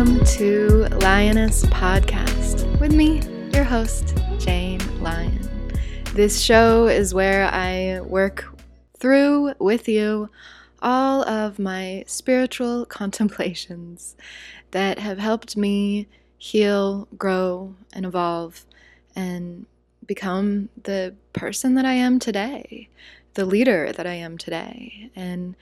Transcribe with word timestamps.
Welcome 0.00 0.24
to 0.24 0.86
Lioness 1.02 1.66
Podcast 1.66 2.80
with 2.80 2.94
me, 2.94 3.20
your 3.52 3.64
host, 3.64 4.16
Jane 4.38 4.80
Lion. 5.02 5.46
This 6.14 6.40
show 6.40 6.86
is 6.86 7.12
where 7.12 7.44
I 7.52 8.00
work 8.00 8.46
through 8.98 9.52
with 9.58 9.88
you 9.88 10.30
all 10.80 11.22
of 11.28 11.58
my 11.58 12.04
spiritual 12.06 12.86
contemplations 12.88 14.16
that 14.70 14.98
have 14.98 15.18
helped 15.18 15.58
me 15.58 16.08
heal, 16.38 17.06
grow, 17.18 17.74
and 17.92 18.06
evolve 18.06 18.64
and 19.14 19.66
become 20.06 20.70
the 20.82 21.14
person 21.34 21.74
that 21.74 21.84
I 21.84 21.92
am 21.92 22.18
today, 22.18 22.88
the 23.34 23.44
leader 23.44 23.92
that 23.92 24.06
I 24.06 24.14
am 24.14 24.38
today. 24.38 25.10
And 25.14 25.56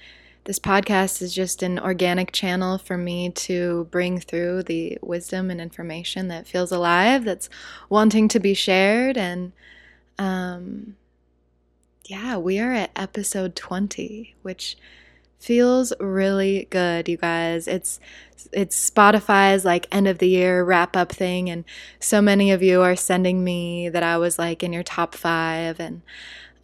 this 0.48 0.59
podcast 0.59 1.20
is 1.20 1.34
just 1.34 1.62
an 1.62 1.79
organic 1.79 2.33
channel 2.33 2.79
for 2.79 2.97
me 2.97 3.29
to 3.29 3.87
bring 3.91 4.19
through 4.19 4.62
the 4.62 4.97
wisdom 5.02 5.51
and 5.51 5.61
information 5.61 6.29
that 6.29 6.47
feels 6.47 6.73
alive, 6.73 7.23
that's 7.23 7.51
wanting 7.91 8.29
to 8.29 8.41
be 8.41 8.55
shared. 8.55 9.19
And 9.19 9.52
um, 10.19 10.97
yeah, 12.07 12.38
we 12.38 12.59
are 12.59 12.73
at 12.73 12.93
episode 12.97 13.57
20, 13.57 14.37
which 14.41 14.79
feels 15.38 15.93
really 16.01 16.66
good, 16.71 17.10
you 17.10 17.19
guys. 17.19 17.68
It's 17.68 18.01
it's 18.51 18.90
Spotify's 18.90 19.66
like 19.66 19.87
end 19.93 20.09
of 20.09 20.16
the 20.16 20.29
year 20.29 20.65
wrap 20.65 20.96
up 20.96 21.12
thing 21.12 21.51
and 21.51 21.62
so 22.01 22.23
many 22.23 22.52
of 22.52 22.62
you 22.62 22.80
are 22.80 22.96
sending 22.96 23.45
me 23.45 23.90
that 23.90 24.02
I 24.02 24.16
was 24.16 24.38
like 24.38 24.62
in 24.62 24.73
your 24.73 24.83
top 24.83 25.15
5 25.15 25.79
and 25.79 26.01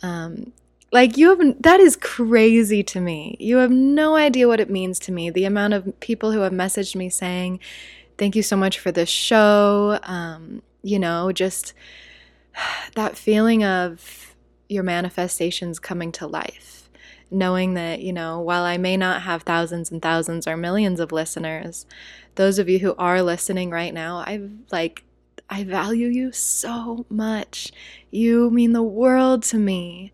um 0.02 0.52
like 0.94 1.16
you 1.16 1.28
have 1.28 1.62
that 1.62 1.80
is 1.80 1.96
crazy 1.96 2.84
to 2.84 3.00
me. 3.00 3.36
You 3.40 3.56
have 3.56 3.72
no 3.72 4.14
idea 4.14 4.46
what 4.46 4.60
it 4.60 4.70
means 4.70 5.00
to 5.00 5.12
me. 5.12 5.28
The 5.28 5.44
amount 5.44 5.74
of 5.74 5.98
people 5.98 6.30
who 6.30 6.40
have 6.40 6.52
messaged 6.52 6.94
me 6.94 7.10
saying, 7.10 7.58
"Thank 8.16 8.36
you 8.36 8.44
so 8.44 8.56
much 8.56 8.78
for 8.78 8.92
this 8.92 9.08
show." 9.08 9.98
Um, 10.04 10.62
you 10.84 11.00
know, 11.00 11.32
just 11.32 11.74
that 12.94 13.18
feeling 13.18 13.64
of 13.64 14.36
your 14.68 14.84
manifestations 14.84 15.80
coming 15.80 16.12
to 16.12 16.28
life. 16.28 16.88
Knowing 17.28 17.74
that, 17.74 18.00
you 18.00 18.12
know, 18.12 18.38
while 18.38 18.62
I 18.62 18.76
may 18.76 18.96
not 18.96 19.22
have 19.22 19.42
thousands 19.42 19.90
and 19.90 20.00
thousands 20.00 20.46
or 20.46 20.56
millions 20.56 21.00
of 21.00 21.10
listeners, 21.10 21.86
those 22.36 22.60
of 22.60 22.68
you 22.68 22.78
who 22.78 22.94
are 22.96 23.20
listening 23.20 23.70
right 23.70 23.92
now, 23.92 24.22
I've 24.24 24.48
like 24.70 25.02
I 25.50 25.64
value 25.64 26.06
you 26.06 26.30
so 26.30 27.04
much. 27.10 27.72
You 28.12 28.48
mean 28.50 28.72
the 28.72 28.82
world 28.82 29.42
to 29.44 29.58
me 29.58 30.12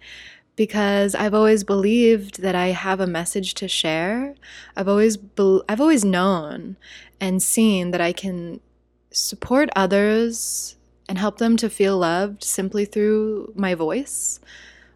because 0.61 1.15
I've 1.15 1.33
always 1.33 1.65
believed 1.65 2.43
that 2.43 2.55
I 2.55 2.67
have 2.67 3.01
a 3.01 3.07
message 3.07 3.55
to 3.55 3.67
share. 3.67 4.35
I've 4.77 4.89
always 4.89 5.17
be- 5.17 5.63
I've 5.67 5.81
always 5.81 6.05
known 6.05 6.77
and 7.19 7.43
seen 7.43 7.93
that 7.93 8.01
I 8.03 8.13
can 8.13 8.61
support 9.11 9.71
others 9.75 10.77
and 11.09 11.17
help 11.17 11.39
them 11.39 11.57
to 11.57 11.71
feel 11.71 11.97
loved 11.97 12.45
simply 12.45 12.85
through 12.85 13.55
my 13.57 13.75
voice, 13.75 14.39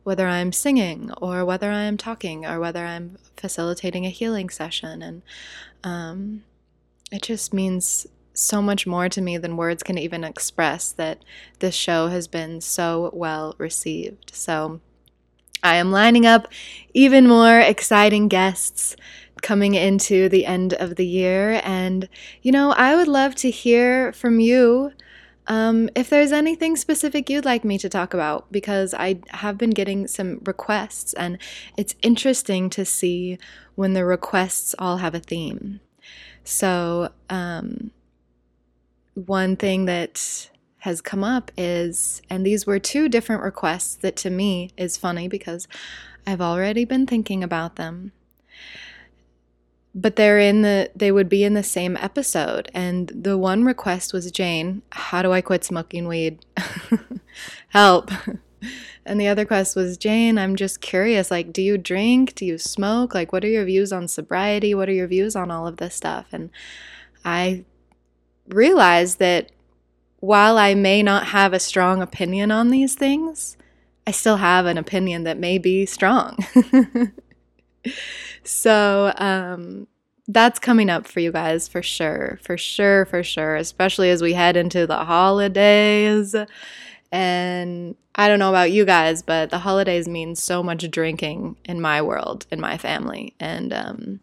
whether 0.02 0.26
I'm 0.26 0.52
singing 0.52 1.10
or 1.12 1.46
whether 1.46 1.70
I'm 1.70 1.96
talking 1.96 2.44
or 2.44 2.60
whether 2.60 2.84
I'm 2.84 3.16
facilitating 3.34 4.04
a 4.04 4.10
healing 4.10 4.50
session 4.50 5.00
and 5.00 5.22
um, 5.82 6.44
it 7.10 7.22
just 7.22 7.54
means 7.54 8.06
so 8.34 8.60
much 8.60 8.86
more 8.86 9.08
to 9.08 9.22
me 9.22 9.38
than 9.38 9.56
words 9.56 9.82
can 9.82 9.96
even 9.96 10.24
express 10.24 10.92
that 10.92 11.24
this 11.60 11.74
show 11.74 12.08
has 12.08 12.28
been 12.28 12.60
so 12.60 13.08
well 13.14 13.54
received. 13.56 14.30
So 14.34 14.82
I 15.64 15.76
am 15.76 15.90
lining 15.90 16.26
up 16.26 16.46
even 16.92 17.26
more 17.26 17.58
exciting 17.58 18.28
guests 18.28 18.94
coming 19.42 19.74
into 19.74 20.28
the 20.28 20.46
end 20.46 20.74
of 20.74 20.96
the 20.96 21.06
year. 21.06 21.60
And, 21.64 22.08
you 22.42 22.52
know, 22.52 22.72
I 22.72 22.94
would 22.94 23.08
love 23.08 23.34
to 23.36 23.50
hear 23.50 24.12
from 24.12 24.40
you 24.40 24.92
um, 25.46 25.90
if 25.94 26.08
there's 26.08 26.32
anything 26.32 26.76
specific 26.76 27.28
you'd 27.28 27.44
like 27.44 27.64
me 27.64 27.76
to 27.78 27.88
talk 27.88 28.14
about, 28.14 28.50
because 28.50 28.94
I 28.94 29.20
have 29.28 29.58
been 29.58 29.70
getting 29.70 30.06
some 30.06 30.40
requests, 30.44 31.12
and 31.12 31.36
it's 31.76 31.94
interesting 32.00 32.70
to 32.70 32.84
see 32.84 33.38
when 33.74 33.92
the 33.92 34.06
requests 34.06 34.74
all 34.78 34.98
have 34.98 35.14
a 35.14 35.20
theme. 35.20 35.80
So, 36.44 37.10
um, 37.28 37.90
one 39.14 39.56
thing 39.56 39.84
that 39.84 40.48
has 40.84 41.00
come 41.00 41.24
up 41.24 41.50
is, 41.56 42.20
and 42.28 42.44
these 42.44 42.66
were 42.66 42.78
two 42.78 43.08
different 43.08 43.42
requests 43.42 43.94
that 43.96 44.16
to 44.16 44.28
me 44.28 44.68
is 44.76 44.98
funny 44.98 45.28
because 45.28 45.66
I've 46.26 46.42
already 46.42 46.84
been 46.84 47.06
thinking 47.06 47.42
about 47.42 47.76
them. 47.76 48.12
But 49.94 50.16
they're 50.16 50.38
in 50.38 50.60
the, 50.60 50.90
they 50.94 51.10
would 51.10 51.30
be 51.30 51.42
in 51.42 51.54
the 51.54 51.62
same 51.62 51.96
episode. 51.96 52.70
And 52.74 53.10
the 53.14 53.38
one 53.38 53.64
request 53.64 54.12
was 54.12 54.30
Jane, 54.30 54.82
how 54.92 55.22
do 55.22 55.32
I 55.32 55.40
quit 55.40 55.64
smoking 55.64 56.06
weed? 56.06 56.44
Help. 57.68 58.10
And 59.06 59.20
the 59.20 59.28
other 59.28 59.44
quest 59.44 59.76
was 59.76 59.98
Jane, 59.98 60.38
I'm 60.38 60.56
just 60.56 60.80
curious 60.80 61.30
like, 61.30 61.52
do 61.52 61.60
you 61.60 61.76
drink? 61.76 62.34
Do 62.34 62.46
you 62.46 62.56
smoke? 62.56 63.12
Like, 63.12 63.34
what 63.34 63.44
are 63.44 63.48
your 63.48 63.66
views 63.66 63.92
on 63.92 64.08
sobriety? 64.08 64.74
What 64.74 64.88
are 64.88 64.94
your 64.94 65.06
views 65.06 65.36
on 65.36 65.50
all 65.50 65.66
of 65.66 65.76
this 65.76 65.94
stuff? 65.94 66.28
And 66.32 66.48
I 67.22 67.66
realized 68.48 69.18
that 69.18 69.50
while 70.24 70.58
I 70.58 70.74
may 70.74 71.02
not 71.02 71.26
have 71.28 71.52
a 71.52 71.60
strong 71.60 72.00
opinion 72.00 72.50
on 72.50 72.70
these 72.70 72.94
things, 72.94 73.56
I 74.06 74.10
still 74.10 74.38
have 74.38 74.66
an 74.66 74.78
opinion 74.78 75.24
that 75.24 75.38
may 75.38 75.58
be 75.58 75.86
strong. 75.86 76.38
so, 78.44 79.12
um, 79.16 79.86
that's 80.26 80.58
coming 80.58 80.88
up 80.88 81.06
for 81.06 81.20
you 81.20 81.30
guys 81.30 81.68
for 81.68 81.82
sure, 81.82 82.38
for 82.42 82.56
sure, 82.56 83.04
for 83.04 83.22
sure, 83.22 83.56
especially 83.56 84.08
as 84.08 84.22
we 84.22 84.32
head 84.32 84.56
into 84.56 84.86
the 84.86 85.04
holidays. 85.04 86.34
And 87.12 87.94
I 88.14 88.28
don't 88.28 88.38
know 88.38 88.48
about 88.48 88.72
you 88.72 88.86
guys, 88.86 89.22
but 89.22 89.50
the 89.50 89.58
holidays 89.58 90.08
mean 90.08 90.34
so 90.34 90.62
much 90.62 90.90
drinking 90.90 91.56
in 91.66 91.80
my 91.80 92.00
world, 92.00 92.46
in 92.50 92.60
my 92.60 92.78
family. 92.78 93.34
And 93.38 93.72
um, 93.72 94.20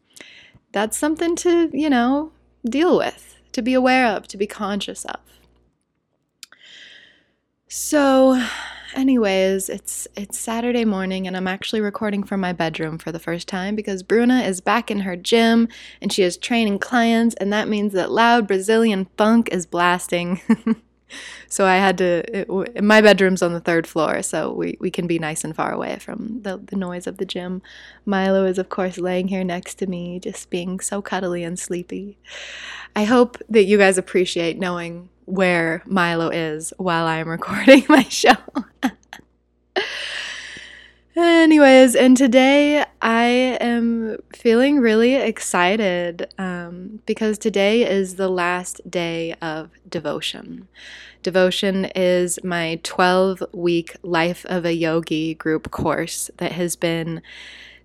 that's 0.71 0.97
something 0.97 1.35
to, 1.37 1.69
you 1.71 1.89
know, 1.89 2.31
deal 2.65 2.97
with, 2.97 3.37
to 3.51 3.61
be 3.61 3.75
aware 3.75 4.07
of, 4.07 4.27
to 4.29 4.37
be 4.37 4.47
conscious 4.47 5.05
of. 5.05 5.19
So, 7.73 8.45
anyways, 8.95 9.69
it's 9.69 10.05
it's 10.17 10.37
Saturday 10.37 10.83
morning 10.83 11.25
and 11.25 11.37
I'm 11.37 11.47
actually 11.47 11.79
recording 11.79 12.21
from 12.21 12.41
my 12.41 12.51
bedroom 12.51 12.97
for 12.97 13.13
the 13.13 13.19
first 13.19 13.47
time 13.47 13.77
because 13.77 14.03
Bruna 14.03 14.41
is 14.41 14.59
back 14.59 14.91
in 14.91 14.99
her 14.99 15.15
gym 15.15 15.69
and 16.01 16.11
she 16.11 16.23
is 16.23 16.35
training 16.35 16.79
clients 16.79 17.33
and 17.35 17.53
that 17.53 17.69
means 17.69 17.93
that 17.93 18.11
loud 18.11 18.45
Brazilian 18.45 19.07
funk 19.15 19.47
is 19.53 19.65
blasting. 19.65 20.41
so 21.47 21.65
I 21.65 21.77
had 21.77 21.97
to 21.99 22.41
it, 22.41 22.83
my 22.83 22.99
bedroom's 22.99 23.41
on 23.41 23.53
the 23.53 23.61
third 23.61 23.87
floor 23.87 24.21
so 24.21 24.51
we, 24.51 24.75
we 24.81 24.91
can 24.91 25.07
be 25.07 25.17
nice 25.17 25.45
and 25.45 25.55
far 25.55 25.71
away 25.71 25.97
from 25.99 26.41
the, 26.41 26.57
the 26.57 26.75
noise 26.75 27.07
of 27.07 27.19
the 27.19 27.25
gym. 27.25 27.61
Milo 28.05 28.45
is 28.45 28.57
of 28.57 28.67
course 28.67 28.97
laying 28.97 29.29
here 29.29 29.45
next 29.45 29.75
to 29.75 29.87
me 29.87 30.19
just 30.19 30.49
being 30.49 30.81
so 30.81 31.01
cuddly 31.01 31.45
and 31.45 31.57
sleepy. 31.57 32.17
I 32.97 33.05
hope 33.05 33.37
that 33.47 33.63
you 33.63 33.77
guys 33.77 33.97
appreciate 33.97 34.59
knowing 34.59 35.07
where 35.25 35.83
Milo 35.85 36.29
is 36.29 36.73
while 36.77 37.05
I'm 37.05 37.27
recording 37.27 37.85
my 37.89 38.03
show. 38.03 38.35
Anyways, 41.15 41.95
and 41.95 42.15
today 42.15 42.85
I 43.01 43.25
am 43.59 44.17
feeling 44.33 44.79
really 44.79 45.15
excited 45.15 46.33
um, 46.37 47.01
because 47.05 47.37
today 47.37 47.89
is 47.89 48.15
the 48.15 48.29
last 48.29 48.79
day 48.89 49.33
of 49.41 49.71
devotion. 49.89 50.69
Devotion 51.21 51.85
is 51.95 52.39
my 52.43 52.79
12 52.83 53.43
week 53.51 53.95
Life 54.01 54.45
of 54.45 54.65
a 54.65 54.73
Yogi 54.73 55.35
group 55.35 55.69
course 55.69 56.31
that 56.37 56.53
has 56.53 56.75
been 56.75 57.21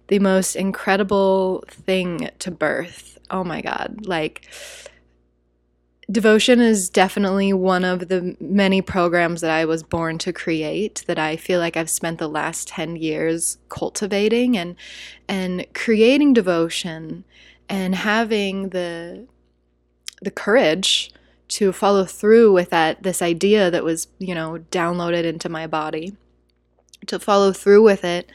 the 0.06 0.20
most 0.20 0.54
incredible 0.54 1.64
thing 1.68 2.30
to 2.38 2.50
birth. 2.50 3.18
Oh 3.30 3.44
my 3.44 3.60
God. 3.60 4.06
Like, 4.06 4.48
Devotion 6.10 6.60
is 6.60 6.88
definitely 6.88 7.52
one 7.52 7.84
of 7.84 8.08
the 8.08 8.36
many 8.40 8.80
programs 8.80 9.40
that 9.40 9.50
I 9.50 9.64
was 9.64 9.82
born 9.82 10.18
to 10.18 10.32
create 10.32 11.02
that 11.08 11.18
I 11.18 11.36
feel 11.36 11.58
like 11.58 11.76
I've 11.76 11.90
spent 11.90 12.18
the 12.18 12.28
last 12.28 12.68
10 12.68 12.96
years 12.96 13.58
cultivating 13.68 14.56
and 14.56 14.76
and 15.28 15.66
creating 15.74 16.32
devotion 16.32 17.24
and 17.68 17.96
having 17.96 18.68
the 18.68 19.26
the 20.22 20.30
courage 20.30 21.10
to 21.48 21.72
follow 21.72 22.04
through 22.04 22.52
with 22.52 22.70
that 22.70 23.02
this 23.02 23.20
idea 23.20 23.70
that 23.70 23.84
was, 23.84 24.06
you 24.18 24.34
know, 24.34 24.58
downloaded 24.70 25.24
into 25.24 25.48
my 25.48 25.66
body. 25.66 26.16
To 27.08 27.18
follow 27.20 27.52
through 27.52 27.82
with 27.82 28.04
it 28.04 28.30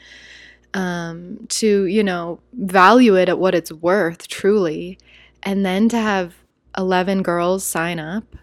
um, 0.74 1.46
to, 1.48 1.84
you 1.86 2.02
know, 2.02 2.40
value 2.52 3.16
it 3.16 3.28
at 3.28 3.38
what 3.38 3.54
it's 3.54 3.72
worth 3.72 4.28
truly, 4.28 4.98
and 5.42 5.64
then 5.64 5.88
to 5.90 5.98
have 5.98 6.34
11 6.76 7.22
girls 7.22 7.64
sign 7.64 7.98
up. 7.98 8.36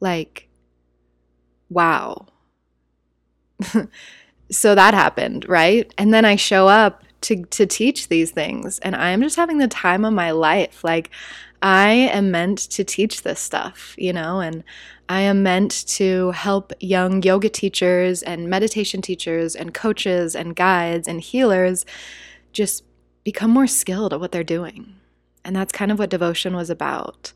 Like, 0.00 0.48
wow. 1.68 2.26
so 4.50 4.74
that 4.74 4.94
happened, 4.94 5.48
right? 5.48 5.92
And 5.98 6.12
then 6.12 6.24
I 6.24 6.36
show 6.36 6.68
up 6.68 7.02
to 7.22 7.44
to 7.44 7.66
teach 7.66 8.08
these 8.08 8.32
things 8.32 8.78
and 8.80 8.94
I 8.94 9.10
am 9.10 9.22
just 9.22 9.36
having 9.36 9.58
the 9.58 9.68
time 9.68 10.04
of 10.04 10.12
my 10.12 10.32
life. 10.32 10.84
Like 10.84 11.10
I 11.62 11.90
am 11.90 12.30
meant 12.30 12.58
to 12.58 12.84
teach 12.84 13.22
this 13.22 13.40
stuff, 13.40 13.94
you 13.96 14.12
know, 14.12 14.40
and 14.40 14.64
I 15.08 15.20
am 15.20 15.42
meant 15.42 15.86
to 15.88 16.32
help 16.32 16.72
young 16.80 17.22
yoga 17.22 17.48
teachers 17.48 18.22
and 18.22 18.48
meditation 18.50 19.02
teachers 19.02 19.54
and 19.54 19.72
coaches 19.72 20.34
and 20.34 20.56
guides 20.56 21.06
and 21.06 21.20
healers 21.20 21.84
just 22.52 22.84
become 23.24 23.50
more 23.50 23.66
skilled 23.66 24.12
at 24.12 24.20
what 24.20 24.32
they're 24.32 24.42
doing. 24.42 24.96
And 25.44 25.54
that's 25.54 25.72
kind 25.72 25.90
of 25.90 25.98
what 25.98 26.10
devotion 26.10 26.54
was 26.54 26.70
about. 26.70 27.32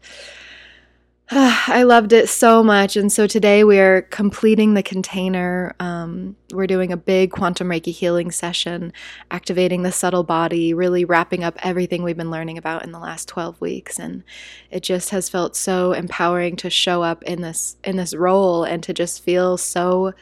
I 1.30 1.82
loved 1.82 2.12
it 2.12 2.28
so 2.28 2.62
much. 2.62 2.96
And 2.96 3.10
so 3.10 3.26
today 3.26 3.64
we 3.64 3.80
are 3.80 4.02
completing 4.02 4.74
the 4.74 4.82
container. 4.82 5.74
Um, 5.80 6.36
we're 6.52 6.68
doing 6.68 6.92
a 6.92 6.96
big 6.96 7.32
quantum 7.32 7.68
Reiki 7.68 7.92
healing 7.92 8.30
session, 8.30 8.92
activating 9.32 9.82
the 9.82 9.90
subtle 9.90 10.22
body, 10.22 10.72
really 10.72 11.04
wrapping 11.04 11.42
up 11.42 11.58
everything 11.64 12.04
we've 12.04 12.16
been 12.16 12.30
learning 12.30 12.58
about 12.58 12.84
in 12.84 12.92
the 12.92 13.00
last 13.00 13.26
12 13.26 13.60
weeks. 13.60 13.98
And 13.98 14.22
it 14.70 14.84
just 14.84 15.10
has 15.10 15.28
felt 15.28 15.56
so 15.56 15.92
empowering 15.92 16.54
to 16.56 16.70
show 16.70 17.02
up 17.02 17.24
in 17.24 17.42
this 17.42 17.76
in 17.82 17.96
this 17.96 18.14
role 18.14 18.62
and 18.62 18.80
to 18.84 18.94
just 18.94 19.20
feel 19.24 19.56
so 19.56 20.14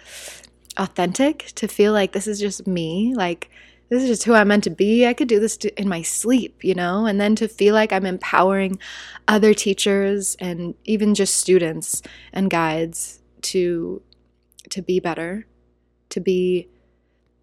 authentic, 0.78 1.52
to 1.56 1.68
feel 1.68 1.92
like 1.92 2.12
this 2.12 2.26
is 2.26 2.40
just 2.40 2.66
me. 2.66 3.14
Like 3.14 3.50
this 3.88 4.02
is 4.02 4.08
just 4.08 4.24
who 4.24 4.34
I'm 4.34 4.48
meant 4.48 4.64
to 4.64 4.70
be. 4.70 5.06
I 5.06 5.14
could 5.14 5.28
do 5.28 5.40
this 5.40 5.56
in 5.56 5.88
my 5.88 6.02
sleep, 6.02 6.64
you 6.64 6.74
know? 6.74 7.06
And 7.06 7.20
then 7.20 7.36
to 7.36 7.48
feel 7.48 7.74
like 7.74 7.92
I'm 7.92 8.06
empowering 8.06 8.78
other 9.28 9.54
teachers 9.54 10.36
and 10.40 10.74
even 10.84 11.14
just 11.14 11.36
students 11.36 12.02
and 12.32 12.50
guides 12.50 13.20
to 13.42 14.02
to 14.70 14.80
be 14.80 14.98
better, 14.98 15.46
to 16.08 16.20
be 16.20 16.68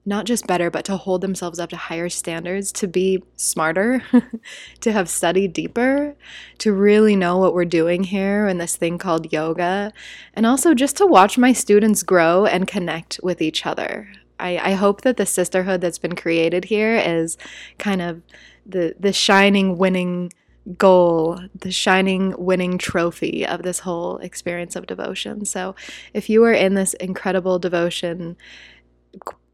not 0.05 0.25
just 0.25 0.47
better, 0.47 0.71
but 0.71 0.83
to 0.85 0.97
hold 0.97 1.21
themselves 1.21 1.59
up 1.59 1.69
to 1.69 1.77
higher 1.77 2.09
standards, 2.09 2.71
to 2.71 2.87
be 2.87 3.23
smarter, 3.35 4.03
to 4.81 4.91
have 4.91 5.07
studied 5.07 5.53
deeper, 5.53 6.15
to 6.57 6.73
really 6.73 7.15
know 7.15 7.37
what 7.37 7.53
we're 7.53 7.65
doing 7.65 8.03
here 8.03 8.47
in 8.47 8.57
this 8.57 8.75
thing 8.75 8.97
called 8.97 9.31
yoga, 9.31 9.93
and 10.33 10.45
also 10.45 10.73
just 10.73 10.97
to 10.97 11.05
watch 11.05 11.37
my 11.37 11.53
students 11.53 12.01
grow 12.01 12.45
and 12.45 12.67
connect 12.67 13.19
with 13.21 13.41
each 13.41 13.65
other. 13.65 14.11
I, 14.41 14.71
I 14.71 14.71
hope 14.73 15.01
that 15.01 15.17
the 15.17 15.25
sisterhood 15.25 15.81
that's 15.81 15.99
been 15.99 16.15
created 16.15 16.65
here 16.65 16.95
is 16.97 17.37
kind 17.77 18.01
of 18.01 18.21
the 18.65 18.95
the 18.99 19.13
shining 19.13 19.77
winning 19.77 20.31
goal, 20.77 21.39
the 21.55 21.71
shining 21.71 22.35
winning 22.37 22.77
trophy 22.77 23.45
of 23.45 23.63
this 23.63 23.79
whole 23.79 24.17
experience 24.17 24.75
of 24.75 24.87
devotion. 24.87 25.45
So, 25.45 25.75
if 26.13 26.29
you 26.29 26.43
are 26.43 26.53
in 26.53 26.75
this 26.75 26.93
incredible 26.95 27.59
devotion 27.59 28.37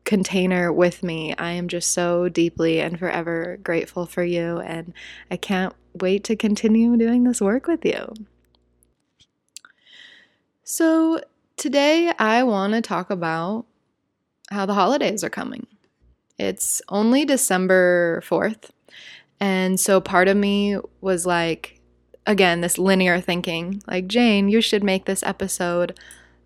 container 0.03 0.71
with 0.71 1.03
me, 1.03 1.35
I 1.37 1.51
am 1.51 1.67
just 1.67 1.91
so 1.91 2.29
deeply 2.29 2.79
and 2.79 2.97
forever 2.97 3.57
grateful 3.63 4.05
for 4.05 4.23
you. 4.23 4.59
And 4.59 4.93
I 5.29 5.37
can't 5.37 5.73
wait 5.93 6.23
to 6.25 6.35
continue 6.35 6.95
doing 6.97 7.23
this 7.23 7.41
work 7.41 7.67
with 7.67 7.85
you. 7.85 8.13
So, 10.63 11.21
today 11.55 12.11
I 12.19 12.43
want 12.43 12.73
to 12.73 12.81
talk 12.81 13.09
about 13.09 13.65
how 14.49 14.65
the 14.65 14.73
holidays 14.73 15.23
are 15.23 15.29
coming. 15.29 15.67
It's 16.37 16.81
only 16.89 17.25
December 17.25 18.21
4th. 18.25 18.69
And 19.39 19.79
so 19.79 20.01
part 20.01 20.27
of 20.27 20.37
me 20.37 20.77
was 21.01 21.25
like, 21.25 21.79
again, 22.25 22.61
this 22.61 22.77
linear 22.77 23.19
thinking, 23.19 23.81
like, 23.87 24.07
Jane, 24.07 24.49
you 24.49 24.61
should 24.61 24.83
make 24.83 25.05
this 25.05 25.23
episode 25.23 25.97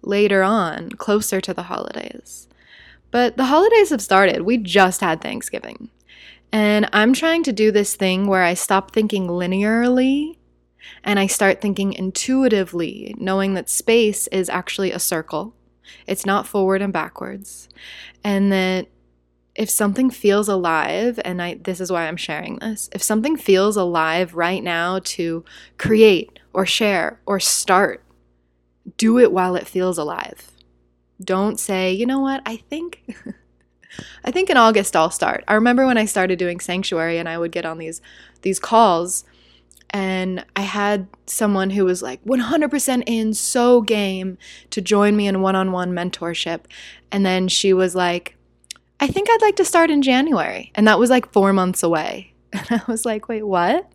later 0.01 0.44
on, 0.44 0.89
closer 0.92 1.42
to 1.42 1.53
the 1.53 1.63
holidays. 1.63 2.48
But 3.12 3.38
the 3.38 3.45
holidays 3.45 3.89
have 3.89 4.01
started. 4.01 4.44
We 4.44 4.57
just 4.57 5.01
had 5.01 5.21
Thanksgiving. 5.21 5.89
And 6.51 6.89
I'm 6.92 7.13
trying 7.13 7.44
to 7.44 7.53
do 7.53 7.71
this 7.71 7.95
thing 7.95 8.27
where 8.27 8.44
I 8.44 8.53
stop 8.53 8.92
thinking 8.92 9.27
linearly 9.27 10.38
and 11.03 11.19
I 11.19 11.27
start 11.27 11.62
thinking 11.62 11.94
intuitively, 11.94 13.15
knowing 13.18 13.53
that 13.53 13.69
space 13.69 14.27
is 14.27 14.50
actually 14.50 14.92
a 14.92 15.00
circle 15.00 15.53
it's 16.07 16.25
not 16.25 16.48
forward 16.48 16.81
and 16.81 16.94
backwards. 16.94 17.69
And 18.24 18.51
that 18.51 18.88
if 19.56 19.69
something 19.69 20.10
feels 20.10 20.48
alive, 20.48 21.19
and 21.25 21.42
I 21.42 21.56
this 21.56 21.80
is 21.80 21.92
why 21.92 22.07
I'm 22.07 22.18
sharing 22.18 22.57
this, 22.60 22.89
if 22.94 23.04
something 23.04 23.38
feels 23.38 23.75
alive 23.75 24.36
right 24.36 24.63
now 24.63 25.00
to 25.04 25.44
create 25.78 26.39
or 26.54 26.66
share 26.66 27.19
or 27.25 27.39
start, 27.39 28.04
do 28.98 29.19
it 29.19 29.31
while 29.31 29.56
it 29.56 29.68
feels 29.68 29.98
alive. 29.98 30.51
Don't 31.24 31.60
say, 31.60 31.92
you 31.92 32.06
know 32.06 32.19
what, 32.19 32.42
I 32.45 32.57
think 32.57 33.04
I 34.24 34.31
think 34.31 34.50
in 34.50 34.57
August 34.57 34.95
I'll 34.95 35.12
start. 35.12 35.44
I 35.48 35.54
remember 35.54 35.86
when 35.86 35.98
I 35.98 36.06
started 36.06 36.39
doing 36.39 36.60
sanctuary 36.60 37.18
and 37.18 37.27
I 37.27 37.38
would 37.38 37.51
get 37.51 37.66
on 37.66 37.77
these 37.77 38.01
these 38.42 38.60
calls 38.60 39.24
and 39.91 40.45
I 40.55 40.61
had 40.61 41.07
someone 41.25 41.69
who 41.69 41.83
was 41.83 42.01
like 42.01 42.23
100% 42.23 43.03
in, 43.05 43.33
so 43.33 43.81
game 43.81 44.38
to 44.69 44.81
join 44.81 45.17
me 45.17 45.27
in 45.27 45.41
one 45.41 45.55
on 45.55 45.73
one 45.73 45.91
mentorship. 45.91 46.61
And 47.11 47.25
then 47.25 47.49
she 47.49 47.73
was 47.73 47.93
like, 47.93 48.38
I 49.01 49.07
think 49.07 49.27
I'd 49.29 49.41
like 49.41 49.57
to 49.57 49.65
start 49.65 49.91
in 49.91 50.01
January. 50.01 50.71
And 50.75 50.88
that 50.88 50.97
was 50.97 51.09
like 51.09 51.31
four 51.33 51.53
months 51.53 51.83
away. 51.83 52.33
And 52.53 52.67
I 52.69 52.91
was 52.91 53.05
like, 53.05 53.29
wait, 53.29 53.43
what? 53.43 53.89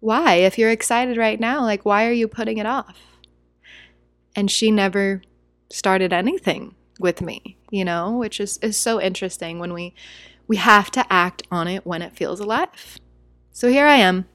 Why? 0.00 0.34
If 0.36 0.58
you're 0.58 0.70
excited 0.70 1.18
right 1.18 1.38
now, 1.38 1.62
like, 1.62 1.84
why 1.84 2.06
are 2.06 2.12
you 2.12 2.28
putting 2.28 2.56
it 2.56 2.64
off? 2.64 2.96
And 4.34 4.50
she 4.50 4.70
never 4.70 5.22
started 5.70 6.14
anything 6.14 6.74
with 6.98 7.20
me, 7.20 7.58
you 7.70 7.84
know, 7.84 8.12
which 8.12 8.40
is, 8.40 8.58
is 8.62 8.76
so 8.76 9.00
interesting 9.00 9.58
when 9.58 9.72
we 9.74 9.94
we 10.48 10.56
have 10.56 10.90
to 10.92 11.12
act 11.12 11.42
on 11.50 11.66
it 11.66 11.84
when 11.84 12.02
it 12.02 12.16
feels 12.16 12.40
alive. 12.40 12.68
So 13.50 13.68
here 13.68 13.86
I 13.86 13.96
am 13.96 14.26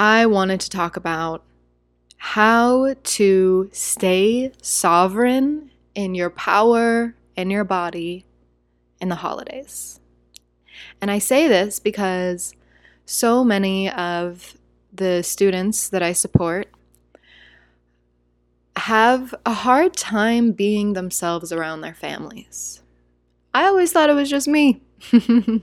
I 0.00 0.24
wanted 0.24 0.60
to 0.60 0.70
talk 0.70 0.96
about 0.96 1.44
how 2.16 2.94
to 2.94 3.68
stay 3.70 4.50
sovereign 4.62 5.72
in 5.94 6.14
your 6.14 6.30
power 6.30 7.14
and 7.36 7.52
your 7.52 7.64
body 7.64 8.24
in 8.98 9.10
the 9.10 9.16
holidays. 9.16 10.00
And 11.02 11.10
I 11.10 11.18
say 11.18 11.48
this 11.48 11.80
because 11.80 12.54
so 13.04 13.44
many 13.44 13.90
of 13.90 14.56
the 14.90 15.22
students 15.22 15.90
that 15.90 16.02
I 16.02 16.14
support 16.14 16.68
have 18.76 19.34
a 19.44 19.52
hard 19.52 19.92
time 19.96 20.52
being 20.52 20.94
themselves 20.94 21.52
around 21.52 21.82
their 21.82 21.92
families. 21.92 22.80
I 23.52 23.66
always 23.66 23.92
thought 23.92 24.08
it 24.08 24.14
was 24.14 24.30
just 24.30 24.48
me. 24.48 24.80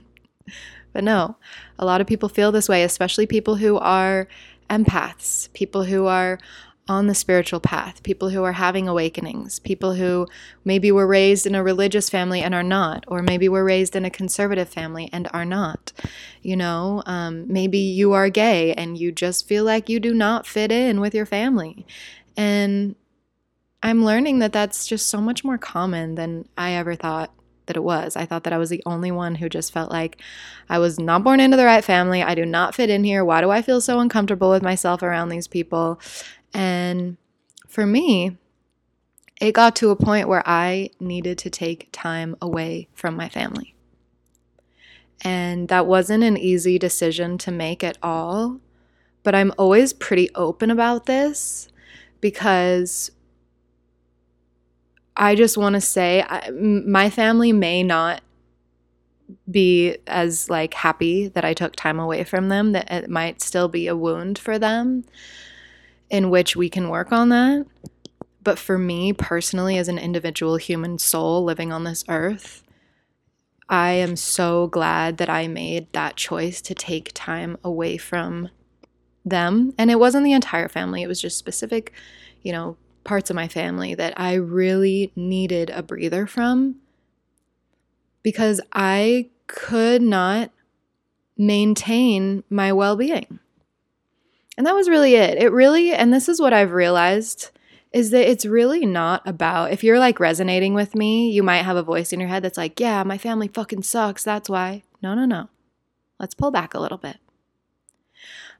But 0.92 1.04
no, 1.04 1.36
a 1.78 1.84
lot 1.84 2.00
of 2.00 2.06
people 2.06 2.28
feel 2.28 2.52
this 2.52 2.68
way, 2.68 2.82
especially 2.82 3.26
people 3.26 3.56
who 3.56 3.78
are 3.78 4.28
empaths, 4.68 5.52
people 5.52 5.84
who 5.84 6.06
are 6.06 6.38
on 6.88 7.06
the 7.06 7.14
spiritual 7.14 7.60
path, 7.60 8.02
people 8.02 8.30
who 8.30 8.42
are 8.42 8.52
having 8.52 8.88
awakenings, 8.88 9.58
people 9.58 9.94
who 9.94 10.26
maybe 10.64 10.90
were 10.90 11.06
raised 11.06 11.46
in 11.46 11.54
a 11.54 11.62
religious 11.62 12.08
family 12.08 12.40
and 12.40 12.54
are 12.54 12.62
not, 12.62 13.04
or 13.08 13.20
maybe 13.20 13.48
were 13.48 13.64
raised 13.64 13.94
in 13.94 14.06
a 14.06 14.10
conservative 14.10 14.68
family 14.68 15.10
and 15.12 15.28
are 15.34 15.44
not. 15.44 15.92
You 16.40 16.56
know, 16.56 17.02
um, 17.04 17.44
maybe 17.46 17.78
you 17.78 18.12
are 18.14 18.30
gay 18.30 18.72
and 18.72 18.96
you 18.96 19.12
just 19.12 19.46
feel 19.46 19.64
like 19.64 19.90
you 19.90 20.00
do 20.00 20.14
not 20.14 20.46
fit 20.46 20.72
in 20.72 20.98
with 20.98 21.14
your 21.14 21.26
family. 21.26 21.86
And 22.36 22.96
I'm 23.82 24.04
learning 24.04 24.38
that 24.38 24.52
that's 24.52 24.86
just 24.86 25.08
so 25.08 25.20
much 25.20 25.44
more 25.44 25.58
common 25.58 26.14
than 26.14 26.48
I 26.56 26.72
ever 26.72 26.94
thought 26.94 27.32
that 27.68 27.76
it 27.76 27.84
was. 27.84 28.16
I 28.16 28.26
thought 28.26 28.44
that 28.44 28.52
I 28.52 28.58
was 28.58 28.70
the 28.70 28.82
only 28.84 29.10
one 29.10 29.36
who 29.36 29.48
just 29.48 29.72
felt 29.72 29.90
like 29.90 30.20
I 30.68 30.78
was 30.78 30.98
not 30.98 31.22
born 31.22 31.40
into 31.40 31.56
the 31.56 31.64
right 31.64 31.84
family. 31.84 32.22
I 32.22 32.34
do 32.34 32.44
not 32.44 32.74
fit 32.74 32.90
in 32.90 33.04
here. 33.04 33.24
Why 33.24 33.40
do 33.40 33.50
I 33.50 33.62
feel 33.62 33.80
so 33.80 34.00
uncomfortable 34.00 34.50
with 34.50 34.62
myself 34.62 35.02
around 35.02 35.28
these 35.28 35.46
people? 35.46 36.00
And 36.52 37.16
for 37.68 37.86
me, 37.86 38.36
it 39.40 39.52
got 39.52 39.76
to 39.76 39.90
a 39.90 39.96
point 39.96 40.28
where 40.28 40.42
I 40.44 40.90
needed 40.98 41.38
to 41.38 41.50
take 41.50 41.88
time 41.92 42.36
away 42.42 42.88
from 42.92 43.16
my 43.16 43.28
family. 43.28 43.74
And 45.22 45.68
that 45.68 45.86
wasn't 45.86 46.24
an 46.24 46.36
easy 46.36 46.78
decision 46.78 47.38
to 47.38 47.50
make 47.50 47.82
at 47.82 47.98
all. 48.02 48.60
But 49.22 49.34
I'm 49.34 49.52
always 49.58 49.92
pretty 49.92 50.30
open 50.34 50.70
about 50.70 51.06
this 51.06 51.68
because 52.20 53.10
I 55.18 55.34
just 55.34 55.58
want 55.58 55.74
to 55.74 55.80
say 55.80 56.22
I, 56.22 56.50
my 56.50 57.10
family 57.10 57.52
may 57.52 57.82
not 57.82 58.22
be 59.50 59.96
as 60.06 60.48
like 60.48 60.72
happy 60.72 61.28
that 61.28 61.44
I 61.44 61.52
took 61.52 61.74
time 61.76 61.98
away 61.98 62.24
from 62.24 62.48
them 62.48 62.72
that 62.72 62.90
it 62.90 63.10
might 63.10 63.42
still 63.42 63.68
be 63.68 63.88
a 63.88 63.96
wound 63.96 64.38
for 64.38 64.58
them 64.58 65.04
in 66.08 66.30
which 66.30 66.56
we 66.56 66.70
can 66.70 66.88
work 66.88 67.12
on 67.12 67.28
that. 67.30 67.66
But 68.42 68.58
for 68.58 68.78
me 68.78 69.12
personally 69.12 69.76
as 69.76 69.88
an 69.88 69.98
individual 69.98 70.56
human 70.56 70.98
soul 70.98 71.44
living 71.44 71.72
on 71.72 71.84
this 71.84 72.04
earth 72.08 72.62
I 73.68 73.90
am 73.90 74.16
so 74.16 74.68
glad 74.68 75.18
that 75.18 75.28
I 75.28 75.46
made 75.46 75.92
that 75.92 76.16
choice 76.16 76.62
to 76.62 76.74
take 76.74 77.10
time 77.12 77.58
away 77.62 77.98
from 77.98 78.48
them. 79.26 79.74
And 79.76 79.90
it 79.90 79.98
wasn't 79.98 80.24
the 80.24 80.32
entire 80.32 80.68
family. 80.68 81.02
It 81.02 81.08
was 81.08 81.20
just 81.20 81.36
specific 81.36 81.92
you 82.42 82.52
know 82.52 82.76
parts 83.04 83.30
of 83.30 83.36
my 83.36 83.48
family 83.48 83.94
that 83.94 84.18
I 84.18 84.34
really 84.34 85.12
needed 85.16 85.70
a 85.70 85.82
breather 85.82 86.26
from 86.26 86.76
because 88.22 88.60
I 88.72 89.30
could 89.46 90.02
not 90.02 90.50
maintain 91.36 92.44
my 92.50 92.72
well 92.72 92.96
being. 92.96 93.38
And 94.56 94.66
that 94.66 94.74
was 94.74 94.88
really 94.88 95.14
it. 95.14 95.38
It 95.38 95.52
really, 95.52 95.92
and 95.92 96.12
this 96.12 96.28
is 96.28 96.40
what 96.40 96.52
I've 96.52 96.72
realized 96.72 97.50
is 97.92 98.10
that 98.10 98.28
it's 98.28 98.44
really 98.44 98.84
not 98.84 99.26
about 99.26 99.72
if 99.72 99.82
you're 99.82 99.98
like 99.98 100.20
resonating 100.20 100.74
with 100.74 100.94
me, 100.94 101.30
you 101.30 101.42
might 101.42 101.62
have 101.62 101.76
a 101.76 101.82
voice 101.82 102.12
in 102.12 102.20
your 102.20 102.28
head 102.28 102.42
that's 102.42 102.58
like, 102.58 102.78
yeah, 102.78 103.02
my 103.02 103.16
family 103.16 103.48
fucking 103.48 103.82
sucks. 103.82 104.24
That's 104.24 104.50
why. 104.50 104.82
No, 105.02 105.14
no, 105.14 105.24
no. 105.24 105.48
Let's 106.18 106.34
pull 106.34 106.50
back 106.50 106.74
a 106.74 106.80
little 106.80 106.98
bit. 106.98 107.16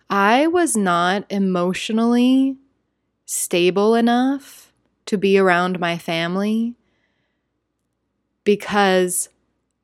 I 0.09 0.47
was 0.47 0.77
not 0.77 1.25
emotionally 1.29 2.57
stable 3.31 3.95
enough 3.95 4.73
to 5.05 5.19
be 5.19 5.37
around 5.39 5.79
my 5.79 5.99
family 5.99 6.75
because 8.43 9.29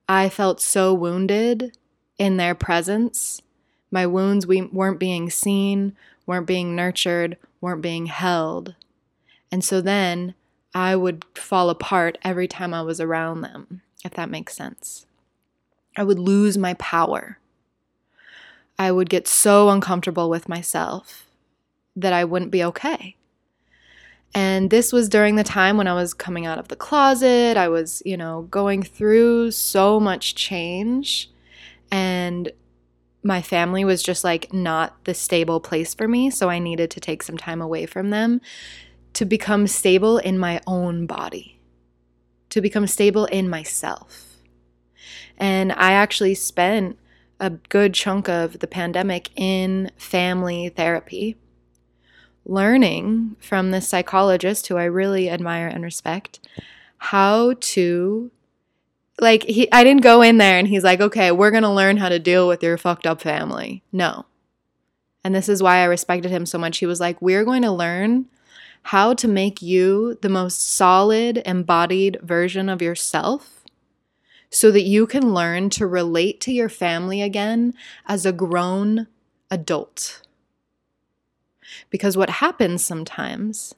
I 0.09 0.31
felt 0.31 0.63
so 0.63 0.95
wounded 0.95 1.77
in 2.19 2.39
their 2.39 2.55
presence. 2.55 3.43
My 3.91 4.07
wounds 4.07 4.47
we 4.47 4.63
weren't 4.63 4.99
being 4.99 5.29
seen, 5.29 5.95
weren't 6.25 6.47
being 6.47 6.75
nurtured, 6.75 7.37
weren't 7.61 7.83
being 7.83 8.07
held. 8.07 8.77
And 9.53 9.63
so 9.63 9.83
then 9.83 10.35
I 10.75 10.97
would 10.97 11.27
fall 11.35 11.69
apart 11.69 12.17
every 12.25 12.49
time 12.49 12.73
I 12.73 12.81
was 12.81 12.99
around 12.99 13.43
them, 13.43 13.83
if 14.07 14.15
that 14.15 14.31
makes 14.31 14.57
sense. 14.57 15.05
I 15.99 16.03
would 16.03 16.19
lose 16.19 16.57
my 16.57 16.73
power. 16.75 17.39
I 18.79 18.91
would 18.91 19.11
get 19.11 19.29
so 19.29 19.69
uncomfortable 19.69 20.31
with 20.31 20.49
myself 20.49 21.27
that 21.95 22.15
I 22.15 22.25
wouldn't 22.25 22.51
be 22.51 22.65
okay. 22.65 23.17
And 24.35 24.71
this 24.71 24.93
was 24.93 25.09
during 25.09 25.37
the 25.37 25.45
time 25.45 25.77
when 25.77 25.87
I 25.87 25.95
was 25.95 26.13
coming 26.13 26.45
out 26.45 26.59
of 26.59 26.69
the 26.69 26.77
closet. 26.77 27.57
I 27.57 27.69
was, 27.69 28.03
you 28.05 28.17
know, 28.17 28.49
going 28.51 28.83
through 28.83 29.53
so 29.53 30.01
much 30.01 30.35
change. 30.35 31.31
And 31.91 32.51
my 33.23 33.41
family 33.41 33.85
was 33.85 34.03
just 34.03 34.25
like 34.25 34.53
not 34.53 35.05
the 35.05 35.15
stable 35.15 35.61
place 35.61 35.95
for 35.95 36.09
me. 36.09 36.31
So 36.31 36.51
I 36.51 36.59
needed 36.59 36.91
to 36.91 37.01
take 37.01 37.23
some 37.23 37.37
time 37.37 37.63
away 37.63 37.87
from 37.87 38.11
them 38.11 38.41
to 39.15 39.25
become 39.25 39.69
stable 39.69 40.19
in 40.19 40.39
my 40.39 40.61
own 40.67 41.07
body, 41.07 41.61
to 42.51 42.61
become 42.61 42.87
stable 42.89 43.27
in 43.27 43.49
myself. 43.49 44.37
And 45.39 45.73
I 45.73 45.93
actually 45.93 46.35
spent 46.35 46.99
a 47.41 47.51
good 47.51 47.95
chunk 47.95 48.29
of 48.29 48.59
the 48.59 48.67
pandemic 48.67 49.31
in 49.37 49.91
family 49.97 50.69
therapy, 50.69 51.37
learning 52.47 53.37
from 53.41 53.71
this 53.71 53.89
psychologist 53.89 54.67
who 54.67 54.77
I 54.77 54.85
really 54.85 55.31
admire 55.31 55.67
and 55.67 55.83
respect 55.83 56.41
how 56.99 57.55
to 57.61 58.31
like 59.21 59.45
he 59.45 59.71
I 59.71 59.85
didn't 59.85 60.03
go 60.03 60.23
in 60.23 60.39
there 60.39 60.59
and 60.59 60.67
he's 60.67 60.85
like, 60.85 61.01
"Okay, 61.01 61.31
we're 61.31 61.51
going 61.51 61.63
to 61.63 61.71
learn 61.71 61.99
how 61.99 62.09
to 62.09 62.19
deal 62.19 62.49
with 62.49 62.63
your 62.63 62.77
fucked 62.77 63.07
up 63.07 63.21
family." 63.21 63.83
No. 63.93 64.27
And 65.23 65.35
this 65.35 65.49
is 65.49 65.63
why 65.63 65.79
I 65.79 65.85
respected 65.85 66.31
him 66.31 66.47
so 66.47 66.59
much. 66.59 66.79
He 66.79 66.87
was 66.87 67.01
like, 67.01 67.21
"We're 67.23 67.45
going 67.45 67.63
to 67.63 67.71
learn 67.71 68.27
how 68.85 69.15
to 69.15 69.29
make 69.29 69.63
you 69.63 70.19
the 70.21 70.29
most 70.29 70.69
solid, 70.69 71.43
embodied 71.47 72.19
version 72.23 72.69
of 72.69 72.83
yourself 72.83 73.65
so 74.51 74.71
that 74.71 74.83
you 74.83 75.07
can 75.07 75.35
learn 75.35 75.71
to 75.71 75.87
relate 75.87 76.41
to 76.43 76.53
your 76.53 76.69
family 76.69 77.23
again 77.23 77.75
as 78.07 78.27
a 78.27 78.33
grown 78.33 79.07
adult. 79.51 80.21
Because 81.91 82.17
what 82.17 82.31
happens 82.31 82.85
sometimes, 82.85 83.75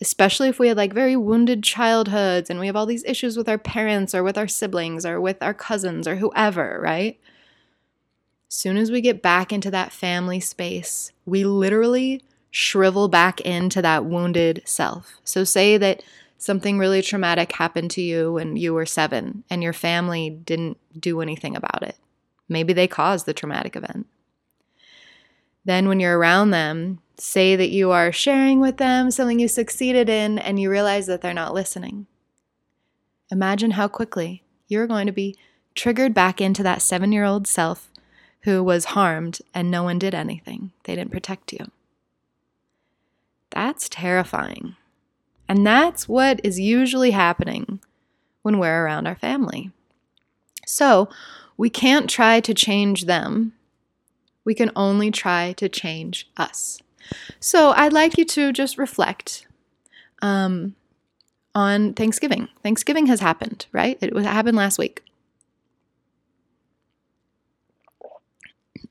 especially 0.00 0.48
if 0.48 0.58
we 0.58 0.68
had 0.68 0.76
like 0.76 0.92
very 0.92 1.16
wounded 1.16 1.62
childhoods 1.62 2.50
and 2.50 2.60
we 2.60 2.66
have 2.66 2.76
all 2.76 2.86
these 2.86 3.04
issues 3.04 3.36
with 3.36 3.48
our 3.48 3.58
parents 3.58 4.14
or 4.14 4.22
with 4.22 4.36
our 4.38 4.48
siblings 4.48 5.06
or 5.06 5.20
with 5.20 5.42
our 5.42 5.54
cousins 5.54 6.06
or 6.06 6.16
whoever, 6.16 6.78
right? 6.82 7.18
Soon 8.48 8.76
as 8.76 8.90
we 8.90 9.00
get 9.00 9.22
back 9.22 9.52
into 9.52 9.70
that 9.70 9.92
family 9.92 10.40
space, 10.40 11.12
we 11.24 11.44
literally 11.44 12.22
shrivel 12.50 13.08
back 13.08 13.40
into 13.40 13.82
that 13.82 14.04
wounded 14.04 14.62
self. 14.64 15.16
So, 15.24 15.44
say 15.44 15.76
that 15.78 16.02
something 16.38 16.78
really 16.78 17.02
traumatic 17.02 17.52
happened 17.52 17.90
to 17.92 18.02
you 18.02 18.32
when 18.32 18.56
you 18.56 18.72
were 18.72 18.86
seven 18.86 19.44
and 19.50 19.62
your 19.62 19.72
family 19.72 20.30
didn't 20.30 20.78
do 20.98 21.20
anything 21.20 21.56
about 21.56 21.82
it. 21.82 21.96
Maybe 22.48 22.72
they 22.72 22.86
caused 22.86 23.26
the 23.26 23.34
traumatic 23.34 23.74
event. 23.74 24.06
Then, 25.66 25.88
when 25.88 26.00
you're 26.00 26.16
around 26.16 26.52
them, 26.52 27.00
say 27.18 27.56
that 27.56 27.70
you 27.70 27.90
are 27.90 28.12
sharing 28.12 28.60
with 28.60 28.76
them 28.76 29.10
something 29.10 29.40
you 29.40 29.48
succeeded 29.48 30.08
in 30.08 30.38
and 30.38 30.60
you 30.60 30.70
realize 30.70 31.06
that 31.08 31.22
they're 31.22 31.34
not 31.34 31.54
listening. 31.54 32.06
Imagine 33.32 33.72
how 33.72 33.88
quickly 33.88 34.44
you're 34.68 34.86
going 34.86 35.06
to 35.06 35.12
be 35.12 35.36
triggered 35.74 36.14
back 36.14 36.40
into 36.40 36.62
that 36.62 36.82
seven 36.82 37.10
year 37.10 37.24
old 37.24 37.48
self 37.48 37.90
who 38.42 38.62
was 38.62 38.86
harmed 38.86 39.40
and 39.52 39.68
no 39.68 39.82
one 39.82 39.98
did 39.98 40.14
anything. 40.14 40.70
They 40.84 40.94
didn't 40.94 41.10
protect 41.10 41.52
you. 41.52 41.66
That's 43.50 43.88
terrifying. 43.88 44.76
And 45.48 45.66
that's 45.66 46.08
what 46.08 46.40
is 46.44 46.60
usually 46.60 47.10
happening 47.10 47.80
when 48.42 48.60
we're 48.60 48.84
around 48.84 49.08
our 49.08 49.16
family. 49.16 49.72
So 50.64 51.08
we 51.56 51.70
can't 51.70 52.08
try 52.08 52.38
to 52.40 52.54
change 52.54 53.06
them. 53.06 53.52
We 54.46 54.54
can 54.54 54.70
only 54.74 55.10
try 55.10 55.52
to 55.54 55.68
change 55.68 56.30
us. 56.38 56.80
So 57.40 57.72
I'd 57.72 57.92
like 57.92 58.16
you 58.16 58.24
to 58.24 58.52
just 58.52 58.78
reflect 58.78 59.46
um, 60.22 60.76
on 61.54 61.92
Thanksgiving. 61.92 62.48
Thanksgiving 62.62 63.06
has 63.06 63.20
happened, 63.20 63.66
right? 63.72 63.98
It 64.00 64.16
happened 64.24 64.56
last 64.56 64.78
week. 64.78 65.02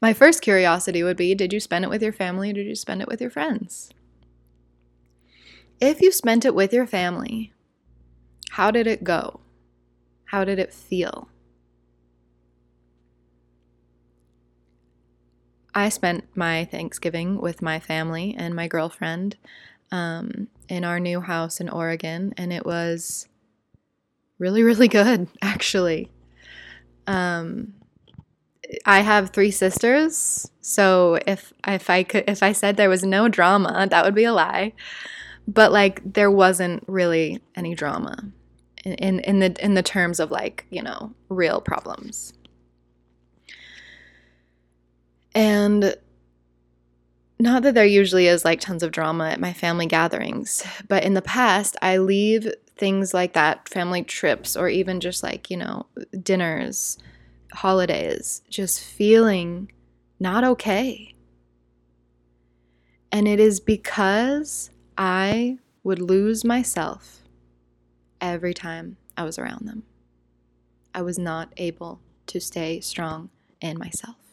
My 0.01 0.13
first 0.13 0.41
curiosity 0.41 1.03
would 1.03 1.17
be 1.17 1.33
Did 1.33 1.53
you 1.53 1.59
spend 1.59 1.85
it 1.85 1.89
with 1.89 2.03
your 2.03 2.13
family 2.13 2.51
or 2.51 2.53
did 2.53 2.67
you 2.67 2.75
spend 2.75 3.01
it 3.01 3.07
with 3.07 3.21
your 3.21 3.29
friends? 3.29 3.89
If 5.79 6.01
you 6.01 6.11
spent 6.11 6.45
it 6.45 6.53
with 6.53 6.73
your 6.73 6.85
family, 6.85 7.53
how 8.51 8.71
did 8.71 8.87
it 8.87 9.03
go? 9.03 9.39
How 10.25 10.43
did 10.43 10.59
it 10.59 10.73
feel? 10.73 11.29
I 15.75 15.89
spent 15.89 16.23
my 16.35 16.65
Thanksgiving 16.65 17.39
with 17.39 17.61
my 17.61 17.79
family 17.79 18.33
and 18.37 18.55
my 18.55 18.67
girlfriend 18.67 19.35
um, 19.91 20.47
in 20.69 20.83
our 20.83 20.99
new 20.99 21.21
house 21.21 21.59
in 21.59 21.69
Oregon, 21.69 22.33
and 22.37 22.51
it 22.51 22.65
was 22.65 23.27
really, 24.39 24.63
really 24.63 24.87
good, 24.87 25.27
actually. 25.41 26.11
Um, 27.05 27.73
I 28.85 29.01
have 29.01 29.29
three 29.29 29.51
sisters, 29.51 30.49
so 30.61 31.19
if 31.27 31.53
if 31.67 31.89
I 31.89 32.01
could 32.01 32.23
if 32.27 32.41
I 32.41 32.51
said 32.51 32.77
there 32.77 32.89
was 32.89 33.03
no 33.03 33.27
drama, 33.27 33.85
that 33.91 34.03
would 34.03 34.15
be 34.15 34.23
a 34.23 34.33
lie 34.33 34.73
but 35.47 35.71
like 35.71 36.01
there 36.13 36.31
wasn't 36.31 36.83
really 36.87 37.41
any 37.55 37.75
drama 37.75 38.17
in, 38.83 38.93
in, 38.93 39.19
in 39.19 39.39
the 39.39 39.63
in 39.63 39.73
the 39.73 39.83
terms 39.83 40.19
of 40.19 40.31
like 40.31 40.65
you 40.69 40.81
know 40.81 41.13
real 41.29 41.61
problems 41.61 42.33
and 45.35 45.95
not 47.37 47.63
that 47.63 47.75
there 47.75 47.85
usually 47.85 48.27
is 48.27 48.43
like 48.45 48.59
tons 48.59 48.81
of 48.81 48.91
drama 48.91 49.29
at 49.29 49.39
my 49.39 49.53
family 49.53 49.85
gatherings 49.85 50.65
but 50.87 51.03
in 51.03 51.13
the 51.13 51.21
past 51.21 51.75
i 51.81 51.97
leave 51.97 52.51
things 52.77 53.13
like 53.13 53.33
that 53.33 53.69
family 53.69 54.03
trips 54.03 54.55
or 54.55 54.67
even 54.67 54.99
just 54.99 55.21
like 55.21 55.51
you 55.51 55.57
know 55.57 55.85
dinners 56.23 56.97
holidays 57.53 58.41
just 58.49 58.81
feeling 58.81 59.71
not 60.19 60.43
okay 60.43 61.15
and 63.15 63.29
it 63.29 63.39
is 63.39 63.61
because 63.61 64.71
I 64.97 65.59
would 65.85 66.01
lose 66.01 66.43
myself 66.43 67.21
every 68.19 68.53
time 68.53 68.97
I 69.15 69.23
was 69.23 69.39
around 69.39 69.67
them. 69.69 69.83
I 70.93 71.01
was 71.01 71.17
not 71.17 71.53
able 71.55 72.01
to 72.27 72.41
stay 72.41 72.81
strong 72.81 73.29
in 73.61 73.79
myself. 73.79 74.24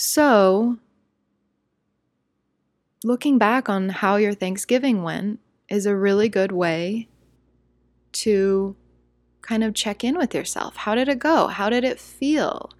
So, 0.00 0.78
looking 3.02 3.36
back 3.36 3.68
on 3.68 3.88
how 3.88 4.14
your 4.14 4.32
Thanksgiving 4.32 5.02
went 5.02 5.40
is 5.68 5.86
a 5.86 5.96
really 5.96 6.28
good 6.28 6.52
way 6.52 7.08
to 8.12 8.76
kind 9.42 9.64
of 9.64 9.74
check 9.74 10.04
in 10.04 10.16
with 10.16 10.36
yourself. 10.36 10.76
How 10.76 10.94
did 10.94 11.08
it 11.08 11.18
go? 11.18 11.48
How 11.48 11.68
did 11.68 11.82
it 11.82 11.98
feel? 11.98 12.70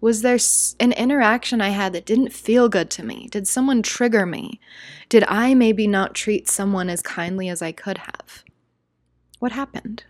Was 0.00 0.22
there 0.22 0.40
an 0.80 0.90
interaction 0.94 1.60
I 1.60 1.68
had 1.68 1.92
that 1.92 2.06
didn't 2.06 2.32
feel 2.32 2.68
good 2.68 2.90
to 2.90 3.04
me? 3.04 3.28
Did 3.30 3.46
someone 3.46 3.80
trigger 3.80 4.26
me? 4.26 4.58
Did 5.08 5.22
I 5.28 5.54
maybe 5.54 5.86
not 5.86 6.12
treat 6.12 6.48
someone 6.48 6.90
as 6.90 7.02
kindly 7.02 7.48
as 7.48 7.62
I 7.62 7.70
could 7.70 7.98
have? 7.98 8.42
What 9.38 9.52
happened? 9.52 10.02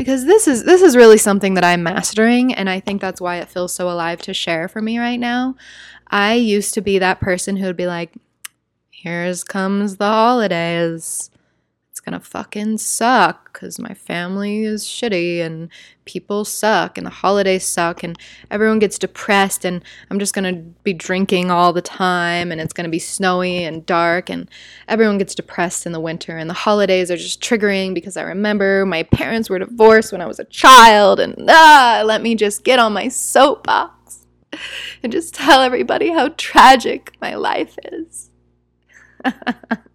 Because 0.00 0.24
this 0.24 0.48
is 0.48 0.64
this 0.64 0.80
is 0.80 0.96
really 0.96 1.18
something 1.18 1.52
that 1.52 1.62
I'm 1.62 1.82
mastering 1.82 2.54
and 2.54 2.70
I 2.70 2.80
think 2.80 3.02
that's 3.02 3.20
why 3.20 3.36
it 3.36 3.50
feels 3.50 3.74
so 3.74 3.90
alive 3.90 4.22
to 4.22 4.32
share 4.32 4.66
for 4.66 4.80
me 4.80 4.98
right 4.98 5.20
now. 5.20 5.56
I 6.08 6.32
used 6.32 6.72
to 6.72 6.80
be 6.80 6.98
that 6.98 7.20
person 7.20 7.58
who 7.58 7.66
would 7.66 7.76
be 7.76 7.86
like, 7.86 8.14
"Here's 8.90 9.44
comes 9.44 9.98
the 9.98 10.06
holidays. 10.06 11.29
Gonna 12.10 12.18
fucking 12.18 12.78
suck 12.78 13.52
because 13.52 13.78
my 13.78 13.94
family 13.94 14.64
is 14.64 14.84
shitty 14.84 15.38
and 15.42 15.68
people 16.06 16.44
suck 16.44 16.98
and 16.98 17.06
the 17.06 17.10
holidays 17.10 17.64
suck 17.64 18.02
and 18.02 18.18
everyone 18.50 18.80
gets 18.80 18.98
depressed 18.98 19.64
and 19.64 19.84
I'm 20.10 20.18
just 20.18 20.34
gonna 20.34 20.54
be 20.54 20.92
drinking 20.92 21.52
all 21.52 21.72
the 21.72 21.80
time 21.80 22.50
and 22.50 22.60
it's 22.60 22.72
gonna 22.72 22.88
be 22.88 22.98
snowy 22.98 23.62
and 23.62 23.86
dark 23.86 24.28
and 24.28 24.50
everyone 24.88 25.18
gets 25.18 25.36
depressed 25.36 25.86
in 25.86 25.92
the 25.92 26.00
winter 26.00 26.36
and 26.36 26.50
the 26.50 26.54
holidays 26.54 27.12
are 27.12 27.16
just 27.16 27.40
triggering 27.40 27.94
because 27.94 28.16
I 28.16 28.22
remember 28.22 28.84
my 28.84 29.04
parents 29.04 29.48
were 29.48 29.60
divorced 29.60 30.10
when 30.10 30.20
I 30.20 30.26
was 30.26 30.40
a 30.40 30.44
child 30.46 31.20
and 31.20 31.36
ah, 31.48 32.02
let 32.04 32.22
me 32.22 32.34
just 32.34 32.64
get 32.64 32.80
on 32.80 32.92
my 32.92 33.06
soapbox 33.06 34.26
and 35.04 35.12
just 35.12 35.32
tell 35.32 35.60
everybody 35.60 36.10
how 36.10 36.30
tragic 36.30 37.16
my 37.20 37.36
life 37.36 37.78
is. 37.84 38.30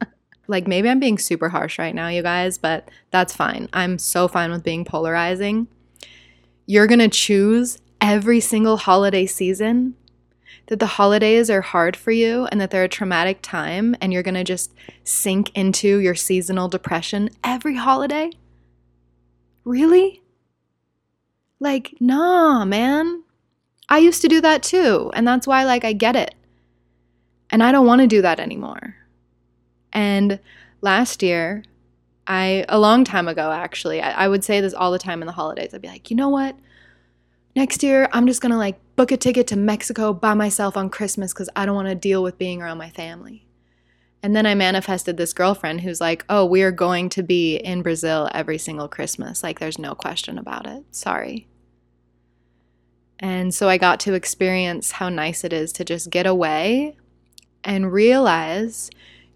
Like 0.48 0.68
maybe 0.68 0.90
I'm 0.90 1.00
being 1.00 1.18
super 1.18 1.50
harsh 1.50 1.80
right 1.80 1.96
now, 1.96 2.08
you 2.08 2.22
guys, 2.22 2.58
but 2.58 2.90
that's 3.12 3.36
fine. 3.36 3.70
I'm 3.74 3.98
so 3.98 4.28
fine 4.28 4.52
with 4.52 4.64
being 4.64 4.86
polarizing. 4.86 5.68
You're 6.66 6.88
going 6.88 7.00
to 7.00 7.08
choose 7.08 7.80
every 8.02 8.40
single 8.40 8.78
holiday 8.78 9.26
season 9.26 9.96
that 10.68 10.80
the 10.80 10.86
holidays 10.86 11.50
are 11.50 11.62
hard 11.62 11.96
for 11.96 12.12
you 12.12 12.46
and 12.46 12.60
that 12.60 12.72
they're 12.72 12.84
a 12.84 12.90
traumatic 12.90 13.40
time 13.42 13.96
and 14.02 14.12
you're 14.12 14.24
going 14.24 14.36
to 14.36 14.44
just 14.44 14.74
sink 15.04 15.52
into 15.56 16.00
your 16.00 16.16
seasonal 16.16 16.68
depression 16.68 17.30
every 17.44 17.76
holiday? 17.76 18.32
Really? 19.64 20.22
Like, 21.60 21.96
nah, 22.00 22.66
man. 22.66 23.24
I 23.90 24.00
used 24.00 24.22
to 24.24 24.28
do 24.28 24.42
that 24.42 24.64
too, 24.64 25.12
and 25.14 25.28
that's 25.28 25.46
why 25.46 25.64
like 25.64 25.86
I 25.86 25.94
get 25.94 26.16
it. 26.16 26.34
And 27.52 27.62
I 27.62 27.72
don't 27.72 27.86
want 27.86 28.02
to 28.02 28.08
do 28.08 28.24
that 28.24 28.40
anymore. 28.40 28.96
And 29.96 30.40
last 30.82 31.24
year, 31.24 31.64
I, 32.28 32.66
a 32.70 32.78
long 32.78 33.04
time 33.04 33.28
ago 33.28 33.52
actually, 33.52 34.02
I, 34.02 34.26
I 34.26 34.28
would 34.28 34.44
say 34.44 34.62
this 34.62 34.74
all 34.74 34.92
the 34.92 35.00
time 35.00 35.22
in 35.22 35.26
the 35.26 35.32
holidays. 35.32 35.74
I'd 35.74 35.82
be 35.82 35.88
like, 35.88 36.12
you 36.12 36.18
know 36.18 36.30
what? 36.30 36.56
Next 37.56 37.82
year, 37.82 38.10
I'm 38.12 38.28
just 38.28 38.42
gonna 38.42 38.58
like 38.58 38.78
book 38.98 39.12
a 39.12 39.18
ticket 39.18 39.48
to 39.48 39.56
Mexico 39.56 40.14
by 40.14 40.34
myself 40.34 40.76
on 40.76 40.90
Christmas 40.90 41.34
because 41.34 41.50
I 41.56 41.66
don't 41.66 41.76
wanna 41.76 41.96
deal 41.96 42.22
with 42.22 42.38
being 42.38 42.62
around 42.62 42.78
my 42.78 42.90
family. 42.90 43.48
And 44.22 44.36
then 44.36 44.46
I 44.46 44.56
manifested 44.56 45.18
this 45.18 45.34
girlfriend 45.34 45.82
who's 45.82 46.02
like, 46.02 46.26
oh, 46.30 46.46
we 46.46 46.64
are 46.64 46.72
going 46.72 47.10
to 47.10 47.24
be 47.24 47.58
in 47.58 47.84
Brazil 47.84 48.28
every 48.34 48.58
single 48.58 48.88
Christmas. 48.88 49.44
Like, 49.44 49.60
there's 49.60 49.78
no 49.78 49.94
question 49.94 50.40
about 50.40 50.66
it. 50.66 50.84
Sorry. 50.90 51.48
And 53.20 53.54
so 53.54 53.70
I 53.70 53.78
got 53.78 54.00
to 54.02 54.16
experience 54.16 54.94
how 54.94 55.10
nice 55.10 55.44
it 55.44 55.54
is 55.54 55.72
to 55.74 55.86
just 55.86 56.10
get 56.10 56.26
away 56.26 56.98
and 57.64 57.94
realize 57.94 58.90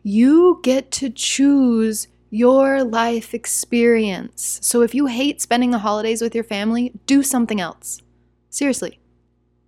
you 0.09 0.59
get 0.63 0.89
to 0.89 1.09
choose 1.11 2.07
your 2.31 2.83
life 2.83 3.33
experience. 3.33 4.59
So 4.63 4.81
if 4.81 4.95
you 4.95 5.05
hate 5.05 5.39
spending 5.39 5.69
the 5.69 5.79
holidays 5.79 6.21
with 6.21 6.33
your 6.33 6.43
family, 6.43 6.93
do 7.05 7.21
something 7.21 7.61
else. 7.61 8.01
Seriously. 8.49 8.99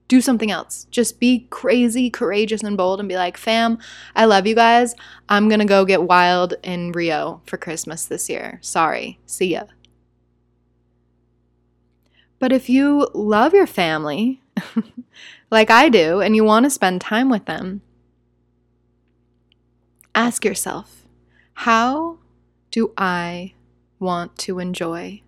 Do 0.07 0.19
something 0.19 0.50
else. 0.50 0.88
Just 0.89 1.19
be 1.19 1.48
crazy, 1.51 2.10
courageous, 2.10 2.63
and 2.63 2.75
bold 2.75 3.00
and 3.00 3.07
be 3.07 3.15
like, 3.15 3.38
fam, 3.38 3.77
I 4.15 4.25
love 4.25 4.48
you 4.48 4.55
guys. 4.55 4.95
I'm 5.29 5.48
going 5.48 5.60
to 5.60 5.65
go 5.65 5.86
get 5.86 6.03
wild 6.03 6.55
in 6.63 6.91
Rio 6.91 7.41
for 7.45 7.57
Christmas 7.57 8.05
this 8.05 8.27
year. 8.27 8.57
Sorry. 8.62 9.19
See 9.27 9.53
ya. 9.53 9.65
But 12.39 12.51
if 12.51 12.67
you 12.67 13.07
love 13.13 13.53
your 13.53 13.67
family, 13.67 14.41
like 15.51 15.70
I 15.70 15.87
do, 15.89 16.20
and 16.20 16.35
you 16.35 16.44
want 16.44 16.66
to 16.66 16.72
spend 16.72 17.00
time 17.00 17.29
with 17.29 17.46
them, 17.46 17.81
Ask 20.13 20.43
yourself, 20.43 21.05
how 21.53 22.17
do 22.69 22.91
I 22.97 23.53
want 24.00 24.37
to 24.39 24.59
enjoy 24.59 25.21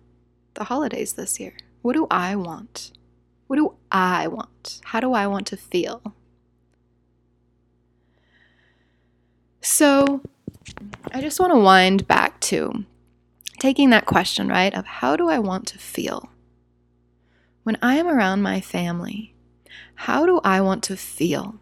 the 0.54 0.64
holidays 0.64 1.14
this 1.14 1.40
year? 1.40 1.54
What 1.82 1.94
do 1.94 2.06
I 2.10 2.36
want? 2.36 2.92
What 3.46 3.56
do 3.56 3.74
I 3.90 4.26
want? 4.28 4.80
How 4.84 5.00
do 5.00 5.12
I 5.12 5.26
want 5.26 5.46
to 5.48 5.56
feel? 5.56 6.02
So, 9.60 10.20
I 11.12 11.22
just 11.22 11.40
want 11.40 11.52
to 11.52 11.58
wind 11.58 12.06
back 12.06 12.40
to 12.40 12.84
taking 13.58 13.88
that 13.90 14.04
question, 14.04 14.48
right, 14.48 14.74
of 14.74 14.84
how 14.84 15.16
do 15.16 15.30
I 15.30 15.38
want 15.38 15.66
to 15.68 15.78
feel? 15.78 16.28
When 17.62 17.78
I 17.80 17.94
am 17.94 18.06
around 18.06 18.42
my 18.42 18.60
family, 18.60 19.34
how 19.94 20.26
do 20.26 20.40
I 20.44 20.60
want 20.60 20.82
to 20.84 20.96
feel? 20.96 21.58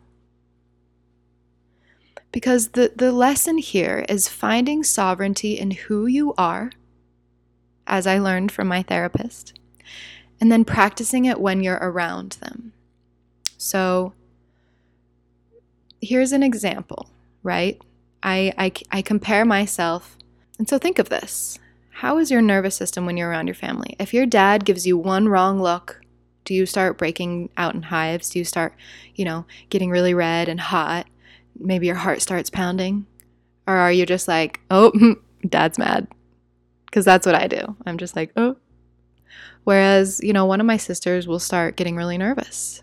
Because 2.33 2.71
the, 2.71 2.93
the 2.97 3.13
lesson 3.13 3.59
here 3.59 4.05
is 4.09 4.27
finding 4.27 4.83
sovereignty 4.83 5.59
in 5.59 5.71
who 5.71 6.07
you 6.07 6.35
are, 6.39 6.73
as 7.87 8.07
I 8.07 8.19
learned 8.19 8.51
from 8.51 8.69
my 8.69 8.83
therapist, 8.83 9.59
and 10.41 10.51
then 10.51 10.65
practicing 10.65 11.27
it 11.27 11.41
when 11.41 11.63
you're 11.63 11.79
around 11.81 12.39
them. 12.41 12.73
So 13.59 14.15
here's 16.01 16.33
an 16.33 16.43
example, 16.43 17.11
right? 17.43 17.81
I, 18.23 18.53
I, 18.59 18.73
I 18.91 19.03
compare 19.03 19.45
myself. 19.45 20.17
And 20.59 20.69
so 20.69 20.79
think 20.79 20.99
of 20.99 21.11
this. 21.11 21.59
How 21.91 22.19
is 22.19 22.31
your 22.31 22.43
nervous 22.43 22.75
system 22.75 23.07
when 23.07 23.17
you're 23.17 23.29
around 23.29 23.47
your 23.47 23.55
family? 23.55 23.95
If 24.01 24.15
your 24.15 24.27
dad 24.27 24.65
gives 24.65 24.87
you 24.87 24.97
one 24.97 25.29
wrong 25.29 25.61
look, 25.61 26.01
do 26.45 26.55
you 26.55 26.67
start 26.67 26.99
breaking 26.99 27.51
out 27.57 27.75
in 27.75 27.83
hives? 27.83 28.31
Do 28.31 28.39
you 28.39 28.45
start, 28.45 28.75
you 29.15 29.25
know, 29.25 29.45
getting 29.71 29.91
really 29.91 30.15
red 30.15 30.49
and 30.49 30.59
hot? 30.59 31.07
Maybe 31.59 31.87
your 31.87 31.97
heart 31.97 32.23
starts 32.23 32.51
pounding? 32.51 33.07
Or 33.67 33.77
are 33.77 33.93
you 33.93 34.07
just 34.07 34.29
like, 34.29 34.61
oh, 34.71 34.93
dad's 35.49 35.79
mad? 35.79 36.09
Because 36.87 37.05
that's 37.05 37.27
what 37.27 37.35
I 37.35 37.47
do. 37.47 37.77
I'm 37.87 37.99
just 37.99 38.17
like, 38.17 38.33
oh. 38.37 38.57
Whereas, 39.65 40.21
you 40.23 40.33
know, 40.33 40.45
one 40.45 40.61
of 40.61 40.67
my 40.67 40.77
sisters 40.77 41.29
will 41.29 41.39
start 41.39 41.77
getting 41.77 41.97
really 41.97 42.19
nervous. 42.19 42.83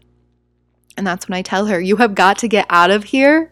And 0.97 1.05
that's 1.05 1.27
when 1.27 1.37
I 1.37 1.41
tell 1.41 1.65
her, 1.67 1.79
you 1.79 1.97
have 1.97 2.15
got 2.15 2.37
to 2.39 2.47
get 2.47 2.65
out 2.69 2.91
of 2.91 3.05
here 3.05 3.51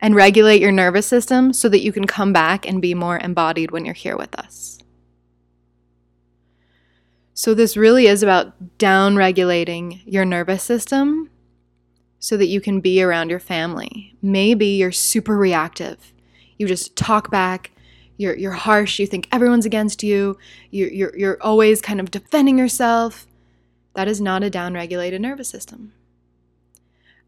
and 0.00 0.14
regulate 0.14 0.60
your 0.60 0.72
nervous 0.72 1.06
system 1.06 1.52
so 1.52 1.68
that 1.68 1.82
you 1.82 1.92
can 1.92 2.06
come 2.06 2.32
back 2.32 2.66
and 2.66 2.80
be 2.80 2.94
more 2.94 3.18
embodied 3.18 3.70
when 3.70 3.84
you're 3.84 3.94
here 3.94 4.16
with 4.16 4.34
us. 4.38 4.78
So, 7.34 7.54
this 7.54 7.76
really 7.76 8.06
is 8.06 8.22
about 8.22 8.78
down 8.78 9.16
regulating 9.16 10.02
your 10.04 10.24
nervous 10.24 10.62
system 10.62 11.30
so 12.20 12.36
that 12.36 12.46
you 12.46 12.60
can 12.60 12.80
be 12.80 13.02
around 13.02 13.30
your 13.30 13.40
family. 13.40 14.14
Maybe 14.22 14.66
you're 14.66 14.92
super 14.92 15.36
reactive. 15.36 16.12
You 16.58 16.68
just 16.68 16.94
talk 16.94 17.30
back. 17.30 17.70
You're, 18.18 18.36
you're 18.36 18.52
harsh. 18.52 18.98
You 18.98 19.06
think 19.06 19.26
everyone's 19.32 19.64
against 19.64 20.02
you. 20.02 20.36
You're, 20.70 20.92
you're, 20.92 21.16
you're 21.16 21.42
always 21.42 21.80
kind 21.80 21.98
of 21.98 22.10
defending 22.10 22.58
yourself. 22.58 23.26
That 23.94 24.06
is 24.06 24.20
not 24.20 24.44
a 24.44 24.50
downregulated 24.50 25.20
nervous 25.20 25.48
system. 25.48 25.94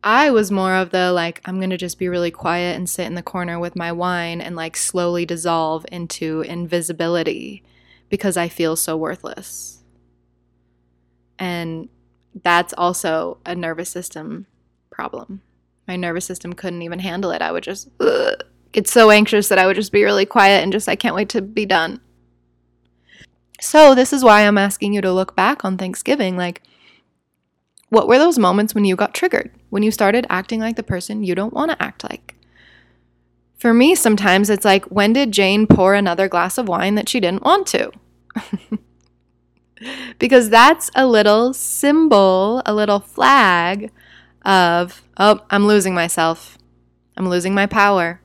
I 0.04 0.30
was 0.30 0.50
more 0.50 0.74
of 0.74 0.90
the 0.90 1.10
like, 1.12 1.40
I'm 1.46 1.58
going 1.58 1.70
to 1.70 1.76
just 1.78 1.98
be 1.98 2.08
really 2.08 2.30
quiet 2.30 2.76
and 2.76 2.90
sit 2.90 3.06
in 3.06 3.14
the 3.14 3.22
corner 3.22 3.58
with 3.58 3.74
my 3.74 3.92
wine 3.92 4.42
and 4.42 4.54
like 4.54 4.76
slowly 4.76 5.24
dissolve 5.24 5.86
into 5.90 6.42
invisibility 6.42 7.62
because 8.10 8.36
I 8.36 8.48
feel 8.48 8.76
so 8.76 8.96
worthless. 8.96 9.82
And 11.38 11.88
that's 12.42 12.74
also 12.76 13.38
a 13.46 13.54
nervous 13.54 13.88
system 13.88 14.46
problem. 14.92 15.42
My 15.88 15.96
nervous 15.96 16.24
system 16.24 16.52
couldn't 16.52 16.82
even 16.82 17.00
handle 17.00 17.32
it. 17.32 17.42
I 17.42 17.50
would 17.50 17.64
just 17.64 17.88
ugh, 17.98 18.42
get 18.72 18.86
so 18.88 19.10
anxious 19.10 19.48
that 19.48 19.58
I 19.58 19.66
would 19.66 19.76
just 19.76 19.92
be 19.92 20.04
really 20.04 20.26
quiet 20.26 20.62
and 20.62 20.72
just, 20.72 20.88
I 20.88 20.96
can't 20.96 21.14
wait 21.14 21.28
to 21.30 21.42
be 21.42 21.66
done. 21.66 22.00
So, 23.60 23.94
this 23.94 24.12
is 24.12 24.24
why 24.24 24.42
I'm 24.42 24.58
asking 24.58 24.92
you 24.92 25.00
to 25.02 25.12
look 25.12 25.36
back 25.36 25.64
on 25.64 25.78
Thanksgiving. 25.78 26.36
Like, 26.36 26.62
what 27.90 28.08
were 28.08 28.18
those 28.18 28.38
moments 28.38 28.74
when 28.74 28.84
you 28.84 28.96
got 28.96 29.14
triggered? 29.14 29.52
When 29.70 29.82
you 29.82 29.90
started 29.90 30.26
acting 30.28 30.60
like 30.60 30.76
the 30.76 30.82
person 30.82 31.22
you 31.22 31.34
don't 31.34 31.52
want 31.52 31.70
to 31.70 31.82
act 31.82 32.02
like? 32.02 32.34
For 33.58 33.72
me, 33.72 33.94
sometimes 33.94 34.50
it's 34.50 34.64
like, 34.64 34.86
when 34.86 35.12
did 35.12 35.30
Jane 35.30 35.68
pour 35.68 35.94
another 35.94 36.28
glass 36.28 36.58
of 36.58 36.68
wine 36.68 36.96
that 36.96 37.08
she 37.08 37.20
didn't 37.20 37.44
want 37.44 37.68
to? 37.68 37.92
because 40.18 40.50
that's 40.50 40.90
a 40.96 41.06
little 41.06 41.52
symbol, 41.52 42.62
a 42.66 42.74
little 42.74 42.98
flag 42.98 43.92
of, 44.44 45.02
oh, 45.16 45.40
I'm 45.50 45.66
losing 45.66 45.94
myself. 45.94 46.58
I'm 47.16 47.28
losing 47.28 47.54
my 47.54 47.66
power. 47.66 48.20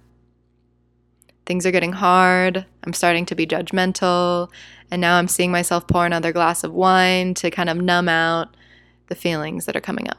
Things 1.45 1.65
are 1.65 1.71
getting 1.71 1.93
hard. 1.93 2.65
I'm 2.83 2.93
starting 2.93 3.25
to 3.27 3.35
be 3.35 3.47
judgmental. 3.47 4.51
And 4.91 5.01
now 5.01 5.17
I'm 5.17 5.27
seeing 5.27 5.51
myself 5.51 5.87
pour 5.87 6.05
another 6.05 6.31
glass 6.31 6.63
of 6.63 6.73
wine 6.73 7.33
to 7.35 7.51
kind 7.51 7.69
of 7.69 7.77
numb 7.77 8.09
out 8.09 8.55
the 9.07 9.15
feelings 9.15 9.65
that 9.65 9.75
are 9.75 9.81
coming 9.81 10.09
up. 10.09 10.17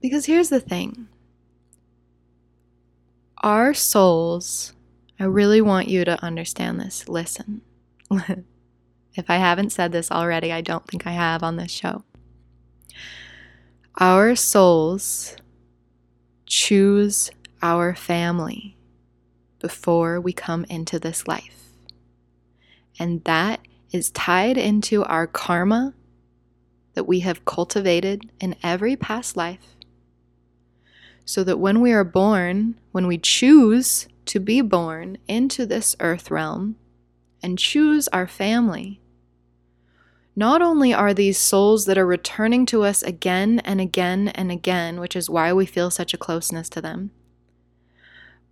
Because 0.00 0.26
here's 0.26 0.50
the 0.50 0.60
thing 0.60 1.08
our 3.42 3.74
souls, 3.74 4.72
I 5.18 5.24
really 5.24 5.60
want 5.60 5.88
you 5.88 6.04
to 6.04 6.22
understand 6.22 6.80
this. 6.80 7.08
Listen. 7.08 7.62
If 9.16 9.30
I 9.30 9.36
haven't 9.36 9.70
said 9.70 9.92
this 9.92 10.10
already, 10.10 10.52
I 10.52 10.60
don't 10.60 10.86
think 10.86 11.06
I 11.06 11.12
have 11.12 11.42
on 11.42 11.56
this 11.56 11.70
show. 11.70 12.04
Our 13.98 14.36
souls 14.36 15.36
choose 16.46 17.30
our 17.62 17.94
family. 17.94 18.76
before 19.58 20.20
we 20.20 20.32
come 20.32 20.64
into 20.68 20.98
this 20.98 21.26
life. 21.26 21.72
And 22.98 23.24
that 23.24 23.60
is 23.90 24.10
tied 24.10 24.56
into 24.56 25.04
our 25.04 25.26
karma 25.26 25.94
that 26.94 27.04
we 27.04 27.20
have 27.20 27.44
cultivated 27.44 28.30
in 28.40 28.54
every 28.62 28.96
past 28.96 29.36
life. 29.36 29.76
So 31.24 31.42
that 31.44 31.58
when 31.58 31.80
we 31.80 31.92
are 31.92 32.04
born, 32.04 32.78
when 32.92 33.06
we 33.06 33.18
choose 33.18 34.06
to 34.26 34.38
be 34.38 34.60
born 34.60 35.18
into 35.26 35.66
this 35.66 35.96
earth 35.98 36.30
realm 36.30 36.76
and 37.42 37.58
choose 37.58 38.06
our 38.08 38.28
family, 38.28 39.00
not 40.38 40.60
only 40.60 40.92
are 40.92 41.14
these 41.14 41.38
souls 41.38 41.86
that 41.86 41.96
are 41.96 42.06
returning 42.06 42.66
to 42.66 42.82
us 42.82 43.02
again 43.02 43.58
and 43.60 43.80
again 43.80 44.28
and 44.28 44.52
again, 44.52 45.00
which 45.00 45.16
is 45.16 45.30
why 45.30 45.50
we 45.50 45.64
feel 45.64 45.90
such 45.90 46.12
a 46.12 46.18
closeness 46.18 46.68
to 46.68 46.82
them, 46.82 47.10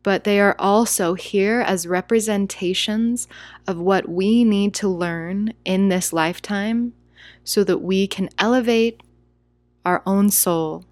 but 0.02 0.24
they 0.24 0.40
are 0.40 0.56
also 0.58 1.12
here 1.12 1.60
as 1.60 1.86
representations 1.86 3.28
of 3.66 3.78
what 3.78 4.08
we 4.08 4.44
need 4.44 4.72
to 4.74 4.88
learn 4.88 5.52
in 5.64 5.90
this 5.90 6.12
lifetime 6.12 6.94
so 7.44 7.62
that 7.62 7.78
we 7.78 8.06
can 8.06 8.30
elevate 8.38 9.02
our 9.84 10.02
own 10.06 10.30
soul 10.30 10.84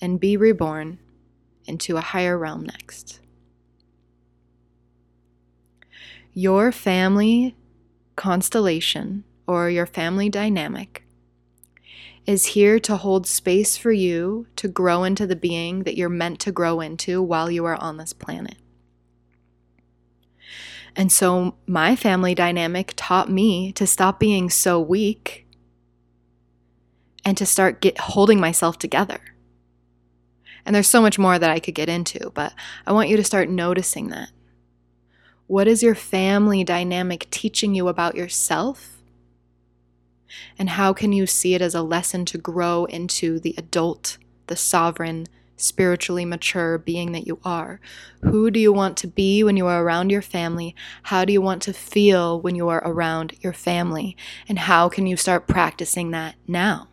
and 0.00 0.20
be 0.20 0.36
reborn 0.36 0.98
into 1.66 1.96
a 1.96 2.00
higher 2.00 2.38
realm 2.38 2.62
next. 2.62 3.18
Your 6.32 6.70
family 6.70 7.56
constellation 8.14 9.24
or 9.46 9.70
your 9.70 9.86
family 9.86 10.28
dynamic 10.28 11.04
is 12.26 12.46
here 12.46 12.80
to 12.80 12.96
hold 12.96 13.26
space 13.26 13.76
for 13.76 13.92
you 13.92 14.46
to 14.56 14.66
grow 14.66 15.04
into 15.04 15.26
the 15.26 15.36
being 15.36 15.84
that 15.84 15.96
you're 15.96 16.08
meant 16.08 16.40
to 16.40 16.52
grow 16.52 16.80
into 16.80 17.22
while 17.22 17.50
you 17.50 17.64
are 17.64 17.76
on 17.76 17.96
this 17.96 18.12
planet. 18.12 18.56
And 20.96 21.12
so, 21.12 21.56
my 21.66 21.94
family 21.94 22.34
dynamic 22.34 22.94
taught 22.96 23.30
me 23.30 23.70
to 23.72 23.86
stop 23.86 24.18
being 24.18 24.48
so 24.48 24.80
weak 24.80 25.46
and 27.24 27.36
to 27.36 27.44
start 27.44 27.80
get, 27.80 27.98
holding 27.98 28.40
myself 28.40 28.78
together. 28.78 29.20
And 30.64 30.74
there's 30.74 30.88
so 30.88 31.02
much 31.02 31.18
more 31.18 31.38
that 31.38 31.50
I 31.50 31.60
could 31.60 31.74
get 31.74 31.88
into, 31.88 32.30
but 32.30 32.54
I 32.86 32.92
want 32.92 33.08
you 33.08 33.16
to 33.18 33.24
start 33.24 33.48
noticing 33.48 34.08
that. 34.08 34.30
What 35.46 35.68
is 35.68 35.82
your 35.82 35.94
family 35.94 36.64
dynamic 36.64 37.28
teaching 37.30 37.74
you 37.74 37.88
about 37.88 38.16
yourself? 38.16 38.95
And 40.58 40.70
how 40.70 40.92
can 40.92 41.12
you 41.12 41.26
see 41.26 41.54
it 41.54 41.62
as 41.62 41.74
a 41.74 41.82
lesson 41.82 42.24
to 42.26 42.38
grow 42.38 42.84
into 42.86 43.38
the 43.38 43.54
adult, 43.56 44.18
the 44.46 44.56
sovereign, 44.56 45.26
spiritually 45.56 46.24
mature 46.24 46.78
being 46.78 47.12
that 47.12 47.26
you 47.26 47.38
are? 47.44 47.80
Who 48.22 48.50
do 48.50 48.60
you 48.60 48.72
want 48.72 48.96
to 48.98 49.06
be 49.06 49.42
when 49.42 49.56
you 49.56 49.66
are 49.66 49.82
around 49.82 50.10
your 50.10 50.22
family? 50.22 50.74
How 51.04 51.24
do 51.24 51.32
you 51.32 51.40
want 51.40 51.62
to 51.62 51.72
feel 51.72 52.40
when 52.40 52.54
you 52.54 52.68
are 52.68 52.82
around 52.84 53.34
your 53.40 53.52
family? 53.52 54.16
And 54.48 54.58
how 54.60 54.88
can 54.88 55.06
you 55.06 55.16
start 55.16 55.46
practicing 55.46 56.10
that 56.10 56.34
now? 56.46 56.88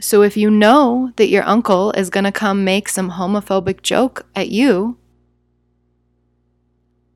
So, 0.00 0.22
if 0.22 0.36
you 0.36 0.50
know 0.50 1.12
that 1.16 1.28
your 1.28 1.44
uncle 1.44 1.92
is 1.92 2.10
going 2.10 2.24
to 2.24 2.32
come 2.32 2.64
make 2.64 2.88
some 2.88 3.12
homophobic 3.12 3.82
joke 3.82 4.26
at 4.34 4.48
you, 4.50 4.98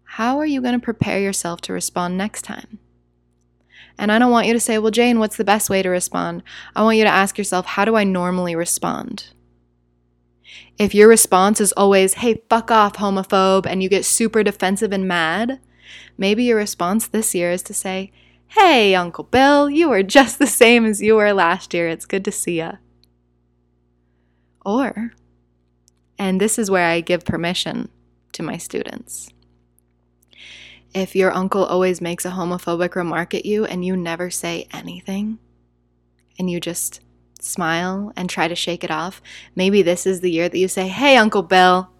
how 0.05 0.39
are 0.39 0.47
you 0.47 0.61
going 0.61 0.79
to 0.79 0.85
prepare 0.85 1.21
yourself 1.21 1.61
to 1.63 1.73
respond 1.73 2.17
next 2.17 2.43
time? 2.43 2.79
And 3.99 4.11
I 4.11 4.19
don't 4.19 4.31
want 4.31 4.47
you 4.47 4.53
to 4.53 4.61
say, 4.61 4.79
well, 4.79 4.91
Jane, 4.91 5.19
what's 5.19 5.37
the 5.37 5.45
best 5.45 5.71
way 5.71 5.83
to 5.83 5.89
respond? 5.89 6.43
I 6.75 6.83
want 6.83 6.97
you 6.97 7.05
to 7.05 7.11
ask 7.11 7.37
yourself, 7.37 7.67
how 7.67 7.85
do 7.85 7.97
I 7.97 8.05
normally 8.05 8.55
respond? 8.55 9.29
If 10.79 10.95
your 10.95 11.09
response 11.09 11.61
is 11.61 11.73
always, 11.73 12.15
hey, 12.15 12.43
fuck 12.49 12.71
off, 12.71 12.97
homophobe, 12.97 13.67
and 13.67 13.83
you 13.83 13.89
get 13.89 14.05
super 14.05 14.43
defensive 14.43 14.93
and 14.93 15.07
mad, 15.07 15.61
maybe 16.17 16.45
your 16.45 16.57
response 16.57 17.07
this 17.07 17.35
year 17.35 17.51
is 17.51 17.63
to 17.65 17.75
say, 17.75 18.13
hey, 18.49 18.95
Uncle 18.95 19.25
Bill, 19.25 19.69
you 19.69 19.93
are 19.93 20.03
just 20.03 20.39
the 20.41 20.47
same 20.47 20.85
as 20.87 21.03
you 21.03 21.17
were 21.17 21.33
last 21.33 21.75
year. 21.75 21.89
It's 21.89 22.07
good 22.07 22.25
to 22.25 22.33
see 22.33 22.59
you. 22.59 22.73
Or, 24.65 25.13
and 26.19 26.41
this 26.41 26.59
is 26.59 26.71
where 26.71 26.87
I 26.87 27.01
give 27.01 27.25
permission 27.25 27.89
to 28.33 28.43
my 28.43 28.57
students 28.57 29.31
if 30.95 31.15
your 31.15 31.33
uncle 31.33 31.65
always 31.65 32.01
makes 32.01 32.25
a 32.25 32.31
homophobic 32.31 32.95
remark 32.95 33.35
at 33.35 33.47
you 33.47 33.65
and 33.65 33.85
you 33.85 33.97
never 33.97 34.31
say 34.31 34.67
anything 34.73 35.39
and 36.39 36.51
you 36.51 36.61
just 36.61 37.01
smile 37.41 38.13
and 38.17 38.29
try 38.29 38.49
to 38.49 38.55
shake 38.55 38.85
it 38.85 38.91
off, 38.91 39.23
maybe 39.55 39.83
this 39.83 40.07
is 40.07 40.21
the 40.21 40.31
year 40.31 40.49
that 40.49 40.59
you 40.59 40.69
say, 40.69 40.89
Hey, 40.89 41.17
Uncle 41.17 41.43
Bill, 41.43 41.91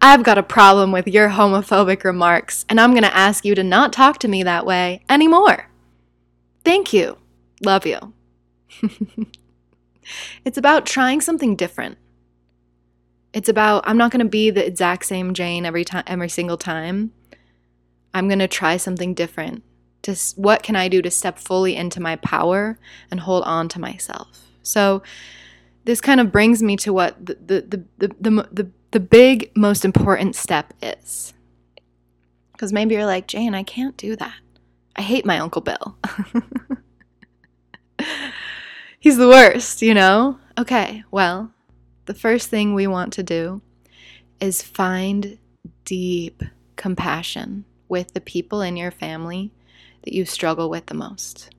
I've 0.00 0.22
got 0.22 0.38
a 0.38 0.42
problem 0.42 0.92
with 0.92 1.08
your 1.08 1.30
homophobic 1.30 2.04
remarks, 2.04 2.64
and 2.68 2.80
I'm 2.80 2.92
going 2.92 3.02
to 3.02 3.16
ask 3.16 3.44
you 3.44 3.54
to 3.54 3.64
not 3.64 3.92
talk 3.92 4.18
to 4.18 4.28
me 4.28 4.42
that 4.44 4.64
way 4.64 5.02
anymore. 5.08 5.68
Thank 6.64 6.92
you. 6.92 7.18
Love 7.64 7.86
you. 7.86 8.12
it's 10.44 10.58
about 10.58 10.86
trying 10.86 11.20
something 11.20 11.56
different. 11.56 11.98
It's 13.32 13.48
about 13.48 13.86
I'm 13.86 13.98
not 13.98 14.10
going 14.10 14.24
to 14.24 14.30
be 14.30 14.50
the 14.50 14.66
exact 14.66 15.04
same 15.04 15.34
Jane 15.34 15.66
every 15.66 15.84
time 15.84 16.04
every 16.06 16.28
single 16.28 16.56
time. 16.56 17.12
I'm 18.16 18.28
going 18.28 18.38
to 18.38 18.48
try 18.48 18.78
something 18.78 19.12
different. 19.12 19.62
To 20.04 20.16
what 20.36 20.62
can 20.62 20.74
I 20.74 20.88
do 20.88 21.02
to 21.02 21.10
step 21.10 21.38
fully 21.38 21.76
into 21.76 22.00
my 22.00 22.16
power 22.16 22.78
and 23.10 23.20
hold 23.20 23.44
on 23.44 23.68
to 23.68 23.78
myself? 23.78 24.46
So 24.62 25.02
this 25.84 26.00
kind 26.00 26.18
of 26.18 26.32
brings 26.32 26.62
me 26.62 26.76
to 26.78 26.94
what 26.94 27.26
the 27.26 27.34
the 27.34 27.60
the 27.98 28.08
the, 28.18 28.48
the, 28.50 28.70
the, 28.92 29.00
big 29.00 29.50
most 29.54 29.84
important 29.84 30.34
step 30.34 30.72
is. 30.80 31.34
Cuz 32.56 32.72
maybe 32.72 32.94
you're 32.94 33.04
like, 33.04 33.28
"Jane, 33.28 33.54
I 33.54 33.62
can't 33.62 33.98
do 33.98 34.16
that. 34.16 34.40
I 34.96 35.02
hate 35.02 35.26
my 35.26 35.38
Uncle 35.38 35.60
Bill." 35.60 35.98
He's 38.98 39.18
the 39.18 39.28
worst, 39.28 39.82
you 39.82 39.92
know? 39.92 40.38
Okay, 40.56 41.04
well, 41.10 41.50
the 42.06 42.14
first 42.14 42.48
thing 42.48 42.72
we 42.72 42.86
want 42.86 43.12
to 43.12 43.22
do 43.22 43.60
is 44.40 44.62
find 44.62 45.38
deep 45.84 46.42
compassion 46.76 47.66
with 47.88 48.14
the 48.14 48.20
people 48.20 48.60
in 48.62 48.76
your 48.76 48.90
family 48.90 49.52
that 50.02 50.14
you 50.14 50.24
struggle 50.24 50.70
with 50.70 50.86
the 50.86 50.94
most. 50.94 51.50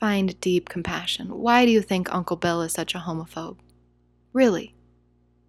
Find 0.00 0.40
deep 0.40 0.68
compassion. 0.68 1.28
Why 1.28 1.66
do 1.66 1.72
you 1.72 1.82
think 1.82 2.14
Uncle 2.14 2.36
Bill 2.36 2.62
is 2.62 2.72
such 2.72 2.94
a 2.94 2.98
homophobe? 2.98 3.58
Really? 4.32 4.74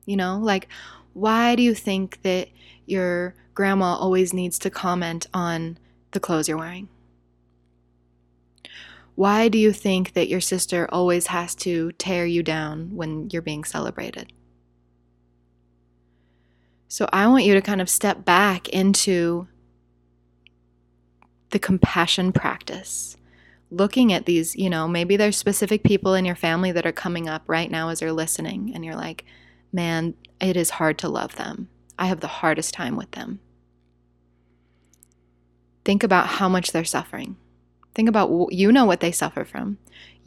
You 0.05 0.17
know, 0.17 0.39
like, 0.39 0.67
why 1.13 1.55
do 1.55 1.62
you 1.62 1.75
think 1.75 2.21
that 2.23 2.49
your 2.86 3.36
grandma 3.53 3.95
always 3.95 4.34
needs 4.34 4.58
to 4.60 4.69
comment 4.69 5.27
on 5.34 5.77
the 6.12 6.19
clothes 6.19 6.47
you're 6.47 6.58
wearing? 6.58 6.89
Why 9.13 9.49
do 9.49 9.58
you 9.58 9.73
think 9.73 10.13
that 10.13 10.29
your 10.29 10.41
sister 10.41 10.88
always 10.91 11.27
has 11.27 11.53
to 11.55 11.91
tear 11.93 12.25
you 12.25 12.41
down 12.41 12.95
when 12.95 13.29
you're 13.29 13.41
being 13.41 13.65
celebrated? 13.65 14.32
So 16.89 17.08
I 17.13 17.28
want 17.28 17.45
you 17.45 17.54
to 17.54 17.62
kind 17.62 17.82
of 17.82 17.89
step 17.89 18.25
back 18.25 18.67
into 18.69 19.47
the 21.52 21.60
compassion 21.60 22.32
practice. 22.32 23.15
Looking 23.71 24.12
at 24.12 24.25
these, 24.25 24.56
you 24.56 24.71
know, 24.71 24.88
maybe 24.88 25.15
there's 25.15 25.38
specific 25.38 25.84
people 25.84 26.15
in 26.15 26.25
your 26.25 26.36
family 26.36 26.71
that 26.71 26.88
are 26.88 26.91
coming 26.91 27.30
up 27.30 27.43
right 27.45 27.69
now 27.69 27.89
as 27.89 27.99
they're 27.99 28.12
listening, 28.12 28.71
and 28.73 28.84
you're 28.84 28.95
like, 28.95 29.23
man, 29.71 30.15
it 30.41 30.58
is 30.58 30.71
hard 30.71 30.97
to 30.97 31.08
love 31.08 31.36
them. 31.36 31.69
I 31.99 32.08
have 32.08 32.21
the 32.21 32.28
hardest 32.28 32.73
time 32.73 32.95
with 32.95 33.12
them. 33.12 33.39
Think 35.86 36.04
about 36.04 36.25
how 36.25 36.49
much 36.49 36.71
they're 36.71 36.84
suffering. 36.84 37.38
Think 37.93 38.10
about, 38.10 38.52
you 38.52 38.71
know 38.71 38.86
what 38.86 38.99
they 38.99 39.12
suffer 39.12 39.45
from. 39.45 39.78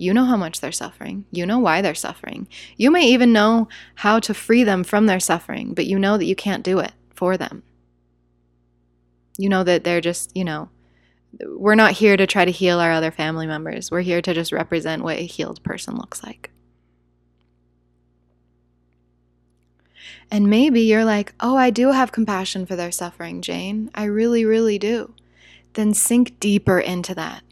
You 0.02 0.12
know 0.12 0.24
how 0.24 0.36
much 0.36 0.60
they're 0.60 0.72
suffering. 0.72 1.26
You 1.30 1.46
know 1.46 1.60
why 1.60 1.80
they're 1.80 1.94
suffering. 1.94 2.48
You 2.76 2.90
may 2.90 3.06
even 3.06 3.32
know 3.32 3.68
how 3.94 4.18
to 4.18 4.34
free 4.34 4.64
them 4.64 4.82
from 4.82 5.06
their 5.06 5.20
suffering, 5.20 5.74
but 5.74 5.86
you 5.86 5.96
know 5.96 6.18
that 6.18 6.24
you 6.24 6.34
can't 6.34 6.64
do 6.64 6.80
it 6.80 6.90
for 7.14 7.36
them. 7.36 7.62
You 9.38 9.48
know 9.48 9.62
that 9.62 9.84
they're 9.84 10.00
just, 10.00 10.36
you 10.36 10.42
know, 10.42 10.70
we're 11.46 11.76
not 11.76 11.92
here 11.92 12.16
to 12.16 12.26
try 12.26 12.44
to 12.44 12.50
heal 12.50 12.80
our 12.80 12.90
other 12.90 13.12
family 13.12 13.46
members. 13.46 13.92
We're 13.92 14.00
here 14.00 14.20
to 14.22 14.34
just 14.34 14.50
represent 14.50 15.04
what 15.04 15.18
a 15.18 15.22
healed 15.22 15.62
person 15.62 15.94
looks 15.94 16.20
like. 16.24 16.50
And 20.32 20.50
maybe 20.50 20.80
you're 20.80 21.04
like, 21.04 21.32
oh, 21.38 21.56
I 21.56 21.70
do 21.70 21.92
have 21.92 22.10
compassion 22.10 22.66
for 22.66 22.74
their 22.74 22.90
suffering, 22.90 23.40
Jane. 23.40 23.88
I 23.94 24.04
really, 24.04 24.44
really 24.44 24.80
do. 24.80 25.14
Then 25.74 25.94
sink 25.94 26.40
deeper 26.40 26.80
into 26.80 27.14
that 27.14 27.44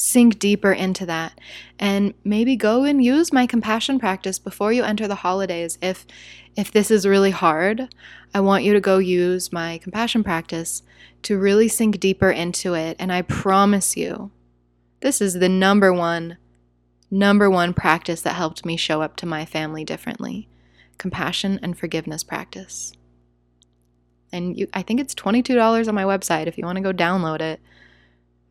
sink 0.00 0.38
deeper 0.38 0.72
into 0.72 1.04
that 1.04 1.38
and 1.78 2.14
maybe 2.24 2.56
go 2.56 2.84
and 2.84 3.04
use 3.04 3.32
my 3.32 3.46
compassion 3.46 3.98
practice 3.98 4.38
before 4.38 4.72
you 4.72 4.82
enter 4.82 5.06
the 5.06 5.16
holidays 5.16 5.78
if 5.82 6.06
if 6.56 6.72
this 6.72 6.90
is 6.90 7.06
really 7.06 7.30
hard 7.30 7.88
i 8.32 8.40
want 8.40 8.64
you 8.64 8.72
to 8.72 8.80
go 8.80 8.98
use 8.98 9.52
my 9.52 9.78
compassion 9.78 10.24
practice 10.24 10.82
to 11.22 11.38
really 11.38 11.68
sink 11.68 12.00
deeper 12.00 12.30
into 12.30 12.74
it 12.74 12.96
and 12.98 13.12
i 13.12 13.20
promise 13.20 13.96
you 13.96 14.30
this 15.00 15.20
is 15.20 15.34
the 15.34 15.48
number 15.48 15.92
one 15.92 16.38
number 17.10 17.50
one 17.50 17.74
practice 17.74 18.22
that 18.22 18.36
helped 18.36 18.64
me 18.64 18.76
show 18.76 19.02
up 19.02 19.16
to 19.16 19.26
my 19.26 19.44
family 19.44 19.84
differently 19.84 20.48
compassion 21.00 21.58
and 21.62 21.76
forgiveness 21.76 22.22
practice. 22.22 22.92
And 24.30 24.56
you, 24.56 24.68
I 24.72 24.82
think 24.82 25.00
it's 25.00 25.14
$22 25.14 25.88
on 25.88 25.94
my 25.94 26.04
website 26.04 26.46
if 26.46 26.56
you 26.56 26.64
want 26.64 26.76
to 26.76 26.82
go 26.82 26.92
download 26.92 27.40
it. 27.40 27.58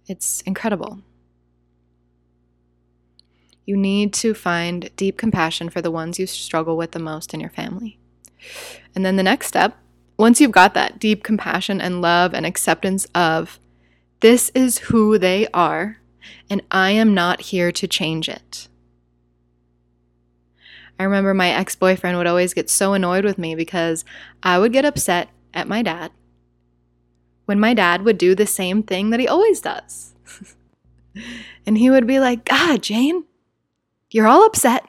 It's 0.07 0.41
incredible. 0.41 0.99
You 3.69 3.77
need 3.77 4.13
to 4.13 4.34
find 4.34 4.89
deep 4.95 5.15
compassion 5.19 5.69
for 5.69 5.79
the 5.79 5.91
ones 5.91 6.17
you 6.17 6.25
struggle 6.25 6.75
with 6.75 6.89
the 6.89 6.97
most 6.97 7.36
in 7.36 7.39
your 7.39 7.51
family. 7.51 7.99
And 8.95 9.05
then 9.05 9.15
the 9.15 9.21
next 9.21 9.45
step, 9.45 9.77
once 10.17 10.41
you've 10.41 10.49
got 10.49 10.73
that 10.73 10.97
deep 10.97 11.21
compassion 11.21 11.79
and 11.79 12.01
love 12.01 12.34
and 12.34 12.47
acceptance 12.47 13.05
of 13.13 13.60
this 14.21 14.49
is 14.55 14.79
who 14.79 15.19
they 15.19 15.45
are, 15.53 15.99
and 16.49 16.63
I 16.71 16.89
am 16.89 17.13
not 17.13 17.41
here 17.41 17.71
to 17.73 17.88
change 17.88 18.27
it. 18.27 18.67
I 20.97 21.03
remember 21.03 21.36
my 21.36 21.51
ex 21.51 21.75
boyfriend 21.75 22.17
would 22.17 22.25
always 22.25 22.55
get 22.55 22.71
so 22.71 22.93
annoyed 22.93 23.23
with 23.23 23.38
me 23.38 23.53
because 23.53 24.03
I 24.41 24.58
would 24.58 24.73
get 24.73 24.84
upset 24.84 25.29
at 25.53 25.67
my 25.67 25.84
dad 25.84 26.12
when 27.45 27.60
my 27.60 27.75
dad 27.75 28.01
would 28.01 28.17
do 28.17 28.34
the 28.34 28.47
same 28.47 28.82
thing 28.82 29.12
that 29.12 29.19
he 29.19 29.27
always 29.27 29.62
does. 29.62 30.15
and 31.67 31.77
he 31.77 31.91
would 31.91 32.08
be 32.08 32.19
like, 32.19 32.45
God, 32.45 32.82
Jane, 32.82 33.25
you're 34.12 34.28
all 34.28 34.45
upset 34.45 34.86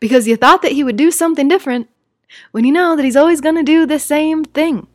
because 0.00 0.26
you 0.26 0.36
thought 0.36 0.62
that 0.62 0.72
he 0.72 0.84
would 0.84 0.96
do 0.96 1.10
something 1.10 1.48
different 1.48 1.88
when 2.50 2.64
you 2.64 2.72
know 2.72 2.96
that 2.96 3.04
he's 3.04 3.16
always 3.16 3.40
going 3.40 3.56
to 3.56 3.62
do 3.62 3.86
the 3.86 3.98
same 3.98 4.44
thing. 4.44 4.86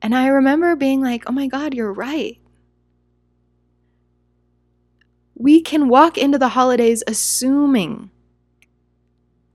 And 0.00 0.14
I 0.14 0.28
remember 0.28 0.76
being 0.76 1.00
like, 1.00 1.24
oh 1.26 1.32
my 1.32 1.46
God, 1.46 1.74
you're 1.74 1.92
right. 1.92 2.38
We 5.34 5.60
can 5.60 5.88
walk 5.88 6.18
into 6.18 6.38
the 6.38 6.50
holidays 6.50 7.02
assuming 7.06 8.10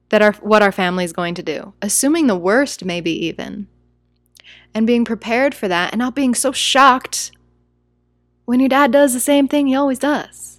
that 0.09 0.21
our 0.21 0.33
what 0.33 0.61
our 0.61 0.71
family 0.71 1.03
is 1.03 1.13
going 1.13 1.33
to 1.35 1.43
do, 1.43 1.73
assuming 1.81 2.27
the 2.27 2.37
worst 2.37 2.85
maybe 2.85 3.11
even. 3.25 3.67
And 4.75 4.87
being 4.87 5.05
prepared 5.05 5.53
for 5.53 5.67
that 5.67 5.93
and 5.93 5.99
not 5.99 6.15
being 6.15 6.33
so 6.33 6.51
shocked 6.51 7.31
when 8.45 8.59
your 8.59 8.69
dad 8.69 8.91
does 8.91 9.13
the 9.13 9.19
same 9.19 9.47
thing 9.47 9.67
he 9.67 9.75
always 9.75 9.99
does. 9.99 10.52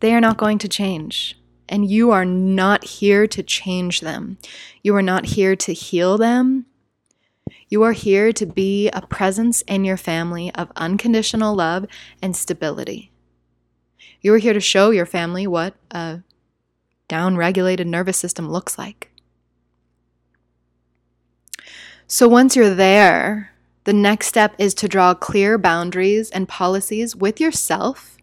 They 0.00 0.14
are 0.14 0.20
not 0.20 0.36
going 0.36 0.58
to 0.58 0.68
change. 0.68 1.38
And 1.68 1.90
you 1.90 2.10
are 2.10 2.24
not 2.24 2.84
here 2.84 3.26
to 3.26 3.42
change 3.42 4.00
them. 4.00 4.38
You 4.82 4.96
are 4.96 5.02
not 5.02 5.26
here 5.26 5.54
to 5.56 5.72
heal 5.72 6.16
them. 6.16 6.66
You 7.68 7.82
are 7.82 7.92
here 7.92 8.32
to 8.32 8.46
be 8.46 8.88
a 8.90 9.02
presence 9.02 9.62
in 9.62 9.84
your 9.84 9.98
family 9.98 10.54
of 10.54 10.72
unconditional 10.76 11.54
love 11.54 11.84
and 12.22 12.34
stability. 12.34 13.10
You 14.22 14.32
are 14.34 14.38
here 14.38 14.54
to 14.54 14.60
show 14.60 14.90
your 14.90 15.06
family 15.06 15.46
what 15.46 15.74
a 15.90 16.22
downregulated 17.08 17.86
nervous 17.86 18.16
system 18.16 18.50
looks 18.50 18.78
like. 18.78 19.10
So 22.06 22.26
once 22.26 22.56
you're 22.56 22.74
there, 22.74 23.52
the 23.84 23.92
next 23.92 24.26
step 24.26 24.54
is 24.58 24.74
to 24.74 24.88
draw 24.88 25.14
clear 25.14 25.58
boundaries 25.58 26.30
and 26.30 26.48
policies 26.48 27.14
with 27.14 27.40
yourself 27.40 28.17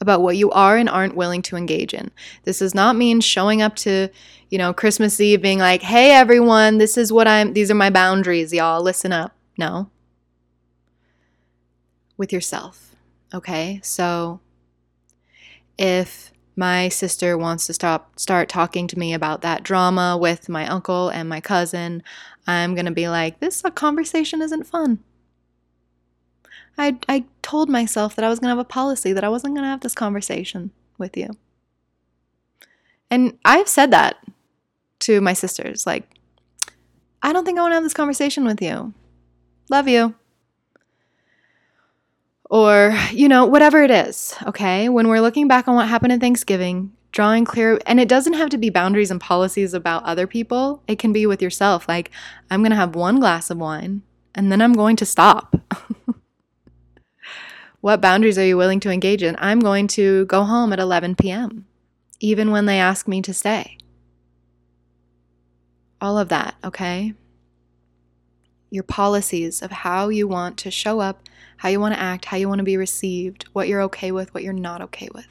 about 0.00 0.22
what 0.22 0.36
you 0.36 0.50
are 0.50 0.76
and 0.76 0.88
aren't 0.88 1.16
willing 1.16 1.42
to 1.42 1.56
engage 1.56 1.94
in. 1.94 2.10
This 2.44 2.58
does 2.58 2.74
not 2.74 2.96
mean 2.96 3.20
showing 3.20 3.62
up 3.62 3.76
to, 3.76 4.08
you 4.50 4.58
know, 4.58 4.72
Christmas 4.72 5.20
Eve 5.20 5.40
being 5.40 5.58
like, 5.58 5.82
"Hey 5.82 6.12
everyone, 6.12 6.78
this 6.78 6.96
is 6.96 7.12
what 7.12 7.26
I'm 7.28 7.52
these 7.52 7.70
are 7.70 7.74
my 7.74 7.90
boundaries, 7.90 8.52
y'all. 8.52 8.82
Listen 8.82 9.12
up." 9.12 9.34
No. 9.56 9.90
With 12.16 12.32
yourself. 12.32 12.94
Okay? 13.32 13.80
So 13.82 14.40
if 15.78 16.32
my 16.56 16.88
sister 16.88 17.36
wants 17.36 17.66
to 17.66 17.72
stop 17.72 18.18
start 18.18 18.48
talking 18.48 18.86
to 18.86 18.98
me 18.98 19.12
about 19.12 19.42
that 19.42 19.62
drama 19.64 20.16
with 20.16 20.48
my 20.48 20.66
uncle 20.68 21.08
and 21.08 21.28
my 21.28 21.40
cousin, 21.40 22.02
I'm 22.46 22.74
going 22.74 22.86
to 22.86 22.92
be 22.92 23.08
like, 23.08 23.40
this 23.40 23.62
conversation 23.74 24.40
isn't 24.40 24.66
fun. 24.66 25.00
I 26.76 26.98
I 27.08 27.24
told 27.42 27.68
myself 27.68 28.16
that 28.16 28.24
I 28.24 28.28
was 28.28 28.38
going 28.38 28.48
to 28.48 28.56
have 28.56 28.58
a 28.58 28.64
policy 28.64 29.12
that 29.12 29.24
I 29.24 29.28
wasn't 29.28 29.54
going 29.54 29.64
to 29.64 29.70
have 29.70 29.80
this 29.80 29.94
conversation 29.94 30.70
with 30.98 31.16
you. 31.16 31.30
And 33.10 33.38
I've 33.44 33.68
said 33.68 33.90
that 33.92 34.16
to 35.00 35.20
my 35.20 35.32
sisters 35.32 35.86
like 35.86 36.18
I 37.22 37.32
don't 37.32 37.44
think 37.44 37.58
I 37.58 37.62
want 37.62 37.72
to 37.72 37.76
have 37.76 37.84
this 37.84 37.94
conversation 37.94 38.44
with 38.44 38.60
you. 38.60 38.92
Love 39.70 39.88
you 39.88 40.14
or, 42.54 42.96
you 43.10 43.28
know, 43.28 43.46
whatever 43.46 43.82
it 43.82 43.90
is, 43.90 44.36
okay? 44.46 44.88
When 44.88 45.08
we're 45.08 45.20
looking 45.20 45.48
back 45.48 45.66
on 45.66 45.74
what 45.74 45.88
happened 45.88 46.12
in 46.12 46.20
Thanksgiving, 46.20 46.92
drawing 47.10 47.44
clear, 47.44 47.80
and 47.84 47.98
it 47.98 48.08
doesn't 48.08 48.34
have 48.34 48.50
to 48.50 48.58
be 48.58 48.70
boundaries 48.70 49.10
and 49.10 49.20
policies 49.20 49.74
about 49.74 50.04
other 50.04 50.28
people, 50.28 50.80
it 50.86 50.98
can 50.98 51.12
be 51.12 51.26
with 51.26 51.42
yourself. 51.42 51.88
Like, 51.88 52.12
I'm 52.50 52.60
going 52.60 52.70
to 52.70 52.76
have 52.76 52.94
one 52.94 53.18
glass 53.18 53.50
of 53.50 53.58
wine 53.58 54.02
and 54.36 54.52
then 54.52 54.62
I'm 54.62 54.72
going 54.72 54.94
to 54.96 55.04
stop. 55.04 55.56
what 57.84 58.00
boundaries 58.00 58.38
are 58.38 58.46
you 58.46 58.56
willing 58.56 58.80
to 58.80 58.90
engage 58.90 59.22
in? 59.22 59.36
I'm 59.38 59.60
going 59.60 59.88
to 59.88 60.24
go 60.24 60.44
home 60.44 60.72
at 60.72 60.78
11 60.78 61.16
p.m., 61.16 61.66
even 62.18 62.50
when 62.50 62.64
they 62.64 62.80
ask 62.80 63.06
me 63.06 63.20
to 63.20 63.34
stay. 63.34 63.76
All 66.00 66.16
of 66.16 66.30
that, 66.30 66.54
okay? 66.64 67.12
Your 68.70 68.84
policies 68.84 69.60
of 69.60 69.70
how 69.70 70.08
you 70.08 70.26
want 70.26 70.56
to 70.60 70.70
show 70.70 71.00
up 71.00 71.28
how 71.58 71.68
you 71.68 71.78
want 71.78 71.92
to 71.92 72.00
act, 72.00 72.24
how 72.24 72.38
you 72.38 72.48
want 72.48 72.60
to 72.60 72.64
be 72.64 72.78
received, 72.78 73.44
what 73.52 73.68
you're 73.68 73.82
okay 73.82 74.10
with, 74.10 74.32
what 74.32 74.42
you're 74.42 74.54
not 74.54 74.80
okay 74.80 75.10
with. 75.14 75.28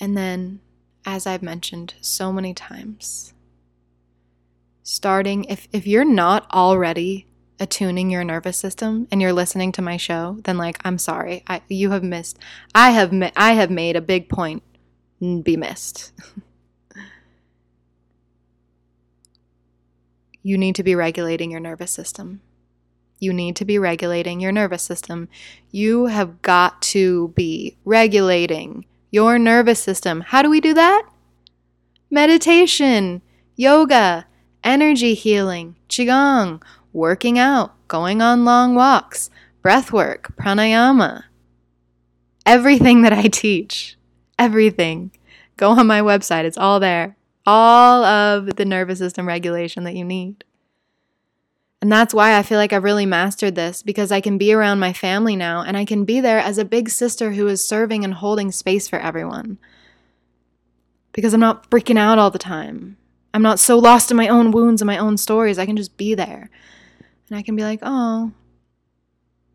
And 0.00 0.16
then, 0.16 0.60
as 1.04 1.26
I've 1.26 1.42
mentioned 1.42 1.92
so 2.00 2.32
many 2.32 2.54
times, 2.54 3.34
starting, 4.82 5.44
if, 5.44 5.68
if 5.70 5.86
you're 5.86 6.02
not 6.02 6.50
already 6.50 7.26
attuning 7.62 8.10
your 8.10 8.24
nervous 8.24 8.56
system 8.58 9.06
and 9.10 9.22
you're 9.22 9.32
listening 9.32 9.70
to 9.72 9.80
my 9.80 9.96
show, 9.96 10.38
then 10.42 10.58
like, 10.58 10.78
I'm 10.84 10.98
sorry, 10.98 11.44
I, 11.46 11.62
you 11.68 11.92
have 11.92 12.02
missed, 12.02 12.36
I 12.74 12.90
have, 12.90 13.14
I 13.36 13.52
have 13.52 13.70
made 13.70 13.94
a 13.94 14.00
big 14.00 14.28
point 14.28 14.64
be 15.20 15.56
missed. 15.56 16.12
you 20.42 20.58
need 20.58 20.74
to 20.74 20.82
be 20.82 20.96
regulating 20.96 21.52
your 21.52 21.60
nervous 21.60 21.92
system. 21.92 22.40
You 23.20 23.32
need 23.32 23.54
to 23.56 23.64
be 23.64 23.78
regulating 23.78 24.40
your 24.40 24.50
nervous 24.50 24.82
system. 24.82 25.28
You 25.70 26.06
have 26.06 26.42
got 26.42 26.82
to 26.82 27.28
be 27.28 27.76
regulating 27.84 28.84
your 29.12 29.38
nervous 29.38 29.80
system. 29.80 30.22
How 30.22 30.42
do 30.42 30.50
we 30.50 30.60
do 30.60 30.74
that? 30.74 31.08
Meditation, 32.10 33.22
yoga, 33.54 34.26
energy 34.64 35.14
healing, 35.14 35.76
qigong, 35.88 36.60
working 36.92 37.38
out, 37.38 37.74
going 37.88 38.20
on 38.22 38.44
long 38.44 38.74
walks, 38.74 39.30
breath 39.62 39.92
work, 39.92 40.34
pranayama. 40.36 41.24
Everything 42.44 43.02
that 43.02 43.12
I 43.12 43.28
teach, 43.28 43.96
everything. 44.38 45.12
Go 45.56 45.70
on 45.70 45.86
my 45.86 46.00
website, 46.00 46.44
it's 46.44 46.58
all 46.58 46.80
there. 46.80 47.16
All 47.46 48.04
of 48.04 48.56
the 48.56 48.64
nervous 48.64 48.98
system 48.98 49.26
regulation 49.26 49.84
that 49.84 49.94
you 49.94 50.04
need. 50.04 50.44
And 51.80 51.90
that's 51.90 52.14
why 52.14 52.38
I 52.38 52.44
feel 52.44 52.58
like 52.58 52.72
I've 52.72 52.84
really 52.84 53.06
mastered 53.06 53.56
this 53.56 53.82
because 53.82 54.12
I 54.12 54.20
can 54.20 54.38
be 54.38 54.52
around 54.52 54.78
my 54.78 54.92
family 54.92 55.34
now 55.34 55.62
and 55.62 55.76
I 55.76 55.84
can 55.84 56.04
be 56.04 56.20
there 56.20 56.38
as 56.38 56.56
a 56.56 56.64
big 56.64 56.88
sister 56.88 57.32
who 57.32 57.48
is 57.48 57.66
serving 57.66 58.04
and 58.04 58.14
holding 58.14 58.52
space 58.52 58.86
for 58.86 59.00
everyone. 59.00 59.58
Because 61.10 61.34
I'm 61.34 61.40
not 61.40 61.68
freaking 61.70 61.98
out 61.98 62.20
all 62.20 62.30
the 62.30 62.38
time. 62.38 62.96
I'm 63.34 63.42
not 63.42 63.58
so 63.58 63.78
lost 63.78 64.12
in 64.12 64.16
my 64.16 64.28
own 64.28 64.52
wounds 64.52 64.80
and 64.80 64.86
my 64.86 64.96
own 64.96 65.16
stories. 65.16 65.58
I 65.58 65.66
can 65.66 65.76
just 65.76 65.96
be 65.96 66.14
there. 66.14 66.50
And 67.32 67.38
I 67.38 67.42
can 67.42 67.56
be 67.56 67.62
like, 67.62 67.78
oh, 67.80 68.30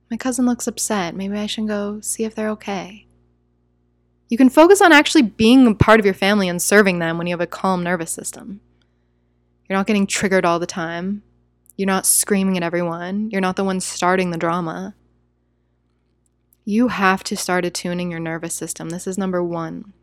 my 0.09 0.17
cousin 0.17 0.47
looks 0.47 0.65
upset. 0.65 1.13
Maybe 1.13 1.37
I 1.37 1.45
should 1.45 1.67
go 1.67 2.01
see 2.01 2.23
if 2.23 2.33
they're 2.33 2.49
okay. 2.49 3.05
You 4.29 4.35
can 4.35 4.49
focus 4.49 4.81
on 4.81 4.91
actually 4.91 5.21
being 5.21 5.67
a 5.67 5.75
part 5.75 5.99
of 5.99 6.05
your 6.05 6.15
family 6.15 6.49
and 6.49 6.59
serving 6.59 6.97
them 6.97 7.19
when 7.19 7.27
you 7.27 7.33
have 7.33 7.39
a 7.39 7.45
calm 7.45 7.83
nervous 7.83 8.09
system. 8.09 8.61
You're 9.69 9.77
not 9.77 9.85
getting 9.85 10.07
triggered 10.07 10.43
all 10.43 10.57
the 10.57 10.65
time. 10.65 11.21
You're 11.75 11.85
not 11.85 12.07
screaming 12.07 12.57
at 12.57 12.63
everyone. 12.63 13.29
You're 13.29 13.41
not 13.41 13.57
the 13.57 13.63
one 13.63 13.79
starting 13.79 14.31
the 14.31 14.39
drama. 14.39 14.95
You 16.65 16.87
have 16.87 17.23
to 17.25 17.37
start 17.37 17.63
attuning 17.63 18.09
your 18.09 18.19
nervous 18.19 18.55
system. 18.55 18.89
This 18.89 19.05
is 19.05 19.19
number 19.19 19.43
one. 19.43 19.93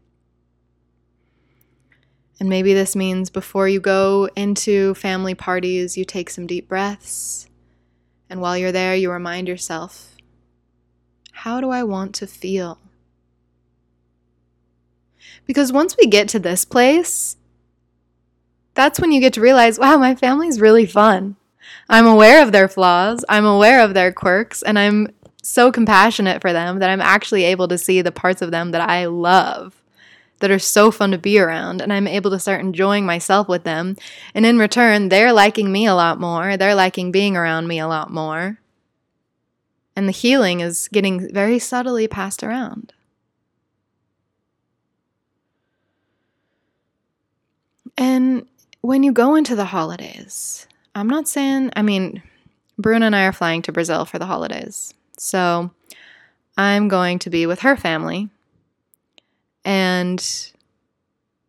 And 2.39 2.49
maybe 2.49 2.73
this 2.73 2.95
means 2.95 3.31
before 3.31 3.69
you 3.69 3.81
go 3.81 4.29
into 4.37 4.95
family 4.95 5.35
parties, 5.35 5.97
you 5.97 6.05
take 6.05 6.31
some 6.31 6.47
deep 6.47 6.69
breaths. 6.69 7.49
And 8.35 8.41
while 8.41 8.59
you're 8.59 8.73
there, 8.73 8.97
you 8.97 9.13
remind 9.13 9.47
yourself 9.47 10.17
how 11.31 11.61
do 11.61 11.71
I 11.71 11.85
want 11.85 12.17
to 12.17 12.27
feel? 12.27 12.81
Because 15.47 15.71
once 15.71 15.97
we 15.97 16.09
get 16.09 16.29
to 16.31 16.41
this 16.41 16.65
place, 16.65 17.37
that's 18.75 18.99
when 18.99 19.13
you 19.13 19.21
get 19.21 19.35
to 19.35 19.41
realize 19.41 19.79
wow, 19.79 19.99
my 19.99 20.17
family's 20.17 20.61
really 20.61 20.85
fun. 20.85 21.37
I'm 21.89 22.09
aware 22.09 22.43
of 22.43 22.51
their 22.51 22.67
flaws, 22.67 23.25
I'm 23.29 23.47
aware 23.47 23.81
of 23.81 23.95
their 23.95 24.13
quirks, 24.13 24.65
and 24.65 24.81
I'm 24.81 25.15
so 25.41 25.71
compassionate 25.71 26.43
for 26.43 26.53
them 26.53 26.81
that 26.81 26.91
I'm 26.91 27.01
actually 27.01 27.45
able 27.45 27.69
to 27.69 27.79
see 27.79 28.03
the 28.03 28.11
parts 28.11 28.43
of 28.43 28.51
them 28.51 28.73
that 28.73 28.91
I 28.91 29.07
love 29.07 29.81
that 30.41 30.51
are 30.51 30.59
so 30.59 30.91
fun 30.91 31.11
to 31.13 31.19
be 31.19 31.39
around 31.39 31.81
and 31.81 31.93
I'm 31.93 32.07
able 32.07 32.31
to 32.31 32.39
start 32.39 32.61
enjoying 32.61 33.07
myself 33.07 33.49
with 33.49 33.65
them. 33.65 33.97
And 34.35 34.45
in 34.45 34.59
return, 34.59 35.09
they're 35.09 35.33
liking 35.33 35.71
me 35.71 35.87
a 35.87 35.95
lot 35.95 36.21
more. 36.21 36.57
They're 36.57 36.75
liking 36.75 37.13
being 37.13 37.37
around 37.37 37.69
me 37.69 37.79
a 37.79 37.87
lot 37.87 38.11
more. 38.11 38.59
And 39.97 40.09
the 40.09 40.13
healing 40.13 40.61
is 40.61 40.89
getting 40.89 41.33
very 41.33 41.59
subtly 41.59 42.09
passed 42.09 42.43
around. 42.43 42.93
And 47.97 48.47
when 48.81 49.03
you 49.03 49.13
go 49.13 49.37
into 49.37 49.55
the 49.55 49.67
holidays, 49.67 50.67
I'm 50.95 51.09
not 51.09 51.29
saying, 51.29 51.71
I 51.77 51.83
mean, 51.83 52.23
Bruna 52.77 53.07
and 53.07 53.17
I 53.17 53.25
are 53.25 53.33
flying 53.33 53.63
to 53.63 53.73
Brazil 53.73 54.05
for 54.05 54.19
the 54.19 54.27
holidays. 54.27 54.93
So 55.17 55.71
I'm 56.57 56.89
going 56.89 57.19
to 57.21 57.31
be 57.31 57.47
with 57.47 57.61
her 57.61 57.77
family. 57.77 58.29
And 59.65 60.53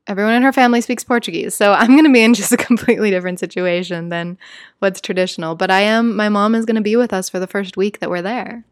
everyone 0.08 0.34
in 0.34 0.44
her 0.44 0.54
family 0.54 0.82
speaks 0.82 1.04
Portuguese. 1.04 1.56
So 1.56 1.74
I'm 1.74 1.92
going 1.92 2.06
to 2.06 2.14
be 2.14 2.24
in 2.24 2.34
just 2.34 2.52
a 2.52 2.58
completely 2.72 3.10
different 3.10 3.40
situation 3.40 4.10
than 4.10 4.38
what's 4.80 5.02
traditional. 5.02 5.56
But 5.56 5.72
I 5.72 5.82
am, 5.82 6.16
my 6.16 6.30
mom 6.30 6.56
is 6.56 6.66
going 6.66 6.76
to 6.76 6.82
be 6.82 6.96
with 6.96 7.14
us 7.14 7.30
for 7.30 7.40
the 7.40 7.48
first 7.48 7.78
week 7.78 8.00
that 8.00 8.10
we're 8.10 8.22
there. 8.22 8.64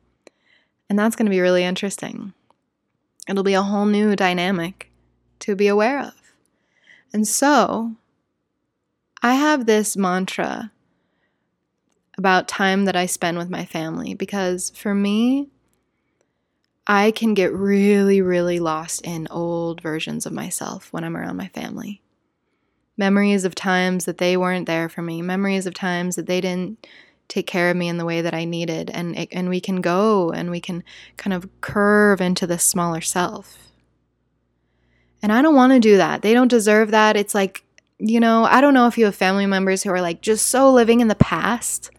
And 0.89 0.99
that's 0.99 1.15
going 1.15 1.25
to 1.25 1.31
be 1.31 1.41
really 1.41 1.63
interesting. 1.63 2.33
It'll 3.27 3.43
be 3.43 3.53
a 3.53 3.61
whole 3.61 3.85
new 3.85 4.15
dynamic 4.15 4.91
to 5.39 5.55
be 5.55 5.67
aware 5.67 5.99
of. 5.99 6.13
And 7.13 7.27
so 7.27 7.95
I 9.21 9.35
have 9.35 9.65
this 9.65 9.95
mantra 9.95 10.71
about 12.17 12.47
time 12.47 12.85
that 12.85 12.95
I 12.95 13.05
spend 13.05 13.37
with 13.37 13.49
my 13.49 13.65
family 13.65 14.13
because 14.13 14.71
for 14.71 14.93
me, 14.93 15.49
I 16.85 17.11
can 17.11 17.33
get 17.33 17.53
really, 17.53 18.21
really 18.21 18.59
lost 18.59 19.01
in 19.05 19.27
old 19.31 19.81
versions 19.81 20.25
of 20.25 20.33
myself 20.33 20.91
when 20.91 21.03
I'm 21.03 21.15
around 21.15 21.37
my 21.37 21.47
family. 21.47 22.01
Memories 22.97 23.45
of 23.45 23.55
times 23.55 24.05
that 24.05 24.17
they 24.17 24.35
weren't 24.35 24.67
there 24.67 24.89
for 24.89 25.01
me, 25.01 25.21
memories 25.21 25.65
of 25.65 25.73
times 25.73 26.15
that 26.15 26.27
they 26.27 26.41
didn't 26.41 26.85
take 27.29 27.47
care 27.47 27.71
of 27.71 27.77
me 27.77 27.87
in 27.87 27.97
the 27.97 28.05
way 28.05 28.21
that 28.21 28.33
I 28.33 28.43
needed. 28.43 28.89
And, 28.89 29.17
it, 29.17 29.29
and 29.31 29.49
we 29.49 29.61
can 29.61 29.81
go 29.81 30.31
and 30.31 30.51
we 30.51 30.59
can 30.59 30.83
kind 31.17 31.33
of 31.33 31.49
curve 31.61 32.21
into 32.21 32.45
this 32.45 32.63
smaller 32.63 33.01
self. 33.01 33.57
And 35.21 35.31
I 35.31 35.41
don't 35.41 35.55
want 35.55 35.71
to 35.71 35.79
do 35.79 35.97
that. 35.97 36.21
They 36.21 36.33
don't 36.33 36.49
deserve 36.49 36.91
that. 36.91 37.15
It's 37.15 37.33
like, 37.33 37.63
you 37.97 38.19
know, 38.19 38.43
I 38.43 38.59
don't 38.59 38.73
know 38.73 38.87
if 38.87 38.97
you 38.97 39.05
have 39.05 39.15
family 39.15 39.45
members 39.45 39.81
who 39.81 39.89
are 39.89 40.01
like 40.01 40.21
just 40.21 40.47
so 40.47 40.71
living 40.71 40.99
in 40.99 41.07
the 41.07 41.15
past. 41.15 41.91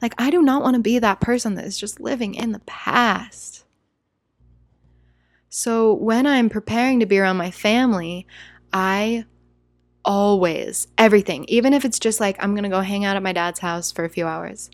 Like, 0.00 0.14
I 0.18 0.30
do 0.30 0.40
not 0.40 0.62
want 0.62 0.76
to 0.76 0.80
be 0.80 0.98
that 1.00 1.20
person 1.20 1.56
that 1.56 1.64
is 1.64 1.76
just 1.76 2.00
living 2.00 2.34
in 2.34 2.52
the 2.52 2.60
past. 2.60 3.64
So 5.52 5.92
when 5.94 6.28
I'm 6.28 6.48
preparing 6.48 7.00
to 7.00 7.06
be 7.06 7.18
around 7.18 7.36
my 7.36 7.50
family, 7.50 8.24
I 8.72 9.24
always, 10.04 10.86
everything, 10.96 11.44
even 11.48 11.74
if 11.74 11.84
it's 11.84 11.98
just 11.98 12.20
like 12.20 12.36
I'm 12.38 12.52
going 12.52 12.62
to 12.62 12.68
go 12.68 12.82
hang 12.82 13.04
out 13.04 13.16
at 13.16 13.22
my 13.22 13.32
dad's 13.32 13.58
house 13.58 13.90
for 13.90 14.04
a 14.04 14.08
few 14.08 14.28
hours, 14.28 14.70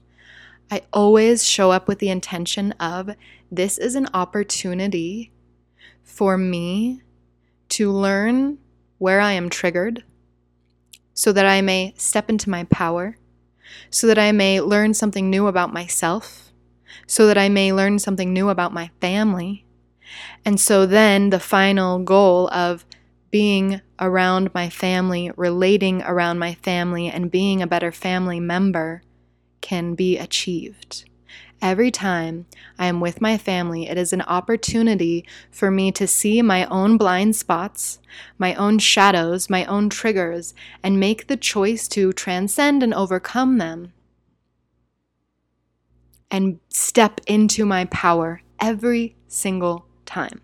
I 0.71 0.83
always 0.93 1.47
show 1.47 1.71
up 1.71 1.89
with 1.89 1.99
the 1.99 2.11
intention 2.11 2.73
of 2.73 3.17
this 3.51 3.79
is 3.79 3.95
an 3.95 4.09
opportunity 4.13 5.33
for 6.03 6.37
me 6.37 7.01
to 7.71 7.91
learn 7.91 8.59
where 8.99 9.21
I 9.21 9.33
am 9.33 9.49
triggered 9.49 10.05
so 11.15 11.33
that 11.33 11.47
I 11.47 11.63
may 11.63 11.95
step 11.97 12.29
into 12.29 12.51
my 12.51 12.65
power, 12.65 13.17
so 13.89 14.07
that 14.09 14.19
I 14.19 14.31
may 14.31 14.61
learn 14.61 14.93
something 14.93 15.31
new 15.31 15.47
about 15.47 15.73
myself, 15.73 16.53
so 17.07 17.27
that 17.29 17.39
I 17.39 17.49
may 17.49 17.73
learn 17.73 17.99
something 17.99 18.35
new 18.35 18.51
about 18.51 18.75
my 18.75 18.91
family 19.01 19.66
and 20.45 20.61
so 20.61 20.87
then 20.87 21.31
the 21.31 21.41
final 21.41 21.99
goal 21.99 22.49
of 22.49 22.85
being 23.31 23.81
around 23.99 24.55
my 24.55 24.69
family, 24.69 25.31
relating 25.37 26.03
around 26.03 26.39
my 26.39 26.55
family, 26.55 27.09
and 27.09 27.31
being 27.31 27.61
a 27.61 27.67
better 27.67 27.93
family 27.93 28.41
member 28.41 29.03
can 29.61 29.95
be 29.95 30.17
achieved. 30.17 31.05
Every 31.63 31.91
time 31.91 32.47
I 32.79 32.87
am 32.87 33.01
with 33.01 33.21
my 33.21 33.39
family, 33.39 33.89
it 33.89 33.97
is 33.97 34.13
an 34.13 34.23
opportunity 34.23 35.25
for 35.51 35.71
me 35.71 35.91
to 35.93 36.07
see 36.07 36.43
my 36.43 36.67
own 36.67 36.99
blind 36.99 37.35
spots, 37.35 37.99
my 38.39 38.55
own 38.55 38.79
shadows, 38.79 39.49
my 39.49 39.65
own 39.65 39.89
triggers, 39.89 40.55
and 40.83 41.01
make 41.01 41.27
the 41.27 41.37
choice 41.37 41.89
to 41.89 42.13
transcend 42.13 42.83
and 42.83 42.93
overcome 42.93 43.59
them 43.59 43.93
and 46.31 46.59
step 46.69 47.21
into 47.27 47.65
my 47.65 47.85
power 47.87 48.43
every 48.61 49.17
single 49.29 49.86
time. 50.07 50.41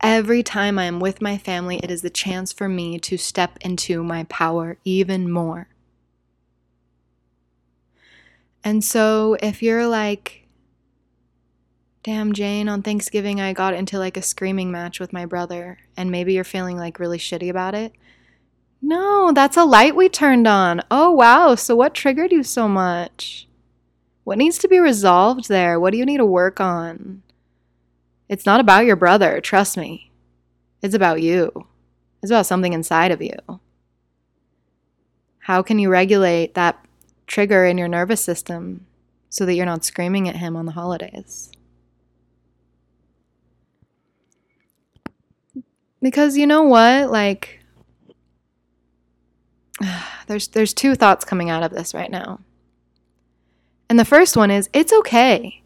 Every 0.00 0.42
time 0.42 0.78
I 0.78 0.84
am 0.84 0.98
with 0.98 1.22
my 1.22 1.38
family, 1.38 1.78
it 1.82 1.90
is 1.90 2.02
the 2.02 2.10
chance 2.10 2.52
for 2.52 2.68
me 2.68 2.98
to 3.00 3.16
step 3.16 3.58
into 3.60 4.02
my 4.02 4.24
power 4.24 4.78
even 4.84 5.30
more. 5.30 5.68
And 8.64 8.82
so 8.82 9.36
if 9.42 9.62
you're 9.62 9.86
like, 9.86 10.48
damn, 12.02 12.32
Jane, 12.32 12.68
on 12.68 12.82
Thanksgiving 12.82 13.40
I 13.40 13.52
got 13.52 13.74
into 13.74 13.98
like 13.98 14.16
a 14.16 14.22
screaming 14.22 14.72
match 14.72 14.98
with 14.98 15.12
my 15.12 15.26
brother, 15.26 15.78
and 15.96 16.10
maybe 16.10 16.32
you're 16.32 16.44
feeling 16.44 16.76
like 16.76 16.98
really 16.98 17.18
shitty 17.18 17.48
about 17.48 17.74
it. 17.74 17.92
No, 18.80 19.30
that's 19.32 19.56
a 19.56 19.64
light 19.64 19.94
we 19.94 20.08
turned 20.08 20.48
on. 20.48 20.82
Oh, 20.90 21.12
wow. 21.12 21.54
So 21.54 21.76
what 21.76 21.94
triggered 21.94 22.32
you 22.32 22.42
so 22.42 22.66
much? 22.66 23.46
What 24.24 24.38
needs 24.38 24.58
to 24.58 24.68
be 24.68 24.80
resolved 24.80 25.48
there? 25.48 25.78
What 25.78 25.92
do 25.92 25.98
you 25.98 26.04
need 26.04 26.16
to 26.16 26.26
work 26.26 26.60
on? 26.60 27.22
It's 28.32 28.46
not 28.46 28.60
about 28.60 28.86
your 28.86 28.96
brother, 28.96 29.42
trust 29.42 29.76
me. 29.76 30.10
It's 30.80 30.94
about 30.94 31.20
you. 31.20 31.66
It's 32.22 32.30
about 32.30 32.46
something 32.46 32.72
inside 32.72 33.10
of 33.10 33.20
you. 33.20 33.36
How 35.40 35.60
can 35.60 35.78
you 35.78 35.90
regulate 35.90 36.54
that 36.54 36.82
trigger 37.26 37.66
in 37.66 37.76
your 37.76 37.88
nervous 37.88 38.22
system 38.22 38.86
so 39.28 39.44
that 39.44 39.52
you're 39.52 39.66
not 39.66 39.84
screaming 39.84 40.30
at 40.30 40.36
him 40.36 40.56
on 40.56 40.64
the 40.64 40.72
holidays? 40.72 41.52
Because 46.00 46.38
you 46.38 46.46
know 46.46 46.62
what? 46.62 47.10
Like 47.10 47.60
there's 50.26 50.48
there's 50.48 50.72
two 50.72 50.94
thoughts 50.94 51.26
coming 51.26 51.50
out 51.50 51.64
of 51.64 51.70
this 51.70 51.92
right 51.92 52.10
now. 52.10 52.40
And 53.90 53.98
the 53.98 54.06
first 54.06 54.38
one 54.38 54.50
is 54.50 54.70
it's 54.72 54.94
okay 54.94 55.61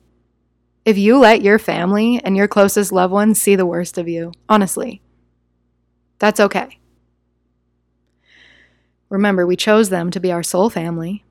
if 0.87 0.97
you 0.97 1.19
let 1.19 1.43
your 1.43 1.59
family 1.59 2.23
and 2.23 2.37
your 2.37 2.47
closest 2.47 2.93
loved 2.93 3.13
ones 3.13 3.43
see 3.43 3.57
the 3.57 3.67
worst 3.67 3.99
of 3.99 4.07
you, 4.07 4.33
honestly, 4.49 5.03
that's 6.21 6.39
okay. 6.39 6.79
Remember, 9.09 9.45
we 9.45 9.57
chose 9.57 9.89
them 9.89 10.13
to 10.13 10.21
be 10.21 10.31
our 10.31 10.45
soul 10.45 10.71
family. 10.71 11.25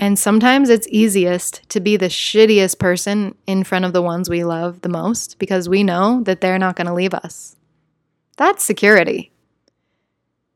And 0.00 0.18
sometimes 0.18 0.68
it's 0.68 0.88
easiest 0.90 1.66
to 1.70 1.80
be 1.80 1.96
the 1.96 2.08
shittiest 2.08 2.80
person 2.80 3.36
in 3.46 3.62
front 3.62 3.84
of 3.84 3.92
the 3.92 4.02
ones 4.02 4.28
we 4.28 4.42
love 4.42 4.80
the 4.82 4.88
most 4.88 5.38
because 5.38 5.68
we 5.68 5.84
know 5.84 6.22
that 6.24 6.40
they're 6.40 6.58
not 6.58 6.74
going 6.74 6.88
to 6.88 6.92
leave 6.92 7.14
us. 7.14 7.56
That's 8.36 8.64
security. 8.64 9.30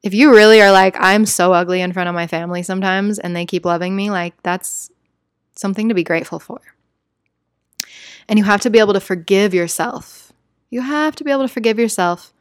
If 0.03 0.15
you 0.15 0.35
really 0.35 0.61
are 0.61 0.73
like, 0.73 0.97
I'm 0.99 1.27
so 1.27 1.53
ugly 1.53 1.81
in 1.81 1.93
front 1.93 2.09
of 2.09 2.15
my 2.15 2.27
family 2.27 2.65
sometimes 2.65 3.21
and 3.21 3.37
they 3.37 3.47
keep 3.47 3.65
loving 3.65 3.95
me, 3.95 4.11
like, 4.11 4.35
that's 4.43 4.91
something 5.55 5.89
to 5.89 5.95
be 5.95 6.05
grateful 6.05 6.41
for. 6.41 6.61
And 8.31 8.39
you 8.39 8.45
have 8.45 8.61
to 8.61 8.71
be 8.71 8.79
able 8.79 8.93
to 8.93 9.01
forgive 9.01 9.53
yourself. 9.53 10.33
You 10.71 10.83
have 10.83 11.17
to 11.17 11.25
be 11.25 11.33
able 11.33 11.43
to 11.43 11.53
forgive 11.53 11.81
yourself 11.81 12.33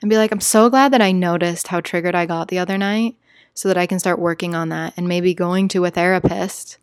and 0.00 0.08
be 0.08 0.16
like, 0.16 0.32
I'm 0.32 0.40
so 0.40 0.70
glad 0.70 0.94
that 0.94 1.02
I 1.02 1.12
noticed 1.12 1.68
how 1.68 1.82
triggered 1.82 2.14
I 2.14 2.24
got 2.24 2.48
the 2.48 2.58
other 2.58 2.78
night 2.78 3.16
so 3.52 3.68
that 3.68 3.76
I 3.76 3.86
can 3.86 3.98
start 3.98 4.18
working 4.18 4.54
on 4.54 4.70
that 4.70 4.94
and 4.96 5.06
maybe 5.06 5.34
going 5.34 5.68
to 5.68 5.84
a 5.84 5.90
therapist 5.90 6.78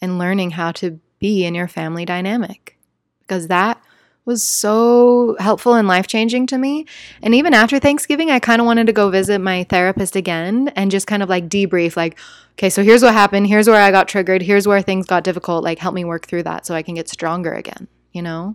and 0.00 0.18
learning 0.18 0.52
how 0.52 0.72
to 0.72 0.98
be 1.18 1.44
in 1.44 1.54
your 1.54 1.68
family 1.68 2.06
dynamic. 2.06 2.78
Because 3.20 3.48
that 3.48 3.82
was 4.24 4.44
so 4.44 5.36
helpful 5.40 5.74
and 5.74 5.88
life 5.88 6.06
changing 6.06 6.46
to 6.48 6.58
me. 6.58 6.86
And 7.22 7.34
even 7.34 7.54
after 7.54 7.78
Thanksgiving, 7.78 8.30
I 8.30 8.38
kind 8.38 8.60
of 8.60 8.66
wanted 8.66 8.86
to 8.86 8.92
go 8.92 9.10
visit 9.10 9.40
my 9.40 9.64
therapist 9.64 10.14
again 10.14 10.68
and 10.76 10.90
just 10.90 11.06
kind 11.06 11.22
of 11.22 11.28
like 11.28 11.48
debrief 11.48 11.96
like, 11.96 12.18
okay, 12.52 12.70
so 12.70 12.82
here's 12.82 13.02
what 13.02 13.14
happened. 13.14 13.46
Here's 13.46 13.68
where 13.68 13.80
I 13.80 13.90
got 13.90 14.08
triggered. 14.08 14.42
Here's 14.42 14.68
where 14.68 14.82
things 14.82 15.06
got 15.06 15.24
difficult. 15.24 15.64
Like, 15.64 15.78
help 15.78 15.94
me 15.94 16.04
work 16.04 16.26
through 16.26 16.42
that 16.44 16.66
so 16.66 16.74
I 16.74 16.82
can 16.82 16.94
get 16.94 17.08
stronger 17.08 17.52
again, 17.52 17.88
you 18.12 18.22
know? 18.22 18.54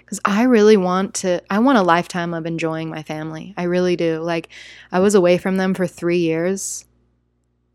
Because 0.00 0.20
I 0.24 0.42
really 0.42 0.76
want 0.76 1.14
to, 1.14 1.42
I 1.48 1.60
want 1.60 1.78
a 1.78 1.82
lifetime 1.82 2.34
of 2.34 2.44
enjoying 2.44 2.90
my 2.90 3.02
family. 3.02 3.54
I 3.56 3.62
really 3.62 3.96
do. 3.96 4.20
Like, 4.20 4.48
I 4.92 5.00
was 5.00 5.14
away 5.14 5.38
from 5.38 5.56
them 5.56 5.72
for 5.72 5.86
three 5.86 6.18
years 6.18 6.84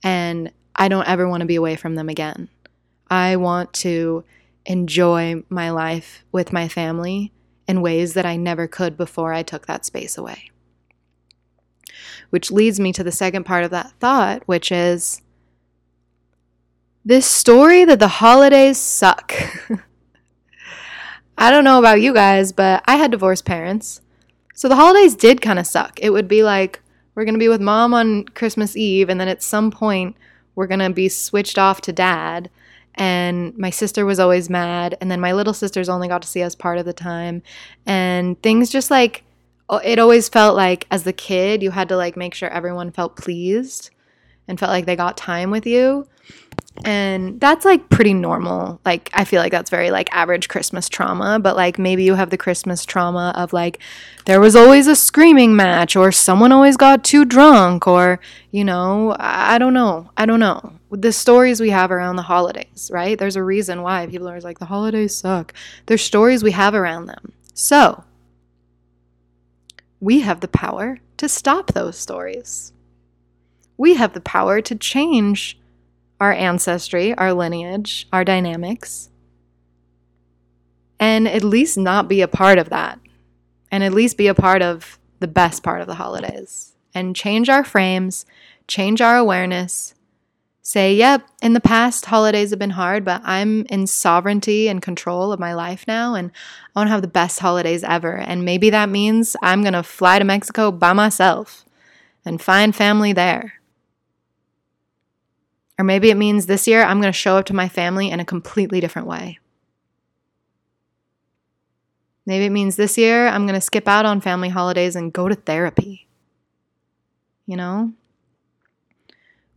and 0.04 0.52
I 0.76 0.88
don't 0.88 1.08
ever 1.08 1.28
want 1.28 1.42
to 1.42 1.48
be 1.48 1.56
away 1.56 1.76
from 1.76 1.96
them 1.96 2.10
again. 2.10 2.50
I 3.10 3.38
want 3.38 3.74
to 3.74 4.24
enjoy 4.66 5.43
my 5.49 5.70
life 5.70 6.24
with 6.32 6.53
my 6.53 6.68
family 6.68 7.32
in 7.68 7.82
ways 7.82 8.13
that 8.13 8.26
I 8.26 8.36
never 8.36 8.68
could 8.68 8.97
before 8.97 9.34
I 9.34 9.43
took 9.43 9.66
that 9.68 9.86
space 9.86 10.18
away. 10.18 10.51
Which 12.30 12.51
leads 12.51 12.80
me 12.80 12.91
to 12.93 13.03
the 13.03 13.11
second 13.11 13.45
part 13.45 13.63
of 13.63 13.72
that 13.72 13.93
thought, 13.99 14.43
which 14.47 14.72
is 14.72 15.22
this 17.03 17.26
story 17.26 17.86
that 17.86 17.99
the 17.99 18.07
holidays 18.07 18.78
suck. 18.80 19.34
I 21.38 21.51
don't 21.51 21.63
know 21.63 21.80
about 21.80 22.01
you 22.01 22.13
guys, 22.13 22.51
but 22.51 22.84
I 22.88 22.95
had 22.95 23.11
divorced 23.11 23.45
parents. 23.45 24.01
So 24.53 24.70
the 24.70 24.76
holidays 24.76 25.16
did 25.16 25.41
kind 25.41 25.59
of 25.59 25.68
suck. 25.68 25.99
It 26.01 26.11
would 26.11 26.28
be 26.28 26.43
like, 26.43 26.82
we're 27.13 27.26
going 27.26 27.36
to 27.36 27.39
be 27.39 27.49
with 27.49 27.61
mom 27.61 27.93
on 27.93 28.26
Christmas 28.26 28.76
Eve, 28.76 29.09
and 29.09 29.20
then 29.20 29.28
at 29.28 29.43
some 29.43 29.70
point, 29.70 30.16
we're 30.55 30.68
going 30.68 30.80
to 30.80 30.89
be 30.89 31.09
switched 31.09 31.57
off 31.57 31.82
to 31.82 31.93
dad. 31.93 32.49
And 32.96 33.58
my 33.58 33.70
sister 33.70 34.06
was 34.06 34.20
always 34.20 34.50
mad. 34.50 34.98
And 35.02 35.12
then 35.12 35.20
my 35.20 35.34
little 35.34 35.54
sisters 35.54 35.89
only 35.89 36.08
got 36.08 36.22
to 36.22 36.28
see 36.28 36.41
us 36.41 36.56
part 36.56 36.78
of 36.78 36.86
the 36.86 36.93
time. 36.93 37.43
And 37.86 38.41
things 38.41 38.70
just 38.70 38.89
like, 38.89 39.24
it 39.84 40.00
always 40.00 40.30
felt 40.30 40.56
like 40.56 40.88
as 40.91 41.04
the 41.04 41.14
kid, 41.14 41.64
you 41.64 41.72
had 41.72 41.89
to 41.89 41.98
like 41.98 42.16
make 42.16 42.34
sure 42.34 42.50
everyone 42.50 42.91
felt 42.91 43.18
pleased 43.18 43.89
and 44.48 44.60
felt 44.60 44.72
like 44.72 44.86
they 44.86 44.96
got 44.96 45.18
time 45.18 45.52
with 45.52 45.66
you. 45.66 46.08
And 46.84 47.39
that's 47.39 47.64
like 47.64 47.89
pretty 47.89 48.14
normal. 48.14 48.82
Like, 48.84 49.10
I 49.14 49.24
feel 49.24 49.41
like 49.41 49.52
that's 49.52 49.70
very 49.70 49.91
like 49.91 50.14
average 50.14 50.50
Christmas 50.50 50.89
trauma, 50.89 51.39
but 51.39 51.56
like 51.56 51.80
maybe 51.80 52.04
you 52.04 52.16
have 52.16 52.32
the 52.32 52.38
Christmas 52.38 52.84
trauma 52.84 53.32
of 53.36 53.54
like 53.54 53.80
there 54.26 54.41
was 54.41 54.56
always 54.58 54.88
a 54.88 54.96
screaming 54.96 55.56
match 55.56 55.96
or 55.96 56.12
someone 56.12 56.52
always 56.52 56.76
got 56.76 57.04
too 57.04 57.24
drunk 57.24 57.88
or, 57.88 58.20
you 58.52 58.66
know, 58.66 59.16
I 59.20 59.58
don't 59.58 59.74
know. 59.74 60.12
I 60.18 60.26
don't 60.26 60.41
know. 60.41 60.74
The 60.91 61.14
stories 61.14 61.62
we 61.62 61.70
have 61.70 61.91
around 61.91 62.18
the 62.18 62.24
holidays, 62.24 62.89
right? 62.93 63.18
There's 63.18 63.38
a 63.38 63.43
reason 63.43 63.82
why 63.82 64.08
people 64.08 64.28
are 64.28 64.41
like, 64.41 64.60
the 64.60 64.66
holidays 64.66 65.16
suck. 65.16 65.54
There's 65.86 66.02
stories 66.02 66.43
we 66.43 66.52
have 66.52 66.74
around 66.74 67.06
them. 67.06 67.32
So, 67.54 68.04
we 70.02 70.20
have 70.22 70.41
the 70.41 70.48
power 70.48 71.00
to 71.18 71.30
stop 71.30 71.74
those 71.74 71.98
stories. 71.98 72.74
We 73.78 73.96
have 73.96 74.14
the 74.14 74.22
power 74.22 74.62
to 74.62 74.76
change 74.76 75.60
our 76.20 76.32
ancestry, 76.32 77.14
our 77.16 77.34
lineage, 77.34 78.08
our 78.14 78.24
dynamics, 78.24 79.10
and 81.00 81.28
at 81.28 81.44
least 81.44 81.78
not 81.78 82.08
be 82.08 82.22
a 82.22 82.28
part 82.28 82.58
of 82.58 82.70
that, 82.70 83.00
and 83.72 83.84
at 83.84 83.94
least 83.94 84.18
be 84.18 84.28
a 84.28 84.34
part 84.34 84.62
of 84.62 84.98
the 85.20 85.28
best 85.28 85.62
part 85.62 85.82
of 85.82 85.88
the 85.88 85.96
holidays, 85.96 86.74
and 86.94 87.16
change 87.16 87.50
our 87.50 87.64
frames, 87.64 88.26
change 88.68 89.02
our 89.02 89.18
awareness. 89.18 89.94
Say, 90.62 90.96
yep, 90.96 91.28
in 91.44 91.54
the 91.54 91.60
past, 91.60 92.08
holidays 92.08 92.50
have 92.50 92.58
been 92.58 92.72
hard, 92.72 93.06
but 93.06 93.22
I'm 93.24 93.66
in 93.68 93.86
sovereignty 93.86 94.68
and 94.68 94.82
control 94.82 95.32
of 95.32 95.40
my 95.40 95.54
life 95.54 95.86
now, 95.88 96.16
and 96.16 96.32
I 96.76 96.80
want 96.80 96.88
to 96.88 96.92
have 96.92 97.04
the 97.04 97.08
best 97.08 97.40
holidays 97.40 97.84
ever. 97.84 98.16
And 98.16 98.46
maybe 98.46 98.72
that 98.72 98.90
means 98.90 99.36
I'm 99.44 99.62
going 99.62 99.74
to 99.74 99.84
fly 99.84 100.18
to 100.18 100.26
Mexico 100.26 100.72
by 100.72 100.94
myself 100.94 101.66
and 102.26 102.42
find 102.42 102.76
family 102.76 103.14
there 103.14 103.56
or 105.78 105.86
maybe 105.86 106.10
it 106.10 106.16
means 106.16 106.46
this 106.46 106.68
year 106.68 106.84
I'm 106.84 107.02
going 107.02 107.12
to 107.12 107.18
show 107.18 107.38
up 107.38 107.46
to 107.46 107.54
my 107.54 107.68
family 107.68 108.10
in 108.10 108.20
a 108.20 108.26
completely 108.26 108.80
different 108.80 109.08
way. 109.08 109.40
Maybe 112.26 112.46
it 112.46 112.52
means 112.52 112.76
this 112.76 112.98
year 112.98 113.28
I'm 113.28 113.46
going 113.46 113.60
to 113.60 113.62
skip 113.62 113.88
out 113.88 114.06
on 114.06 114.22
family 114.22 114.50
holidays 114.50 114.96
and 114.96 115.14
go 115.14 115.28
to 115.28 115.36
therapy. 115.36 116.08
You 117.46 117.58
know? 117.58 117.94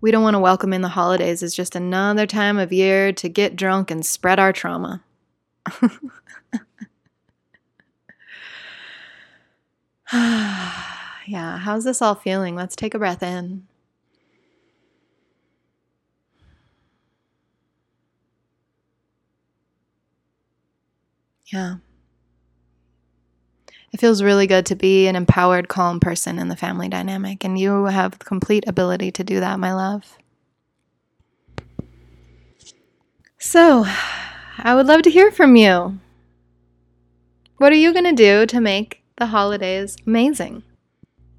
We 0.00 0.10
don't 0.10 0.22
want 0.22 0.34
to 0.34 0.40
welcome 0.40 0.72
in 0.72 0.82
the 0.82 0.88
holidays 0.88 1.42
as 1.42 1.54
just 1.54 1.74
another 1.74 2.26
time 2.26 2.58
of 2.58 2.72
year 2.72 3.12
to 3.14 3.28
get 3.28 3.56
drunk 3.56 3.90
and 3.90 4.04
spread 4.04 4.38
our 4.38 4.52
trauma. 4.52 5.02
yeah, 11.28 11.58
how's 11.58 11.84
this 11.84 12.00
all 12.00 12.14
feeling? 12.14 12.54
Let's 12.54 12.74
take 12.74 12.94
a 12.94 12.98
breath 12.98 13.22
in. 13.22 13.67
Yeah. 21.52 21.76
It 23.90 24.00
feels 24.00 24.22
really 24.22 24.46
good 24.46 24.66
to 24.66 24.76
be 24.76 25.06
an 25.06 25.16
empowered, 25.16 25.68
calm 25.68 25.98
person 25.98 26.38
in 26.38 26.48
the 26.48 26.56
family 26.56 26.88
dynamic, 26.88 27.44
and 27.44 27.58
you 27.58 27.86
have 27.86 28.18
complete 28.18 28.64
ability 28.66 29.10
to 29.12 29.24
do 29.24 29.40
that, 29.40 29.58
my 29.58 29.72
love. 29.72 30.18
So, 33.38 33.84
I 34.58 34.74
would 34.74 34.86
love 34.86 35.02
to 35.02 35.10
hear 35.10 35.30
from 35.30 35.56
you. 35.56 35.98
What 37.56 37.72
are 37.72 37.76
you 37.76 37.92
going 37.92 38.04
to 38.04 38.12
do 38.12 38.44
to 38.46 38.60
make 38.60 39.02
the 39.16 39.26
holidays 39.26 39.96
amazing? 40.06 40.64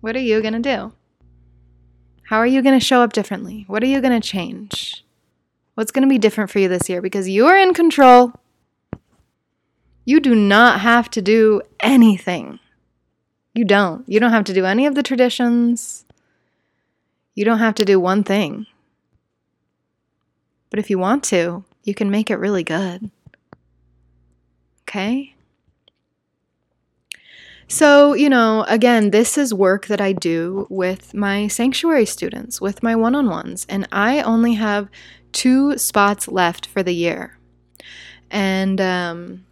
What 0.02 0.16
are 0.16 0.22
you 0.22 0.42
going 0.42 0.54
to 0.54 0.60
do? 0.60 0.94
How 2.24 2.38
are 2.38 2.48
you 2.48 2.62
going 2.62 2.80
to 2.80 2.86
show 2.86 3.02
up 3.02 3.14
differently? 3.14 3.66
What 3.68 3.84
are 3.84 3.88
you 3.88 4.02
going 4.02 4.20
to 4.20 4.28
change? 4.28 5.06
What's 5.76 5.92
going 5.92 6.04
to 6.04 6.10
be 6.10 6.18
different 6.18 6.50
for 6.50 6.60
you 6.60 6.68
this 6.68 6.90
year? 6.90 7.02
Because 7.02 7.30
you 7.30 7.46
are 7.48 7.58
in 7.58 7.74
control. 7.74 8.34
You 10.10 10.20
do 10.20 10.34
not 10.34 10.80
have 10.80 11.12
to 11.12 11.22
do 11.22 11.62
anything. 11.80 12.58
You 13.54 13.64
don't. 13.64 14.10
You 14.10 14.20
don't 14.20 14.32
have 14.32 14.46
to 14.46 14.56
do 14.56 14.66
any 14.66 14.88
of 14.88 14.96
the 14.96 15.04
traditions. 15.04 16.04
You 17.36 17.46
don't 17.46 17.60
have 17.60 17.76
to 17.76 17.86
do 17.86 18.00
one 18.00 18.24
thing. 18.24 18.66
But 20.72 20.80
if 20.80 20.90
you 20.90 20.98
want 20.98 21.24
to, 21.26 21.64
you 21.84 21.94
can 21.94 22.10
make 22.10 22.32
it 22.32 22.38
really 22.38 22.64
good. 22.64 23.12
Okay? 24.82 25.36
So, 27.68 28.16
you 28.16 28.32
know, 28.32 28.66
again, 28.68 29.12
this 29.12 29.38
is 29.38 29.54
work 29.54 29.86
that 29.86 30.02
I 30.02 30.14
do 30.14 30.66
with 30.72 31.14
my 31.14 31.48
sanctuary 31.48 32.08
students, 32.08 32.60
with 32.60 32.82
my 32.82 32.96
one 32.96 33.14
on 33.14 33.30
ones, 33.30 33.68
and 33.70 33.88
I 33.92 34.24
only 34.24 34.56
have 34.56 34.90
two 35.34 35.78
spots 35.78 36.28
left 36.28 36.66
for 36.66 36.82
the 36.82 36.96
year. 36.96 37.38
And 38.32 38.82
um, 38.82 39.46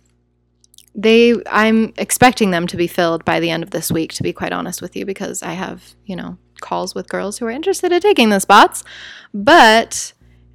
they 0.98 1.36
I'm 1.46 1.94
expecting 1.98 2.50
them 2.50 2.66
to 2.68 2.76
be 2.76 2.88
filled 2.88 3.24
by 3.24 3.40
the 3.40 3.52
end 3.52 3.64
of 3.64 3.70
this 3.70 3.92
week 3.92 4.14
to 4.14 4.24
be 4.24 4.34
quite 4.34 4.52
honest 4.52 4.82
with 4.82 4.96
you 4.96 5.06
because 5.06 5.44
I 5.44 5.54
have, 5.54 5.96
you 6.06 6.16
know, 6.16 6.38
calls 6.60 6.96
with 6.96 7.08
girls 7.08 7.38
who 7.38 7.46
are 7.46 7.52
interested 7.52 7.92
in 7.92 8.02
taking 8.02 8.30
the 8.30 8.40
spots. 8.40 8.84
But 9.34 10.12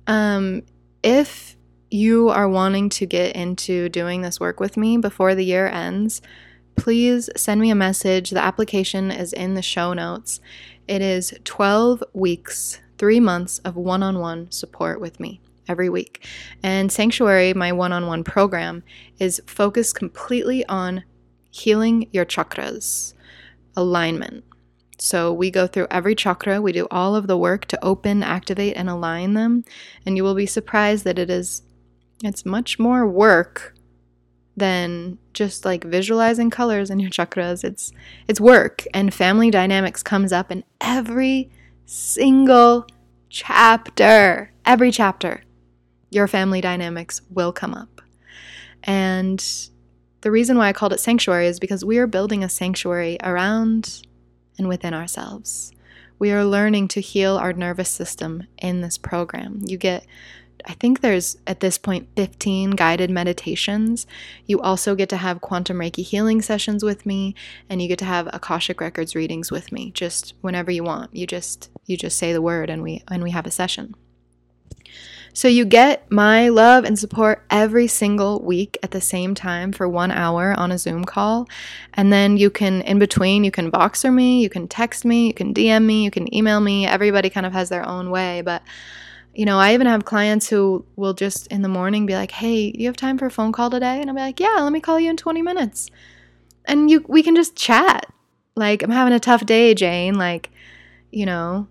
um 0.08 0.62
if 1.02 1.56
you 1.90 2.28
are 2.28 2.48
wanting 2.48 2.88
to 2.88 3.06
get 3.06 3.36
into 3.36 3.88
doing 3.88 4.22
this 4.22 4.40
work 4.40 4.58
with 4.58 4.76
me 4.76 4.96
before 4.96 5.34
the 5.34 5.44
year 5.44 5.68
ends, 5.68 6.20
please 6.74 7.28
send 7.36 7.60
me 7.60 7.70
a 7.70 7.74
message. 7.74 8.30
The 8.30 8.42
application 8.42 9.10
is 9.10 9.32
in 9.32 9.54
the 9.54 9.62
show 9.62 9.92
notes. 9.92 10.40
It 10.88 11.02
is 11.02 11.34
12 11.44 12.02
weeks, 12.14 12.80
3 12.98 13.20
months 13.20 13.58
of 13.58 13.76
one-on-one 13.76 14.50
support 14.50 15.00
with 15.00 15.20
me 15.20 15.40
every 15.68 15.88
week. 15.88 16.26
And 16.62 16.90
Sanctuary, 16.90 17.54
my 17.54 17.72
one 17.72 17.92
on 17.92 18.06
one 18.06 18.24
program, 18.24 18.82
is 19.18 19.42
focused 19.46 19.94
completely 19.94 20.64
on 20.66 21.04
healing 21.50 22.08
your 22.12 22.24
chakras, 22.24 23.14
alignment. 23.76 24.44
So 24.98 25.32
we 25.32 25.50
go 25.50 25.66
through 25.66 25.88
every 25.90 26.14
chakra, 26.14 26.62
we 26.62 26.72
do 26.72 26.86
all 26.90 27.16
of 27.16 27.26
the 27.26 27.36
work 27.36 27.66
to 27.66 27.84
open, 27.84 28.22
activate, 28.22 28.76
and 28.76 28.88
align 28.88 29.34
them. 29.34 29.64
And 30.06 30.16
you 30.16 30.22
will 30.22 30.34
be 30.34 30.46
surprised 30.46 31.04
that 31.04 31.18
it 31.18 31.28
is 31.28 31.62
it's 32.24 32.46
much 32.46 32.78
more 32.78 33.06
work 33.06 33.74
than 34.56 35.18
just 35.32 35.64
like 35.64 35.82
visualizing 35.82 36.50
colors 36.50 36.88
in 36.88 37.00
your 37.00 37.10
chakras. 37.10 37.64
It's 37.64 37.92
it's 38.28 38.40
work 38.40 38.84
and 38.94 39.12
family 39.12 39.50
dynamics 39.50 40.02
comes 40.02 40.32
up 40.32 40.52
in 40.52 40.62
every 40.80 41.50
single 41.84 42.86
chapter. 43.28 44.52
Every 44.64 44.92
chapter 44.92 45.42
your 46.12 46.28
family 46.28 46.60
dynamics 46.60 47.20
will 47.30 47.52
come 47.52 47.74
up. 47.74 48.00
And 48.84 49.42
the 50.20 50.30
reason 50.30 50.56
why 50.58 50.68
I 50.68 50.72
called 50.72 50.92
it 50.92 51.00
sanctuary 51.00 51.46
is 51.46 51.58
because 51.58 51.84
we 51.84 51.98
are 51.98 52.06
building 52.06 52.44
a 52.44 52.48
sanctuary 52.48 53.18
around 53.22 54.02
and 54.58 54.68
within 54.68 54.94
ourselves. 54.94 55.72
We 56.18 56.30
are 56.30 56.44
learning 56.44 56.88
to 56.88 57.00
heal 57.00 57.36
our 57.36 57.52
nervous 57.52 57.88
system 57.88 58.46
in 58.58 58.80
this 58.80 58.98
program. 58.98 59.60
You 59.66 59.76
get 59.76 60.06
I 60.64 60.74
think 60.74 61.00
there's 61.00 61.36
at 61.46 61.58
this 61.58 61.76
point 61.76 62.08
15 62.14 62.70
guided 62.70 63.10
meditations. 63.10 64.06
You 64.46 64.60
also 64.60 64.94
get 64.94 65.08
to 65.08 65.16
have 65.16 65.40
quantum 65.40 65.78
reiki 65.78 66.04
healing 66.04 66.40
sessions 66.40 66.84
with 66.84 67.04
me 67.04 67.34
and 67.68 67.82
you 67.82 67.88
get 67.88 67.98
to 67.98 68.04
have 68.04 68.28
akashic 68.32 68.80
records 68.80 69.16
readings 69.16 69.50
with 69.50 69.72
me 69.72 69.90
just 69.90 70.34
whenever 70.40 70.70
you 70.70 70.84
want. 70.84 71.16
You 71.16 71.26
just 71.26 71.70
you 71.86 71.96
just 71.96 72.18
say 72.18 72.32
the 72.32 72.42
word 72.42 72.70
and 72.70 72.82
we 72.82 73.02
and 73.08 73.24
we 73.24 73.32
have 73.32 73.46
a 73.46 73.50
session. 73.50 73.94
So 75.34 75.48
you 75.48 75.64
get 75.64 76.10
my 76.10 76.50
love 76.50 76.84
and 76.84 76.98
support 76.98 77.44
every 77.50 77.86
single 77.86 78.42
week 78.42 78.76
at 78.82 78.90
the 78.90 79.00
same 79.00 79.34
time 79.34 79.72
for 79.72 79.88
one 79.88 80.10
hour 80.10 80.52
on 80.58 80.70
a 80.70 80.76
Zoom 80.76 81.04
call. 81.04 81.48
And 81.94 82.12
then 82.12 82.36
you 82.36 82.50
can, 82.50 82.82
in 82.82 82.98
between, 82.98 83.42
you 83.42 83.50
can 83.50 83.70
Voxer 83.70 84.12
me, 84.12 84.42
you 84.42 84.50
can 84.50 84.68
text 84.68 85.06
me, 85.06 85.28
you 85.28 85.34
can 85.34 85.54
DM 85.54 85.86
me, 85.86 86.04
you 86.04 86.10
can 86.10 86.32
email 86.34 86.60
me. 86.60 86.86
Everybody 86.86 87.30
kind 87.30 87.46
of 87.46 87.54
has 87.54 87.70
their 87.70 87.86
own 87.86 88.10
way. 88.10 88.42
But, 88.42 88.62
you 89.34 89.46
know, 89.46 89.58
I 89.58 89.72
even 89.72 89.86
have 89.86 90.04
clients 90.04 90.50
who 90.50 90.84
will 90.96 91.14
just 91.14 91.46
in 91.46 91.62
the 91.62 91.68
morning 91.68 92.04
be 92.04 92.14
like, 92.14 92.32
hey, 92.32 92.70
do 92.70 92.80
you 92.80 92.86
have 92.88 92.96
time 92.96 93.16
for 93.16 93.24
a 93.24 93.30
phone 93.30 93.52
call 93.52 93.70
today? 93.70 94.00
And 94.02 94.10
I'll 94.10 94.16
be 94.16 94.20
like, 94.20 94.38
yeah, 94.38 94.58
let 94.60 94.72
me 94.72 94.80
call 94.80 95.00
you 95.00 95.08
in 95.08 95.16
20 95.16 95.40
minutes. 95.40 95.90
And 96.66 96.90
you, 96.90 97.04
we 97.08 97.22
can 97.22 97.34
just 97.34 97.56
chat. 97.56 98.04
Like, 98.54 98.82
I'm 98.82 98.90
having 98.90 99.14
a 99.14 99.20
tough 99.20 99.46
day, 99.46 99.72
Jane. 99.72 100.16
Like, 100.16 100.50
you 101.10 101.24
know, 101.24 101.68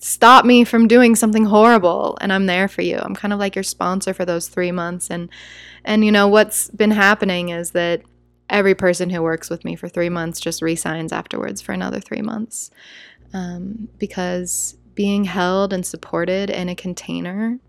stop 0.00 0.44
me 0.44 0.64
from 0.64 0.88
doing 0.88 1.14
something 1.14 1.44
horrible 1.44 2.18
and 2.20 2.32
I'm 2.32 2.46
there 2.46 2.68
for 2.68 2.82
you. 2.82 2.98
I'm 2.98 3.14
kind 3.14 3.32
of 3.32 3.38
like 3.38 3.54
your 3.54 3.62
sponsor 3.62 4.12
for 4.12 4.24
those 4.24 4.48
3 4.48 4.72
months 4.72 5.10
and 5.10 5.28
and 5.84 6.04
you 6.04 6.10
know 6.10 6.26
what's 6.28 6.68
been 6.70 6.90
happening 6.90 7.50
is 7.50 7.70
that 7.72 8.02
every 8.48 8.74
person 8.74 9.10
who 9.10 9.22
works 9.22 9.48
with 9.48 9.64
me 9.64 9.76
for 9.76 9.88
3 9.88 10.08
months 10.08 10.40
just 10.40 10.62
resigns 10.62 11.12
afterwards 11.12 11.60
for 11.60 11.72
another 11.72 12.00
3 12.00 12.22
months. 12.22 12.70
Um, 13.32 13.88
because 13.98 14.76
being 14.94 15.24
held 15.24 15.72
and 15.72 15.86
supported 15.86 16.50
in 16.50 16.68
a 16.68 16.74
container 16.74 17.60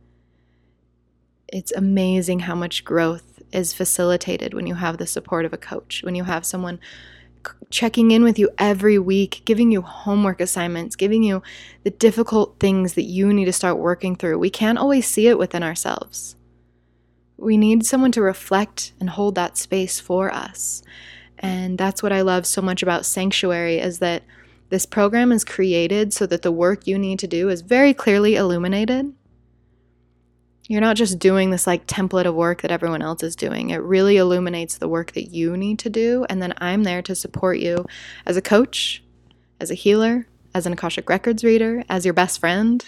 it's 1.51 1.73
amazing 1.73 2.39
how 2.39 2.55
much 2.55 2.85
growth 2.85 3.41
is 3.51 3.73
facilitated 3.73 4.53
when 4.53 4.65
you 4.65 4.75
have 4.75 4.97
the 4.97 5.05
support 5.05 5.45
of 5.45 5.53
a 5.53 5.57
coach, 5.57 6.01
when 6.03 6.15
you 6.15 6.23
have 6.23 6.45
someone 6.45 6.79
checking 7.69 8.11
in 8.11 8.23
with 8.23 8.37
you 8.37 8.49
every 8.57 8.99
week, 8.99 9.41
giving 9.45 9.71
you 9.71 9.81
homework 9.81 10.41
assignments, 10.41 10.95
giving 10.95 11.23
you 11.23 11.41
the 11.83 11.89
difficult 11.89 12.57
things 12.59 12.93
that 12.93 13.03
you 13.03 13.33
need 13.33 13.45
to 13.45 13.53
start 13.53 13.77
working 13.77 14.15
through. 14.15 14.37
We 14.39 14.49
can't 14.49 14.77
always 14.77 15.07
see 15.07 15.27
it 15.27 15.37
within 15.37 15.63
ourselves. 15.63 16.35
We 17.37 17.57
need 17.57 17.85
someone 17.85 18.11
to 18.13 18.21
reflect 18.21 18.93
and 18.99 19.09
hold 19.09 19.35
that 19.35 19.57
space 19.57 19.99
for 19.99 20.31
us. 20.31 20.83
And 21.39 21.77
that's 21.77 22.03
what 22.03 22.13
I 22.13 22.21
love 22.21 22.45
so 22.45 22.61
much 22.61 22.83
about 22.83 23.05
Sanctuary 23.05 23.79
is 23.79 23.99
that 23.99 24.23
this 24.69 24.85
program 24.85 25.31
is 25.31 25.43
created 25.43 26.13
so 26.13 26.25
that 26.27 26.43
the 26.43 26.51
work 26.51 26.85
you 26.87 26.97
need 26.97 27.19
to 27.19 27.27
do 27.27 27.49
is 27.49 27.61
very 27.61 27.93
clearly 27.93 28.35
illuminated 28.35 29.13
you're 30.71 30.79
not 30.79 30.95
just 30.95 31.19
doing 31.19 31.49
this 31.49 31.67
like 31.67 31.85
template 31.85 32.23
of 32.23 32.33
work 32.33 32.61
that 32.61 32.71
everyone 32.71 33.01
else 33.01 33.23
is 33.23 33.35
doing. 33.35 33.71
It 33.71 33.81
really 33.81 34.15
illuminates 34.15 34.77
the 34.77 34.87
work 34.87 35.11
that 35.11 35.25
you 35.25 35.57
need 35.57 35.79
to 35.79 35.89
do. 35.89 36.25
And 36.29 36.41
then 36.41 36.53
I'm 36.59 36.83
there 36.83 37.01
to 37.01 37.13
support 37.13 37.59
you 37.59 37.85
as 38.25 38.37
a 38.37 38.41
coach, 38.41 39.03
as 39.59 39.69
a 39.69 39.73
healer, 39.73 40.27
as 40.55 40.65
an 40.65 40.71
Akashic 40.71 41.09
Records 41.09 41.43
reader, 41.43 41.83
as 41.89 42.05
your 42.05 42.13
best 42.13 42.39
friend, 42.39 42.85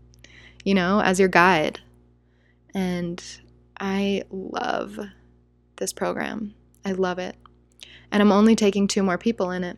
you 0.64 0.72
know, 0.72 1.02
as 1.02 1.20
your 1.20 1.28
guide. 1.28 1.80
And 2.72 3.22
I 3.78 4.22
love 4.30 4.98
this 5.76 5.92
program. 5.92 6.54
I 6.86 6.92
love 6.92 7.18
it. 7.18 7.36
And 8.10 8.22
I'm 8.22 8.32
only 8.32 8.56
taking 8.56 8.88
two 8.88 9.02
more 9.02 9.18
people 9.18 9.50
in 9.50 9.62
it. 9.62 9.76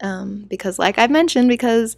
Um, 0.00 0.44
because, 0.48 0.78
like 0.78 1.00
I've 1.00 1.10
mentioned, 1.10 1.48
because 1.48 1.96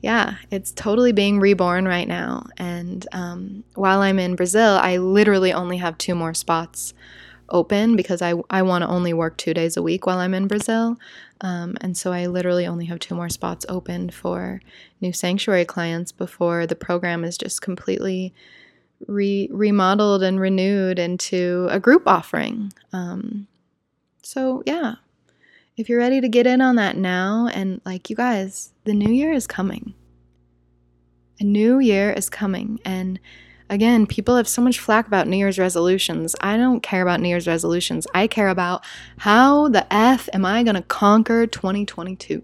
yeah, 0.00 0.36
it's 0.50 0.72
totally 0.72 1.12
being 1.12 1.40
reborn 1.40 1.86
right 1.86 2.06
now. 2.06 2.46
And 2.56 3.06
um, 3.12 3.64
while 3.74 4.00
I'm 4.00 4.18
in 4.18 4.36
Brazil, 4.36 4.78
I 4.80 4.98
literally 4.98 5.52
only 5.52 5.78
have 5.78 5.98
two 5.98 6.14
more 6.14 6.34
spots 6.34 6.94
open 7.50 7.96
because 7.96 8.22
I, 8.22 8.34
I 8.50 8.62
want 8.62 8.82
to 8.82 8.88
only 8.88 9.12
work 9.12 9.36
two 9.36 9.54
days 9.54 9.76
a 9.76 9.82
week 9.82 10.06
while 10.06 10.18
I'm 10.18 10.34
in 10.34 10.46
Brazil. 10.46 10.98
Um, 11.40 11.76
and 11.80 11.96
so 11.96 12.12
I 12.12 12.26
literally 12.26 12.66
only 12.66 12.84
have 12.86 12.98
two 12.98 13.14
more 13.14 13.28
spots 13.28 13.64
open 13.68 14.10
for 14.10 14.60
new 15.00 15.12
sanctuary 15.12 15.64
clients 15.64 16.12
before 16.12 16.66
the 16.66 16.76
program 16.76 17.24
is 17.24 17.38
just 17.38 17.62
completely 17.62 18.34
re- 19.06 19.48
remodeled 19.50 20.22
and 20.22 20.40
renewed 20.40 20.98
into 20.98 21.68
a 21.70 21.80
group 21.80 22.02
offering. 22.06 22.72
Um, 22.92 23.46
so, 24.22 24.62
yeah, 24.66 24.96
if 25.78 25.88
you're 25.88 26.00
ready 26.00 26.20
to 26.20 26.28
get 26.28 26.46
in 26.46 26.60
on 26.60 26.74
that 26.74 26.96
now, 26.96 27.48
and 27.54 27.80
like 27.86 28.10
you 28.10 28.16
guys, 28.16 28.72
the 28.82 28.92
new 28.92 29.12
year 29.12 29.32
is 29.32 29.46
coming. 29.46 29.94
A 31.38 31.44
new 31.44 31.78
year 31.78 32.10
is 32.12 32.28
coming. 32.28 32.80
And 32.84 33.20
again, 33.70 34.04
people 34.04 34.36
have 34.36 34.48
so 34.48 34.60
much 34.60 34.80
flack 34.80 35.06
about 35.06 35.28
New 35.28 35.36
Year's 35.36 35.56
resolutions. 35.56 36.34
I 36.40 36.56
don't 36.56 36.82
care 36.82 37.00
about 37.00 37.20
New 37.20 37.28
Year's 37.28 37.46
resolutions. 37.46 38.08
I 38.12 38.26
care 38.26 38.48
about 38.48 38.84
how 39.18 39.68
the 39.68 39.90
F 39.94 40.28
am 40.32 40.44
I 40.44 40.64
going 40.64 40.74
to 40.74 40.82
conquer 40.82 41.46
2022? 41.46 42.42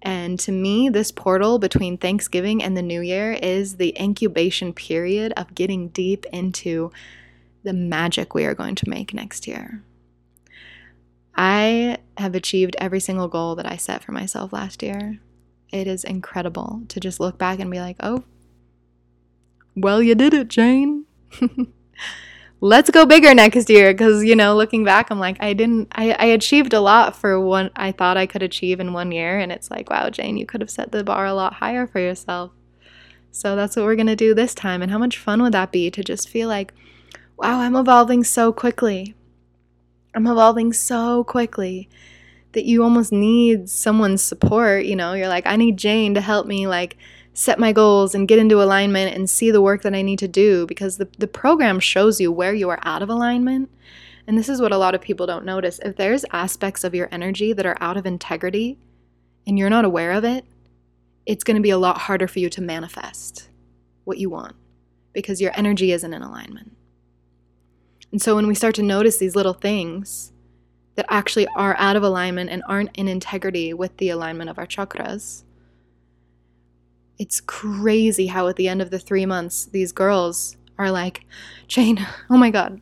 And 0.00 0.40
to 0.40 0.52
me, 0.52 0.88
this 0.88 1.10
portal 1.10 1.58
between 1.58 1.98
Thanksgiving 1.98 2.62
and 2.62 2.78
the 2.78 2.82
New 2.82 3.02
Year 3.02 3.32
is 3.32 3.76
the 3.76 3.94
incubation 4.00 4.72
period 4.72 5.34
of 5.36 5.54
getting 5.54 5.88
deep 5.88 6.24
into 6.32 6.92
the 7.62 7.74
magic 7.74 8.32
we 8.32 8.46
are 8.46 8.54
going 8.54 8.76
to 8.76 8.88
make 8.88 9.12
next 9.12 9.46
year. 9.46 9.82
I 11.38 11.98
have 12.16 12.34
achieved 12.34 12.74
every 12.80 12.98
single 12.98 13.28
goal 13.28 13.54
that 13.54 13.70
I 13.70 13.76
set 13.76 14.02
for 14.02 14.10
myself 14.10 14.52
last 14.52 14.82
year. 14.82 15.20
It 15.70 15.86
is 15.86 16.02
incredible 16.02 16.82
to 16.88 16.98
just 16.98 17.20
look 17.20 17.38
back 17.38 17.60
and 17.60 17.70
be 17.70 17.78
like, 17.78 17.96
oh, 18.00 18.24
well, 19.76 20.02
you 20.02 20.16
did 20.16 20.34
it, 20.34 20.48
Jane. 20.48 21.04
Let's 22.60 22.90
go 22.90 23.06
bigger 23.06 23.34
next 23.34 23.70
year. 23.70 23.92
Because, 23.94 24.24
you 24.24 24.34
know, 24.34 24.56
looking 24.56 24.82
back, 24.82 25.12
I'm 25.12 25.20
like, 25.20 25.36
I 25.38 25.52
didn't, 25.52 25.86
I, 25.92 26.10
I 26.14 26.24
achieved 26.24 26.72
a 26.72 26.80
lot 26.80 27.14
for 27.14 27.40
what 27.40 27.70
I 27.76 27.92
thought 27.92 28.16
I 28.16 28.26
could 28.26 28.42
achieve 28.42 28.80
in 28.80 28.92
one 28.92 29.12
year. 29.12 29.38
And 29.38 29.52
it's 29.52 29.70
like, 29.70 29.90
wow, 29.90 30.10
Jane, 30.10 30.36
you 30.36 30.44
could 30.44 30.60
have 30.60 30.70
set 30.70 30.90
the 30.90 31.04
bar 31.04 31.24
a 31.24 31.34
lot 31.34 31.54
higher 31.54 31.86
for 31.86 32.00
yourself. 32.00 32.50
So 33.30 33.54
that's 33.54 33.76
what 33.76 33.84
we're 33.84 33.94
going 33.94 34.08
to 34.08 34.16
do 34.16 34.34
this 34.34 34.54
time. 34.56 34.82
And 34.82 34.90
how 34.90 34.98
much 34.98 35.16
fun 35.18 35.40
would 35.42 35.52
that 35.52 35.70
be 35.70 35.88
to 35.92 36.02
just 36.02 36.28
feel 36.28 36.48
like, 36.48 36.74
wow, 37.36 37.60
I'm 37.60 37.76
evolving 37.76 38.24
so 38.24 38.52
quickly. 38.52 39.14
I'm 40.18 40.26
evolving 40.26 40.72
so 40.72 41.22
quickly 41.22 41.88
that 42.50 42.64
you 42.64 42.82
almost 42.82 43.12
need 43.12 43.70
someone's 43.70 44.20
support. 44.20 44.84
You 44.84 44.96
know, 44.96 45.12
you're 45.12 45.28
like, 45.28 45.46
I 45.46 45.54
need 45.54 45.76
Jane 45.76 46.12
to 46.14 46.20
help 46.20 46.44
me, 46.44 46.66
like, 46.66 46.96
set 47.34 47.60
my 47.60 47.70
goals 47.70 48.16
and 48.16 48.26
get 48.26 48.40
into 48.40 48.60
alignment 48.60 49.14
and 49.14 49.30
see 49.30 49.52
the 49.52 49.62
work 49.62 49.82
that 49.82 49.94
I 49.94 50.02
need 50.02 50.18
to 50.18 50.26
do 50.26 50.66
because 50.66 50.96
the, 50.96 51.08
the 51.18 51.28
program 51.28 51.78
shows 51.78 52.20
you 52.20 52.32
where 52.32 52.52
you 52.52 52.68
are 52.68 52.80
out 52.82 53.00
of 53.00 53.08
alignment. 53.08 53.70
And 54.26 54.36
this 54.36 54.48
is 54.48 54.60
what 54.60 54.72
a 54.72 54.76
lot 54.76 54.96
of 54.96 55.00
people 55.00 55.24
don't 55.24 55.44
notice. 55.44 55.78
If 55.84 55.94
there's 55.94 56.24
aspects 56.32 56.82
of 56.82 56.96
your 56.96 57.08
energy 57.12 57.52
that 57.52 57.64
are 57.64 57.78
out 57.80 57.96
of 57.96 58.04
integrity 58.04 58.76
and 59.46 59.56
you're 59.56 59.70
not 59.70 59.84
aware 59.84 60.10
of 60.10 60.24
it, 60.24 60.44
it's 61.26 61.44
going 61.44 61.58
to 61.58 61.62
be 61.62 61.70
a 61.70 61.78
lot 61.78 61.96
harder 61.96 62.26
for 62.26 62.40
you 62.40 62.50
to 62.50 62.60
manifest 62.60 63.50
what 64.02 64.18
you 64.18 64.30
want 64.30 64.56
because 65.12 65.40
your 65.40 65.52
energy 65.54 65.92
isn't 65.92 66.12
in 66.12 66.22
alignment. 66.22 66.72
And 68.12 68.22
so 68.22 68.34
when 68.34 68.46
we 68.46 68.54
start 68.54 68.74
to 68.76 68.82
notice 68.82 69.18
these 69.18 69.36
little 69.36 69.52
things 69.52 70.32
that 70.94 71.06
actually 71.08 71.46
are 71.48 71.76
out 71.78 71.96
of 71.96 72.02
alignment 72.02 72.50
and 72.50 72.62
aren't 72.66 72.96
in 72.96 73.06
integrity 73.06 73.72
with 73.74 73.96
the 73.98 74.08
alignment 74.08 74.50
of 74.50 74.58
our 74.58 74.66
chakras, 74.66 75.44
it's 77.18 77.40
crazy 77.40 78.28
how 78.28 78.48
at 78.48 78.56
the 78.56 78.68
end 78.68 78.80
of 78.80 78.90
the 78.90 78.98
three 78.98 79.26
months, 79.26 79.66
these 79.66 79.92
girls 79.92 80.56
are 80.78 80.90
like, 80.90 81.24
Jane, 81.66 82.06
oh 82.30 82.36
my 82.36 82.50
God, 82.50 82.80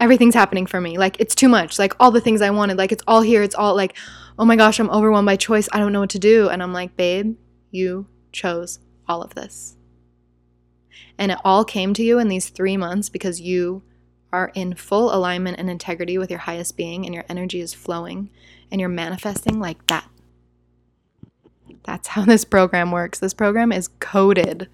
everything's 0.00 0.34
happening 0.34 0.66
for 0.66 0.80
me. 0.80 0.98
Like, 0.98 1.18
it's 1.20 1.34
too 1.34 1.48
much. 1.48 1.78
Like, 1.78 1.94
all 2.00 2.10
the 2.10 2.20
things 2.20 2.42
I 2.42 2.50
wanted, 2.50 2.76
like, 2.76 2.92
it's 2.92 3.04
all 3.06 3.22
here. 3.22 3.42
It's 3.42 3.54
all 3.54 3.76
like, 3.76 3.96
oh 4.38 4.44
my 4.44 4.56
gosh, 4.56 4.78
I'm 4.78 4.90
overwhelmed 4.90 5.26
by 5.26 5.36
choice. 5.36 5.68
I 5.72 5.78
don't 5.78 5.92
know 5.92 6.00
what 6.00 6.10
to 6.10 6.18
do. 6.18 6.48
And 6.48 6.62
I'm 6.62 6.72
like, 6.72 6.96
babe, 6.96 7.36
you 7.70 8.06
chose 8.32 8.80
all 9.08 9.22
of 9.22 9.34
this. 9.34 9.76
And 11.16 11.32
it 11.32 11.38
all 11.44 11.64
came 11.64 11.94
to 11.94 12.02
you 12.02 12.18
in 12.18 12.28
these 12.28 12.48
three 12.48 12.76
months 12.76 13.08
because 13.08 13.40
you 13.40 13.82
are 14.32 14.50
in 14.54 14.74
full 14.74 15.14
alignment 15.14 15.58
and 15.58 15.70
integrity 15.70 16.18
with 16.18 16.30
your 16.30 16.40
highest 16.40 16.76
being 16.76 17.04
and 17.04 17.14
your 17.14 17.24
energy 17.28 17.60
is 17.60 17.74
flowing 17.74 18.30
and 18.70 18.80
you're 18.80 18.88
manifesting 18.90 19.58
like 19.58 19.86
that. 19.86 20.08
That's 21.84 22.08
how 22.08 22.24
this 22.26 22.44
program 22.44 22.90
works. 22.90 23.18
This 23.18 23.34
program 23.34 23.72
is 23.72 23.88
coded 24.00 24.68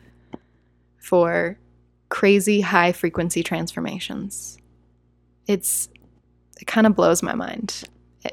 for 0.99 1.59
crazy 2.09 2.63
high 2.63 2.93
frequency 2.93 3.43
transformations. 3.43 4.59
It's 5.47 5.89
it 6.61 6.67
kind 6.67 6.87
of 6.87 6.95
blows 6.95 7.23
my 7.23 7.35
mind. 7.35 7.85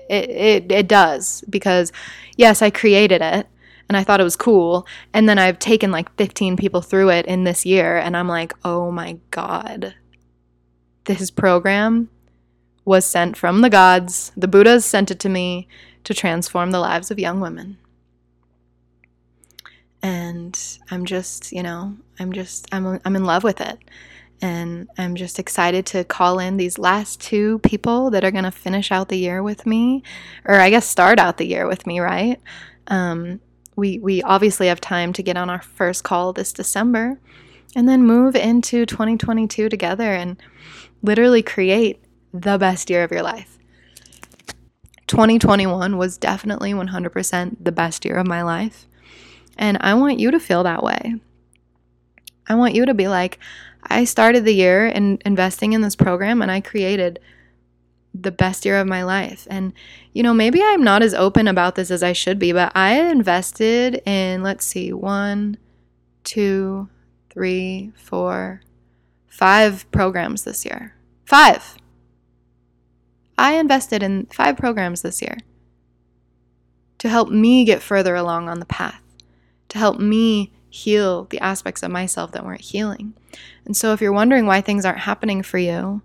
It, 0.09 0.30
it, 0.30 0.72
it 0.72 0.88
does 0.88 1.43
because 1.49 1.91
yes, 2.38 2.61
I 2.61 2.69
created 2.69 3.22
it 3.22 3.47
and 3.89 3.97
I 3.97 4.03
thought 4.03 4.22
it 4.22 4.24
was 4.24 4.38
cool. 4.38 4.88
And 5.13 5.28
then 5.28 5.38
I've 5.38 5.59
taken 5.59 5.91
like 5.91 6.15
15 6.15 6.55
people 6.55 6.82
through 6.82 7.09
it 7.09 7.26
in 7.26 7.43
this 7.43 7.65
year 7.65 7.97
and 7.97 8.15
I'm 8.15 8.28
like, 8.28 8.53
oh 8.63 8.89
my 8.89 9.17
God, 9.32 9.95
this 11.06 11.32
program 11.32 12.10
was 12.86 13.06
sent 13.06 13.38
from 13.38 13.62
the 13.62 13.70
gods. 13.70 14.32
The 14.36 14.47
Buddhas 14.47 14.86
sent 14.86 15.12
it 15.12 15.20
to 15.20 15.30
me 15.30 15.68
to 16.04 16.14
transform 16.14 16.72
the 16.72 16.80
lives 16.80 17.12
of 17.12 17.20
young 17.20 17.39
women. 17.39 17.78
And 20.04 20.60
I'm 20.89 21.06
just, 21.06 21.52
you 21.52 21.62
know, 21.62 21.95
I'm 22.20 22.34
just, 22.34 22.68
I'm, 22.72 22.99
I'm 23.06 23.16
in 23.16 23.26
love 23.26 23.43
with 23.43 23.62
it. 23.62 23.78
And 24.41 24.89
I'm 24.97 25.14
just 25.14 25.38
excited 25.38 25.86
to 25.88 26.04
call 26.04 26.39
in 26.39 26.58
these 26.58 26.80
last 26.80 27.22
two 27.22 27.60
people 27.60 28.10
that 28.10 28.24
are 28.24 28.32
going 28.32 28.43
to 28.43 28.52
finish 28.52 28.91
out 28.91 29.10
the 29.10 29.18
year 29.18 29.43
with 29.43 29.68
me, 29.68 30.02
or 30.45 30.56
I 30.56 30.72
guess 30.72 30.88
start 30.88 31.20
out 31.20 31.38
the 31.38 31.45
year 31.45 31.68
with 31.68 31.86
me, 31.86 31.99
right? 31.99 32.41
Um, 32.88 33.39
we, 33.76 33.99
we 33.99 34.24
obviously 34.24 34.68
have 34.68 34.82
time 34.82 35.14
to 35.14 35.22
get 35.22 35.38
on 35.38 35.52
our 35.52 35.62
first 35.62 36.04
call 36.04 36.34
this 36.34 36.52
December 36.52 37.20
and 37.76 37.88
then 37.88 38.03
move 38.03 38.36
into 38.36 38.86
2022 38.86 39.69
together. 39.69 40.13
And 40.13 40.41
literally 41.01 41.41
create 41.41 42.03
the 42.34 42.57
best 42.57 42.89
year 42.89 43.03
of 43.03 43.11
your 43.11 43.24
life. 43.24 43.57
2021 45.07 45.97
was 45.97 46.17
definitely 46.17 46.74
100% 46.74 47.57
the 47.59 47.72
best 47.72 48.05
year 48.05 48.15
of 48.15 48.28
my 48.28 48.43
life. 48.43 48.88
And 49.57 49.78
I 49.82 49.95
want 49.95 50.19
you 50.19 50.32
to 50.32 50.39
feel 50.39 50.63
that 50.63 50.84
way. 50.84 51.15
I 52.47 52.55
want 52.55 52.76
you 52.76 52.86
to 52.86 52.93
be 52.93 53.07
like, 53.07 53.39
I 53.84 54.05
started 54.05 54.45
the 54.45 54.53
year 54.53 54.88
in 54.88 55.19
investing 55.26 55.74
in 55.74 55.82
this 55.82 55.95
program 55.95 56.41
and 56.41 56.51
I 56.51 56.61
created 56.61 57.19
the 58.13 58.32
best 58.32 58.65
year 58.65 58.80
of 58.80 58.88
my 58.88 59.03
life. 59.03 59.47
And, 59.49 59.74
you 60.13 60.24
know, 60.24 60.34
maybe 60.34 60.61
I'm 60.61 60.84
not 60.84 61.01
as 61.01 61.13
open 61.13 61.47
about 61.47 61.76
this 61.76 61.91
as 61.91 62.03
I 62.03 62.13
should 62.13 62.39
be, 62.39 62.51
but 62.51 62.72
I 62.76 63.09
invested 63.09 64.01
in, 64.05 64.43
let's 64.43 64.65
see, 64.65 64.93
one, 64.93 65.57
two, 66.24 66.89
three, 67.32 67.91
four, 67.95 68.61
five 69.27 69.89
programs 69.91 70.43
this 70.43 70.65
year. 70.65 70.95
Five. 71.25 71.77
I 73.38 73.53
invested 73.53 74.03
in 74.03 74.27
five 74.27 74.57
programs 74.57 75.01
this 75.01 75.21
year 75.21 75.38
to 76.99 77.09
help 77.09 77.29
me 77.29 77.65
get 77.65 77.82
further 77.82 78.15
along 78.15 78.47
on 78.47 78.59
the 78.59 78.65
path, 78.65 79.01
to 79.69 79.79
help 79.79 79.99
me 79.99 80.53
heal 80.69 81.25
the 81.25 81.39
aspects 81.39 81.82
of 81.82 81.89
myself 81.89 82.32
that 82.32 82.45
weren't 82.45 82.61
healing. 82.61 83.13
And 83.65 83.75
so, 83.75 83.93
if 83.93 84.01
you're 84.01 84.11
wondering 84.11 84.45
why 84.45 84.61
things 84.61 84.86
aren't 84.86 84.99
happening 84.99 85.41
for 85.41 85.57
you, 85.57 86.01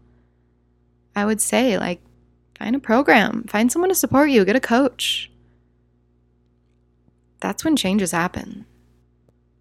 I 1.14 1.24
would 1.24 1.40
say, 1.40 1.76
like, 1.76 2.00
find 2.58 2.74
a 2.74 2.78
program, 2.78 3.44
find 3.44 3.70
someone 3.70 3.90
to 3.90 3.94
support 3.94 4.30
you, 4.30 4.44
get 4.44 4.56
a 4.56 4.60
coach. 4.60 5.30
That's 7.40 7.64
when 7.64 7.76
changes 7.76 8.12
happen. 8.12 8.64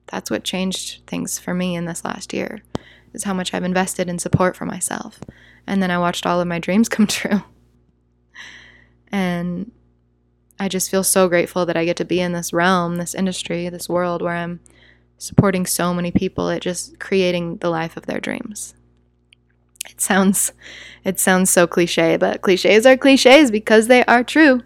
That's 0.07 0.29
what 0.29 0.43
changed 0.43 1.05
things 1.07 1.39
for 1.39 1.53
me 1.53 1.75
in 1.75 1.85
this 1.85 2.05
last 2.05 2.33
year, 2.33 2.63
is 3.13 3.23
how 3.23 3.33
much 3.33 3.53
I've 3.53 3.63
invested 3.63 4.07
in 4.09 4.19
support 4.19 4.55
for 4.55 4.65
myself. 4.65 5.19
And 5.67 5.81
then 5.81 5.91
I 5.91 5.97
watched 5.97 6.25
all 6.25 6.39
of 6.41 6.47
my 6.47 6.59
dreams 6.59 6.89
come 6.89 7.07
true. 7.07 7.41
And 9.11 9.71
I 10.59 10.67
just 10.67 10.89
feel 10.89 11.03
so 11.03 11.27
grateful 11.27 11.65
that 11.65 11.77
I 11.77 11.85
get 11.85 11.97
to 11.97 12.05
be 12.05 12.21
in 12.21 12.31
this 12.31 12.53
realm, 12.53 12.95
this 12.95 13.15
industry, 13.15 13.67
this 13.69 13.89
world 13.89 14.21
where 14.21 14.35
I'm 14.35 14.59
supporting 15.17 15.65
so 15.65 15.93
many 15.93 16.11
people 16.11 16.49
at 16.49 16.61
just 16.61 16.99
creating 16.99 17.57
the 17.57 17.69
life 17.69 17.97
of 17.97 18.05
their 18.05 18.19
dreams. 18.19 18.73
It 19.89 20.01
sounds 20.01 20.51
it 21.03 21.19
sounds 21.19 21.49
so 21.49 21.67
cliche, 21.67 22.17
but 22.17 22.41
clichés 22.41 22.85
are 22.85 22.97
clichés 22.97 23.51
because 23.51 23.87
they 23.87 24.03
are 24.05 24.23
true. 24.23 24.63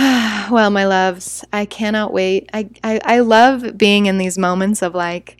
well, 0.50 0.70
my 0.70 0.86
loves, 0.86 1.44
I 1.52 1.66
cannot 1.66 2.10
wait. 2.10 2.48
I, 2.54 2.70
I, 2.82 3.00
I 3.04 3.20
love 3.20 3.76
being 3.76 4.06
in 4.06 4.16
these 4.16 4.38
moments 4.38 4.80
of 4.80 4.94
like, 4.94 5.36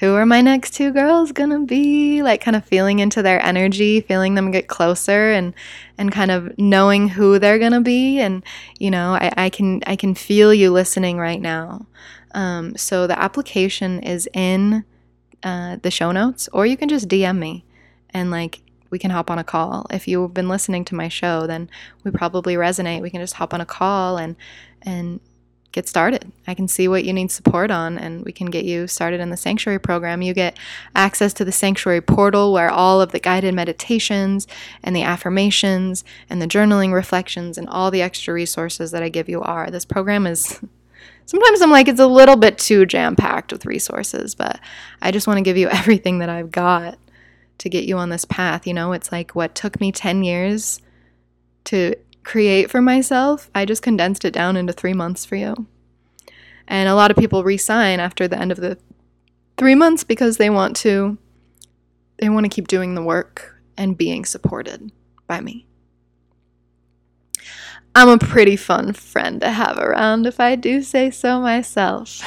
who 0.00 0.14
are 0.14 0.26
my 0.26 0.42
next 0.42 0.74
two 0.74 0.90
girls 0.90 1.32
gonna 1.32 1.60
be? 1.60 2.22
Like 2.22 2.42
kind 2.42 2.56
of 2.56 2.64
feeling 2.64 2.98
into 2.98 3.22
their 3.22 3.42
energy, 3.42 4.02
feeling 4.02 4.34
them 4.34 4.50
get 4.50 4.68
closer 4.68 5.30
and 5.30 5.54
and 5.96 6.12
kind 6.12 6.30
of 6.30 6.58
knowing 6.58 7.08
who 7.08 7.38
they're 7.38 7.58
gonna 7.58 7.80
be. 7.80 8.18
And, 8.18 8.44
you 8.78 8.90
know, 8.90 9.14
I, 9.14 9.32
I 9.36 9.48
can 9.48 9.80
I 9.86 9.96
can 9.96 10.14
feel 10.14 10.52
you 10.52 10.70
listening 10.70 11.16
right 11.16 11.40
now. 11.40 11.86
Um, 12.34 12.76
so 12.76 13.06
the 13.06 13.18
application 13.18 14.00
is 14.00 14.28
in 14.34 14.84
uh, 15.42 15.76
the 15.82 15.90
show 15.90 16.12
notes, 16.12 16.48
or 16.52 16.66
you 16.66 16.76
can 16.76 16.88
just 16.88 17.08
DM 17.08 17.38
me 17.38 17.64
and 18.10 18.30
like 18.30 18.60
we 18.92 18.98
can 18.98 19.10
hop 19.10 19.30
on 19.30 19.38
a 19.38 19.44
call. 19.44 19.86
If 19.90 20.06
you've 20.06 20.34
been 20.34 20.48
listening 20.48 20.84
to 20.84 20.94
my 20.94 21.08
show, 21.08 21.46
then 21.48 21.68
we 22.04 22.12
probably 22.12 22.54
resonate. 22.54 23.00
We 23.00 23.10
can 23.10 23.20
just 23.20 23.34
hop 23.34 23.52
on 23.52 23.60
a 23.60 23.66
call 23.66 24.18
and 24.18 24.36
and 24.82 25.18
get 25.72 25.88
started. 25.88 26.30
I 26.46 26.52
can 26.52 26.68
see 26.68 26.86
what 26.86 27.04
you 27.04 27.14
need 27.14 27.32
support 27.32 27.70
on 27.70 27.96
and 27.96 28.26
we 28.26 28.32
can 28.32 28.48
get 28.48 28.66
you 28.66 28.86
started 28.86 29.20
in 29.20 29.30
the 29.30 29.38
sanctuary 29.38 29.78
program. 29.78 30.20
You 30.20 30.34
get 30.34 30.58
access 30.94 31.32
to 31.34 31.46
the 31.46 31.52
sanctuary 31.52 32.02
portal 32.02 32.52
where 32.52 32.70
all 32.70 33.00
of 33.00 33.12
the 33.12 33.18
guided 33.18 33.54
meditations 33.54 34.46
and 34.82 34.94
the 34.94 35.02
affirmations 35.02 36.04
and 36.28 36.42
the 36.42 36.46
journaling 36.46 36.92
reflections 36.92 37.56
and 37.56 37.70
all 37.70 37.90
the 37.90 38.02
extra 38.02 38.34
resources 38.34 38.90
that 38.90 39.02
I 39.02 39.08
give 39.08 39.30
you 39.30 39.40
are. 39.40 39.70
This 39.70 39.86
program 39.86 40.26
is 40.26 40.60
sometimes 41.24 41.62
I'm 41.62 41.70
like, 41.70 41.88
it's 41.88 42.00
a 42.00 42.06
little 42.06 42.36
bit 42.36 42.58
too 42.58 42.84
jam 42.84 43.16
packed 43.16 43.50
with 43.50 43.64
resources, 43.64 44.34
but 44.34 44.60
I 45.00 45.10
just 45.10 45.26
want 45.26 45.38
to 45.38 45.42
give 45.42 45.56
you 45.56 45.68
everything 45.70 46.18
that 46.18 46.28
I've 46.28 46.50
got 46.50 46.98
to 47.62 47.68
get 47.68 47.84
you 47.84 47.96
on 47.96 48.08
this 48.08 48.24
path. 48.24 48.66
You 48.66 48.74
know, 48.74 48.92
it's 48.92 49.12
like 49.12 49.36
what 49.36 49.54
took 49.54 49.80
me 49.80 49.92
10 49.92 50.24
years 50.24 50.80
to 51.64 51.94
create 52.24 52.70
for 52.70 52.82
myself, 52.82 53.50
I 53.54 53.64
just 53.64 53.82
condensed 53.82 54.24
it 54.24 54.32
down 54.32 54.56
into 54.56 54.72
three 54.72 54.92
months 54.92 55.24
for 55.24 55.36
you. 55.36 55.66
And 56.66 56.88
a 56.88 56.94
lot 56.94 57.12
of 57.12 57.16
people 57.16 57.44
resign 57.44 58.00
after 58.00 58.26
the 58.26 58.38
end 58.38 58.50
of 58.50 58.58
the 58.58 58.78
three 59.56 59.76
months 59.76 60.02
because 60.02 60.38
they 60.38 60.50
want 60.50 60.76
to 60.78 61.18
they 62.18 62.28
want 62.28 62.44
to 62.44 62.50
keep 62.50 62.68
doing 62.68 62.94
the 62.94 63.02
work 63.02 63.60
and 63.76 63.96
being 63.96 64.24
supported 64.24 64.90
by 65.26 65.40
me. 65.40 65.66
I'm 67.94 68.08
a 68.08 68.18
pretty 68.18 68.56
fun 68.56 68.92
friend 68.92 69.40
to 69.40 69.50
have 69.50 69.78
around, 69.78 70.26
if 70.26 70.40
I 70.40 70.56
do 70.56 70.82
say 70.82 71.10
so 71.10 71.40
myself. 71.40 72.22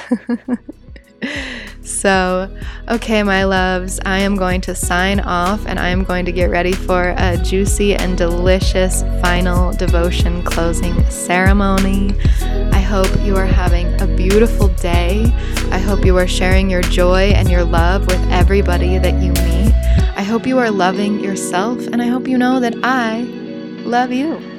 so, 1.86 2.50
okay, 2.90 3.22
my 3.22 3.44
loves, 3.44 4.00
I 4.06 4.20
am 4.20 4.36
going 4.36 4.62
to 4.62 4.74
sign 4.74 5.20
off 5.20 5.66
and 5.68 5.80
I 5.80 5.90
am 5.90 6.04
going 6.04 6.26
to 6.26 6.32
get 6.32 6.50
ready 6.50 6.72
for 6.72 7.14
a 7.18 7.38
juicy 7.38 7.94
and 7.96 8.18
delicious 8.18 9.04
final 9.22 9.72
devotion 9.74 10.42
closing 10.44 11.08
ceremony. 11.12 12.16
I 12.42 12.80
hope 12.80 13.10
you 13.22 13.36
are 13.38 13.46
having 13.46 14.02
a 14.02 14.08
beautiful 14.08 14.70
day. 14.70 15.26
I 15.72 15.78
hope 15.78 16.04
you 16.06 16.18
are 16.18 16.28
sharing 16.28 16.70
your 16.70 16.82
joy 16.82 17.34
and 17.36 17.50
your 17.50 17.64
love 17.64 18.08
with 18.08 18.22
everybody 18.32 18.98
that 18.98 19.22
you 19.22 19.32
meet. 19.32 19.74
I 20.18 20.24
hope 20.24 20.48
you 20.48 20.58
are 20.58 20.72
loving 20.72 21.20
yourself, 21.20 21.86
and 21.88 22.02
I 22.02 22.08
hope 22.08 22.28
you 22.28 22.38
know 22.38 22.60
that 22.62 22.76
I 22.84 23.22
love 23.84 24.12
you. 24.12 24.55